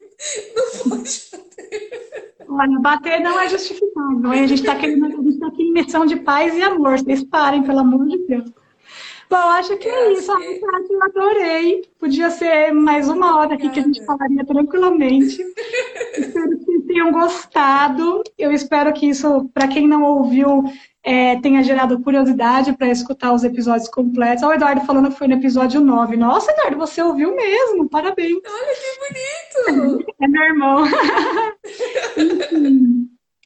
Não 0.56 0.90
pode 0.90 1.30
bater. 1.30 2.36
Olha, 2.48 2.78
bater 2.80 3.20
não 3.20 3.40
é 3.40 3.48
justificável. 3.48 4.30
A 4.30 4.36
gente 4.36 4.54
está 4.54 4.76
querendo, 4.76 5.06
a 5.06 5.10
gente 5.10 5.38
tá 5.38 5.46
aqui 5.48 5.62
em 5.62 5.72
missão 5.72 6.06
de 6.06 6.16
paz 6.16 6.56
e 6.56 6.62
amor. 6.62 6.98
Vocês 6.98 7.22
parem, 7.24 7.62
pelo 7.62 7.80
amor 7.80 8.06
de 8.06 8.18
Deus. 8.26 8.50
Bom, 9.28 9.36
acho 9.36 9.76
que 9.76 9.88
é 9.88 10.12
isso. 10.12 10.34
Que... 10.36 10.60
Eu 10.92 11.02
adorei. 11.02 11.82
Podia 11.98 12.30
ser 12.30 12.72
mais 12.72 13.08
uma 13.08 13.38
hora 13.38 13.54
aqui 13.54 13.68
que 13.70 13.80
a 13.80 13.82
gente 13.82 14.04
falaria 14.04 14.44
tranquilamente. 14.44 15.42
Espero 16.16 16.58
que 16.64 16.65
tenham 16.96 17.12
gostado. 17.12 18.22
Eu 18.38 18.50
espero 18.50 18.90
que 18.92 19.06
isso, 19.06 19.48
para 19.52 19.68
quem 19.68 19.86
não 19.86 20.02
ouviu, 20.02 20.64
é, 21.02 21.38
tenha 21.40 21.62
gerado 21.62 22.00
curiosidade 22.00 22.72
para 22.72 22.88
escutar 22.88 23.34
os 23.34 23.44
episódios 23.44 23.88
completos. 23.88 24.42
o 24.42 24.52
Eduardo 24.52 24.86
falando 24.86 25.10
que 25.10 25.18
foi 25.18 25.28
no 25.28 25.34
episódio 25.34 25.78
9. 25.80 26.16
Nossa, 26.16 26.50
Eduardo, 26.50 26.78
você 26.78 27.02
ouviu 27.02 27.36
mesmo, 27.36 27.88
parabéns. 27.88 28.38
Olha 28.46 28.74
que 28.74 28.98
bonito! 29.68 30.06
é 30.20 30.28
meu 30.28 30.42
irmão. 30.42 30.84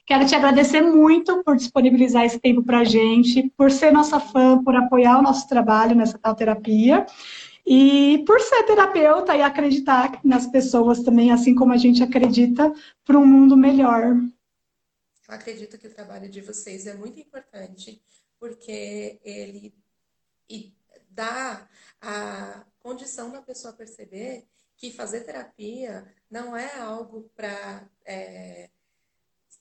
Quero 0.07 0.25
te 0.27 0.35
agradecer 0.35 0.81
muito 0.81 1.43
por 1.45 1.57
disponibilizar 1.57 2.25
esse 2.25 2.39
tempo 2.39 2.63
para 2.65 2.79
a 2.81 2.85
gente, 2.85 3.53
por 3.57 3.71
ser 3.71 3.93
nossa 3.93 4.19
fã, 4.19 4.61
por 4.63 4.75
apoiar 4.75 5.19
o 5.19 5.23
nosso 5.23 5.49
trabalho 5.49 5.95
nessa 5.95 6.19
tal 6.19 6.35
terapia. 6.35 7.07
E 7.73 8.25
por 8.27 8.41
ser 8.41 8.65
terapeuta 8.65 9.37
e 9.37 9.43
acreditar 9.43 10.21
nas 10.25 10.45
pessoas 10.45 11.05
também, 11.05 11.31
assim 11.31 11.55
como 11.55 11.73
a 11.73 11.77
gente 11.77 12.03
acredita, 12.03 12.75
para 13.05 13.17
um 13.17 13.25
mundo 13.25 13.57
melhor. 13.57 14.17
Eu 15.29 15.35
acredito 15.35 15.79
que 15.79 15.87
o 15.87 15.95
trabalho 15.95 16.29
de 16.29 16.41
vocês 16.41 16.89
é 16.89 16.95
muito 16.95 17.21
importante, 17.21 18.03
porque 18.41 19.21
ele 19.23 19.73
dá 21.11 21.69
a 22.03 22.65
condição 22.81 23.31
da 23.31 23.41
pessoa 23.41 23.73
perceber 23.73 24.49
que 24.77 24.91
fazer 24.91 25.21
terapia 25.21 26.05
não 26.29 26.57
é 26.57 26.75
algo 26.81 27.31
para 27.37 27.89
é, 28.05 28.69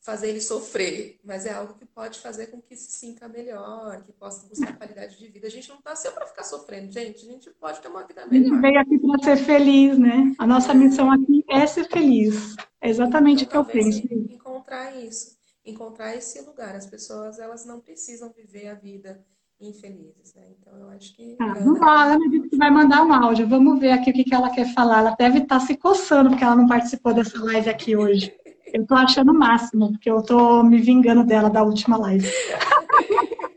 fazer 0.01 0.29
ele 0.29 0.41
sofrer, 0.41 1.19
mas 1.23 1.45
é 1.45 1.53
algo 1.53 1.73
que 1.73 1.85
pode 1.85 2.19
fazer 2.19 2.47
com 2.47 2.61
que 2.61 2.75
se 2.75 2.91
sinta 2.91 3.27
melhor, 3.27 4.01
que 4.03 4.13
possa 4.13 4.47
buscar 4.47 4.75
qualidade 4.77 5.17
de 5.17 5.27
vida. 5.27 5.47
A 5.47 5.51
gente 5.51 5.69
não 5.69 5.79
nasceu 5.83 6.11
para 6.11 6.25
ficar 6.25 6.43
sofrendo, 6.43 6.91
gente. 6.91 7.27
A 7.27 7.31
gente 7.31 7.49
pode 7.51 7.81
ter 7.81 7.89
uma 7.89 8.03
vida 8.03 8.25
melhor. 8.25 8.45
A 8.45 8.49
gente 8.49 8.61
veio 8.61 8.79
aqui 8.79 8.99
para 8.99 9.23
ser 9.23 9.37
feliz, 9.43 9.97
né? 9.97 10.33
A 10.37 10.47
nossa 10.47 10.73
missão 10.73 11.11
aqui 11.11 11.43
é 11.49 11.67
ser 11.67 11.87
feliz. 11.89 12.55
É 12.81 12.89
exatamente 12.89 13.43
então, 13.43 13.61
o 13.61 13.65
que 13.65 13.77
eu 13.77 13.83
penso. 13.83 14.01
Encontrar 14.11 14.95
isso, 14.95 15.37
encontrar 15.65 16.15
esse 16.15 16.41
lugar. 16.41 16.75
As 16.75 16.85
pessoas, 16.85 17.37
elas 17.37 17.65
não 17.65 17.81
precisam 17.81 18.31
viver 18.31 18.69
a 18.69 18.75
vida 18.75 19.23
infelizes, 19.61 20.33
né? 20.33 20.43
Então 20.57 20.73
eu 20.79 20.89
acho 20.91 21.13
que. 21.13 21.35
Ah, 21.41 21.53
vamos 21.55 21.79
lá, 21.81 22.03
a 22.03 22.13
Ana 22.13 22.29
disse 22.29 22.49
que 22.49 22.55
vai 22.55 22.71
mandar 22.71 23.03
um 23.03 23.13
áudio. 23.13 23.47
Vamos 23.47 23.79
ver 23.79 23.91
aqui 23.91 24.11
o 24.11 24.13
que, 24.13 24.23
que 24.23 24.33
ela 24.33 24.49
quer 24.49 24.73
falar. 24.73 24.99
Ela 24.99 25.15
deve 25.19 25.39
estar 25.39 25.59
se 25.59 25.75
coçando 25.75 26.29
porque 26.29 26.43
ela 26.43 26.55
não 26.55 26.67
participou 26.67 27.13
dessa 27.13 27.43
live 27.43 27.69
aqui 27.69 27.95
hoje. 27.95 28.33
Eu 28.73 28.85
tô 28.85 28.95
achando 28.95 29.31
o 29.31 29.37
máximo, 29.37 29.91
porque 29.91 30.09
eu 30.09 30.21
tô 30.21 30.63
me 30.63 30.79
vingando 30.79 31.23
dela 31.23 31.49
da 31.49 31.63
última 31.63 31.97
live. 31.97 32.29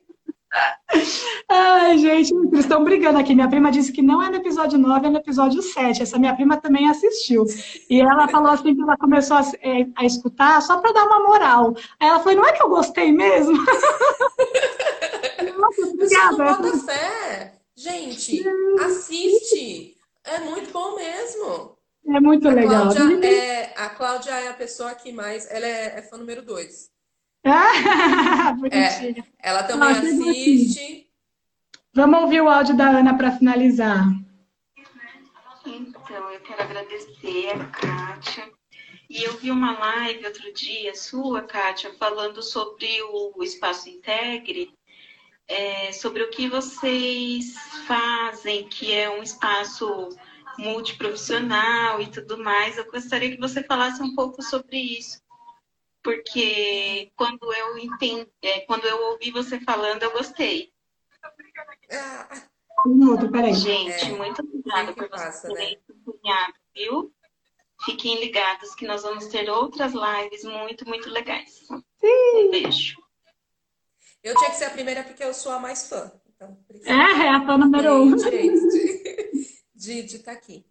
Ai, 1.49 1.99
gente, 1.99 2.35
eles 2.35 2.61
estão 2.61 2.85
brigando 2.85 3.19
aqui. 3.19 3.35
Minha 3.35 3.49
prima 3.49 3.71
disse 3.71 3.93
que 3.93 4.03
não 4.03 4.23
é 4.23 4.31
no 4.31 4.37
episódio 4.37 4.79
9, 4.79 5.07
é 5.07 5.11
no 5.11 5.19
episódio 5.19 5.63
7. 5.63 6.03
Essa 6.03 6.19
minha 6.19 6.35
prima 6.35 6.57
também 6.57 6.89
assistiu. 6.89 7.45
E 7.91 8.01
ela 8.01 8.29
falou 8.29 8.51
assim 8.51 8.75
que 8.75 8.83
ela 8.83 8.97
começou 8.97 9.37
a, 9.37 9.43
é, 9.61 9.87
a 9.97 10.05
escutar 10.05 10.61
só 10.63 10.79
para 10.79 10.93
dar 10.93 11.05
uma 11.05 11.23
moral. 11.25 11.75
Aí 12.01 12.09
ela 12.09 12.21
falou, 12.21 12.39
não 12.39 12.47
é 12.47 12.53
que 12.53 12.63
eu 12.63 12.69
gostei 12.69 13.13
mesmo? 13.13 13.57
Nossa, 15.59 15.87
obrigada. 15.87 16.59
Não 16.59 16.79
fé. 16.81 17.55
Gente, 17.77 18.43
assiste. 18.85 19.97
É 20.25 20.41
muito 20.41 20.73
bom 20.73 20.95
mesmo. 20.95 21.77
É 22.07 22.21
muito 22.21 22.49
a 22.49 22.53
legal. 22.53 22.93
Cláudia 22.93 23.27
é, 23.27 23.75
a 23.77 23.89
Cláudia 23.91 24.31
é 24.33 24.49
a 24.49 24.55
pessoa 24.55 24.95
que 24.95 25.13
mais. 25.13 25.51
Ela 25.51 25.67
é, 25.67 25.99
é 25.99 26.03
fã 26.03 26.17
número 26.17 26.43
2. 26.43 26.91
Ah, 27.45 28.55
é, 28.71 29.23
ela 29.41 29.63
também 29.65 29.89
Nossa, 29.89 30.31
assiste. 30.31 31.09
Vamos 31.95 32.23
ouvir 32.23 32.41
o 32.41 32.49
áudio 32.49 32.77
da 32.77 32.89
Ana 32.89 33.17
para 33.17 33.33
finalizar. 33.33 34.07
Então, 35.67 36.31
eu 36.31 36.41
quero 36.41 36.63
agradecer 36.63 37.51
a 37.51 37.65
Kátia. 37.67 38.51
E 39.09 39.23
eu 39.25 39.37
vi 39.37 39.51
uma 39.51 39.79
live 39.79 40.27
outro 40.27 40.53
dia, 40.55 40.95
sua, 40.95 41.43
Kátia, 41.43 41.93
falando 41.99 42.43
sobre 42.43 42.89
o 43.03 43.43
Espaço 43.43 43.89
Integre, 43.91 44.73
é, 45.47 45.93
sobre 45.93 46.23
o 46.23 46.31
que 46.31 46.49
vocês 46.49 47.55
fazem, 47.87 48.67
que 48.69 48.91
é 48.93 49.11
um 49.11 49.23
espaço 49.23 50.09
multiprofissional 50.59 52.01
e 52.01 52.11
tudo 52.11 52.39
mais. 52.39 52.77
Eu 52.77 52.91
gostaria 52.91 53.31
que 53.31 53.41
você 53.41 53.63
falasse 53.63 54.03
um 54.03 54.15
pouco 54.15 54.43
sobre 54.43 54.79
isso, 54.79 55.21
porque 56.03 57.11
quando 57.17 57.53
eu 57.53 57.79
entendi, 57.79 58.29
é, 58.43 58.61
quando 58.61 58.85
eu 58.85 59.01
ouvi 59.11 59.31
você 59.31 59.61
falando, 59.61 60.03
eu 60.03 60.13
gostei. 60.13 60.73
Um 62.87 62.91
minuto, 62.91 63.31
peraí. 63.31 63.55
Gente, 63.55 64.07
é, 64.07 64.11
muito 64.11 64.43
obrigada 64.43 64.93
por 64.93 65.09
você 65.09 65.49
terem 65.49 65.79
né? 66.25 66.47
viu? 66.75 67.13
Fiquem 67.85 68.21
ligados 68.21 68.75
que 68.75 68.87
nós 68.87 69.03
vamos 69.03 69.27
ter 69.27 69.51
outras 69.51 69.93
lives 69.93 70.45
muito, 70.45 70.87
muito 70.87 71.11
legais. 71.11 71.67
Sim. 72.01 72.47
Um 72.47 72.51
beijo. 72.51 72.97
Eu 74.23 74.37
tinha 74.37 74.51
que 74.51 74.57
ser 74.57 74.67
a 74.67 74.71
primeira 74.71 75.03
porque 75.03 75.23
eu 75.23 75.35
sou 75.35 75.53
a 75.53 75.59
mais 75.59 75.89
fã. 75.89 76.13
Então, 76.35 76.57
é, 76.85 76.93
é 76.93 77.29
a 77.29 77.45
fã 77.45 77.59
número 77.59 77.95
um. 77.95 78.17
De 79.83 80.17
estar 80.17 80.33
tá 80.33 80.39
aqui. 80.39 80.65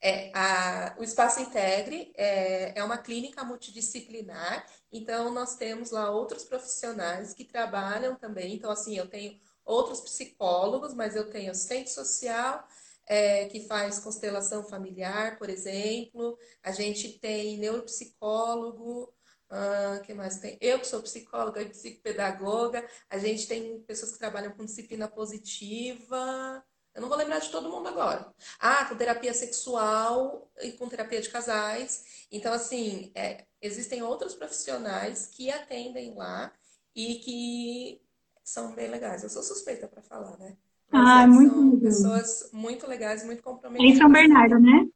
É, 0.00 0.30
a, 0.32 0.94
o 0.98 1.02
Espaço 1.02 1.40
Integre 1.40 2.12
é, 2.16 2.78
é 2.78 2.84
uma 2.84 2.98
clínica 2.98 3.42
multidisciplinar, 3.42 4.64
então 4.92 5.32
nós 5.32 5.56
temos 5.56 5.90
lá 5.90 6.10
outros 6.10 6.44
profissionais 6.44 7.34
que 7.34 7.44
trabalham 7.44 8.14
também. 8.14 8.54
Então, 8.54 8.70
assim, 8.70 8.96
eu 8.96 9.08
tenho 9.08 9.40
outros 9.64 10.00
psicólogos, 10.00 10.94
mas 10.94 11.16
eu 11.16 11.30
tenho 11.30 11.50
assistente 11.50 11.90
social, 11.90 12.66
é, 13.06 13.46
que 13.46 13.66
faz 13.66 13.98
constelação 13.98 14.62
familiar, 14.62 15.38
por 15.38 15.48
exemplo. 15.50 16.38
A 16.62 16.70
gente 16.70 17.18
tem 17.18 17.56
neuropsicólogo, 17.56 19.12
uh, 19.50 20.02
que 20.04 20.14
mais 20.14 20.38
tem? 20.38 20.58
Eu 20.60 20.78
que 20.78 20.86
sou 20.86 21.02
psicóloga 21.02 21.62
e 21.62 21.70
psicopedagoga. 21.70 22.86
A 23.10 23.18
gente 23.18 23.46
tem 23.46 23.80
pessoas 23.82 24.12
que 24.12 24.18
trabalham 24.18 24.52
com 24.52 24.64
disciplina 24.64 25.08
positiva. 25.08 26.64
Eu 26.98 27.02
não 27.02 27.08
vou 27.08 27.16
lembrar 27.16 27.38
de 27.38 27.48
todo 27.50 27.70
mundo 27.70 27.88
agora. 27.88 28.26
Ah, 28.58 28.84
com 28.86 28.96
terapia 28.96 29.32
sexual 29.32 30.50
e 30.60 30.72
com 30.72 30.88
terapia 30.88 31.20
de 31.20 31.30
casais. 31.30 32.26
Então, 32.32 32.52
assim, 32.52 33.12
é, 33.14 33.44
existem 33.62 34.02
outros 34.02 34.34
profissionais 34.34 35.28
que 35.28 35.48
atendem 35.48 36.12
lá 36.16 36.52
e 36.96 37.14
que 37.20 38.02
são 38.42 38.74
bem 38.74 38.90
legais. 38.90 39.22
Eu 39.22 39.28
sou 39.28 39.44
suspeita 39.44 39.86
para 39.86 40.02
falar, 40.02 40.36
né? 40.38 40.56
Mas 40.90 41.06
ah, 41.06 41.22
é, 41.22 41.26
muito 41.28 41.54
são 41.54 41.78
pessoas 41.78 42.50
muito 42.52 42.84
legais, 42.88 43.24
muito 43.24 43.44
comprometidas. 43.44 43.94
Em 43.94 43.96
São 43.96 44.10
Bernardo, 44.10 44.58
né? 44.58 44.88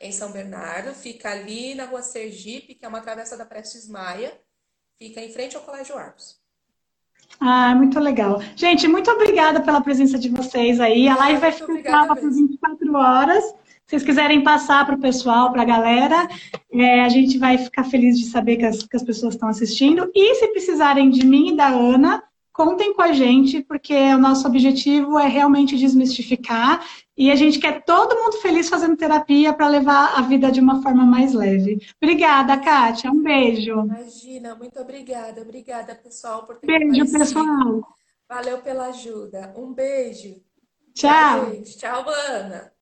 Em 0.00 0.10
São 0.10 0.32
Bernardo, 0.32 0.92
fica 0.94 1.30
ali 1.30 1.76
na 1.76 1.84
rua 1.84 2.02
Sergipe, 2.02 2.74
que 2.74 2.84
é 2.84 2.88
uma 2.88 3.02
travessa 3.02 3.36
da 3.36 3.44
Prestes 3.44 3.88
Maia, 3.88 4.36
fica 4.98 5.20
em 5.20 5.32
frente 5.32 5.56
ao 5.56 5.62
Colégio 5.62 5.96
Arcos. 5.96 6.39
Ah, 7.38 7.74
muito 7.74 7.98
legal. 8.00 8.40
Gente, 8.56 8.88
muito 8.88 9.10
obrigada 9.10 9.60
pela 9.60 9.80
presença 9.80 10.18
de 10.18 10.28
vocês 10.28 10.80
aí. 10.80 11.08
A 11.08 11.16
live 11.16 11.40
vai 11.40 11.52
ficar 11.52 12.06
por 12.08 12.30
24 12.30 12.96
horas. 12.96 13.44
Se 13.44 13.96
vocês 13.96 14.02
quiserem 14.04 14.42
passar 14.42 14.86
para 14.86 14.94
o 14.94 15.00
pessoal, 15.00 15.50
para 15.52 15.62
a 15.62 15.64
galera, 15.64 16.28
é, 16.72 17.00
a 17.02 17.08
gente 17.08 17.38
vai 17.38 17.58
ficar 17.58 17.84
feliz 17.84 18.18
de 18.18 18.26
saber 18.26 18.56
que 18.56 18.64
as, 18.64 18.82
que 18.84 18.96
as 18.96 19.02
pessoas 19.02 19.34
estão 19.34 19.48
assistindo. 19.48 20.10
E 20.14 20.34
se 20.36 20.48
precisarem 20.48 21.10
de 21.10 21.26
mim 21.26 21.52
e 21.52 21.56
da 21.56 21.68
Ana, 21.68 22.22
contem 22.60 22.92
com 22.92 23.00
a 23.00 23.12
gente, 23.12 23.62
porque 23.62 23.94
o 23.94 24.18
nosso 24.18 24.46
objetivo 24.46 25.18
é 25.18 25.26
realmente 25.26 25.78
desmistificar 25.78 26.86
e 27.16 27.30
a 27.30 27.34
gente 27.34 27.58
quer 27.58 27.82
todo 27.86 28.14
mundo 28.14 28.36
feliz 28.42 28.68
fazendo 28.68 28.98
terapia 28.98 29.54
para 29.54 29.66
levar 29.66 30.18
a 30.18 30.20
vida 30.20 30.52
de 30.52 30.60
uma 30.60 30.82
forma 30.82 31.06
mais 31.06 31.32
leve. 31.32 31.80
Obrigada, 32.02 32.58
Kátia. 32.58 33.10
Um 33.10 33.22
beijo. 33.22 33.72
Imagina, 33.72 34.54
muito 34.54 34.78
obrigada. 34.78 35.40
Obrigada, 35.40 35.94
pessoal, 35.94 36.44
por 36.44 36.56
ter 36.56 36.66
Beijo, 36.66 37.10
pessoal. 37.10 37.80
Valeu 38.28 38.58
pela 38.58 38.88
ajuda. 38.88 39.54
Um 39.56 39.72
beijo. 39.72 40.34
Tchau. 40.92 41.62
Tchau, 41.62 42.04
Ana. 42.28 42.72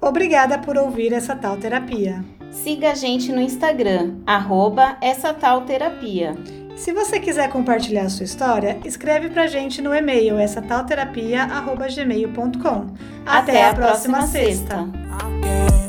Obrigada 0.00 0.58
por 0.58 0.78
ouvir 0.78 1.12
essa 1.12 1.36
tal 1.36 1.58
terapia. 1.58 2.24
Siga 2.50 2.92
a 2.92 2.94
gente 2.94 3.30
no 3.30 3.40
Instagram, 3.42 4.22
arroba 4.26 4.96
essa 5.02 5.34
tal 5.34 5.66
terapia. 5.66 6.34
Se 6.78 6.92
você 6.92 7.18
quiser 7.20 7.48
compartilhar 7.50 8.04
a 8.04 8.08
sua 8.08 8.24
história, 8.24 8.78
escreve 8.84 9.28
pra 9.28 9.46
gente 9.48 9.82
no 9.82 9.92
e-mail 9.94 10.38
essa 10.38 10.62
talterapia@gmail.com. 10.62 12.86
Até, 13.26 13.52
Até 13.52 13.68
a 13.68 13.74
próxima, 13.74 14.18
próxima 14.18 14.26
sexta. 14.26 14.76
sexta. 14.76 15.87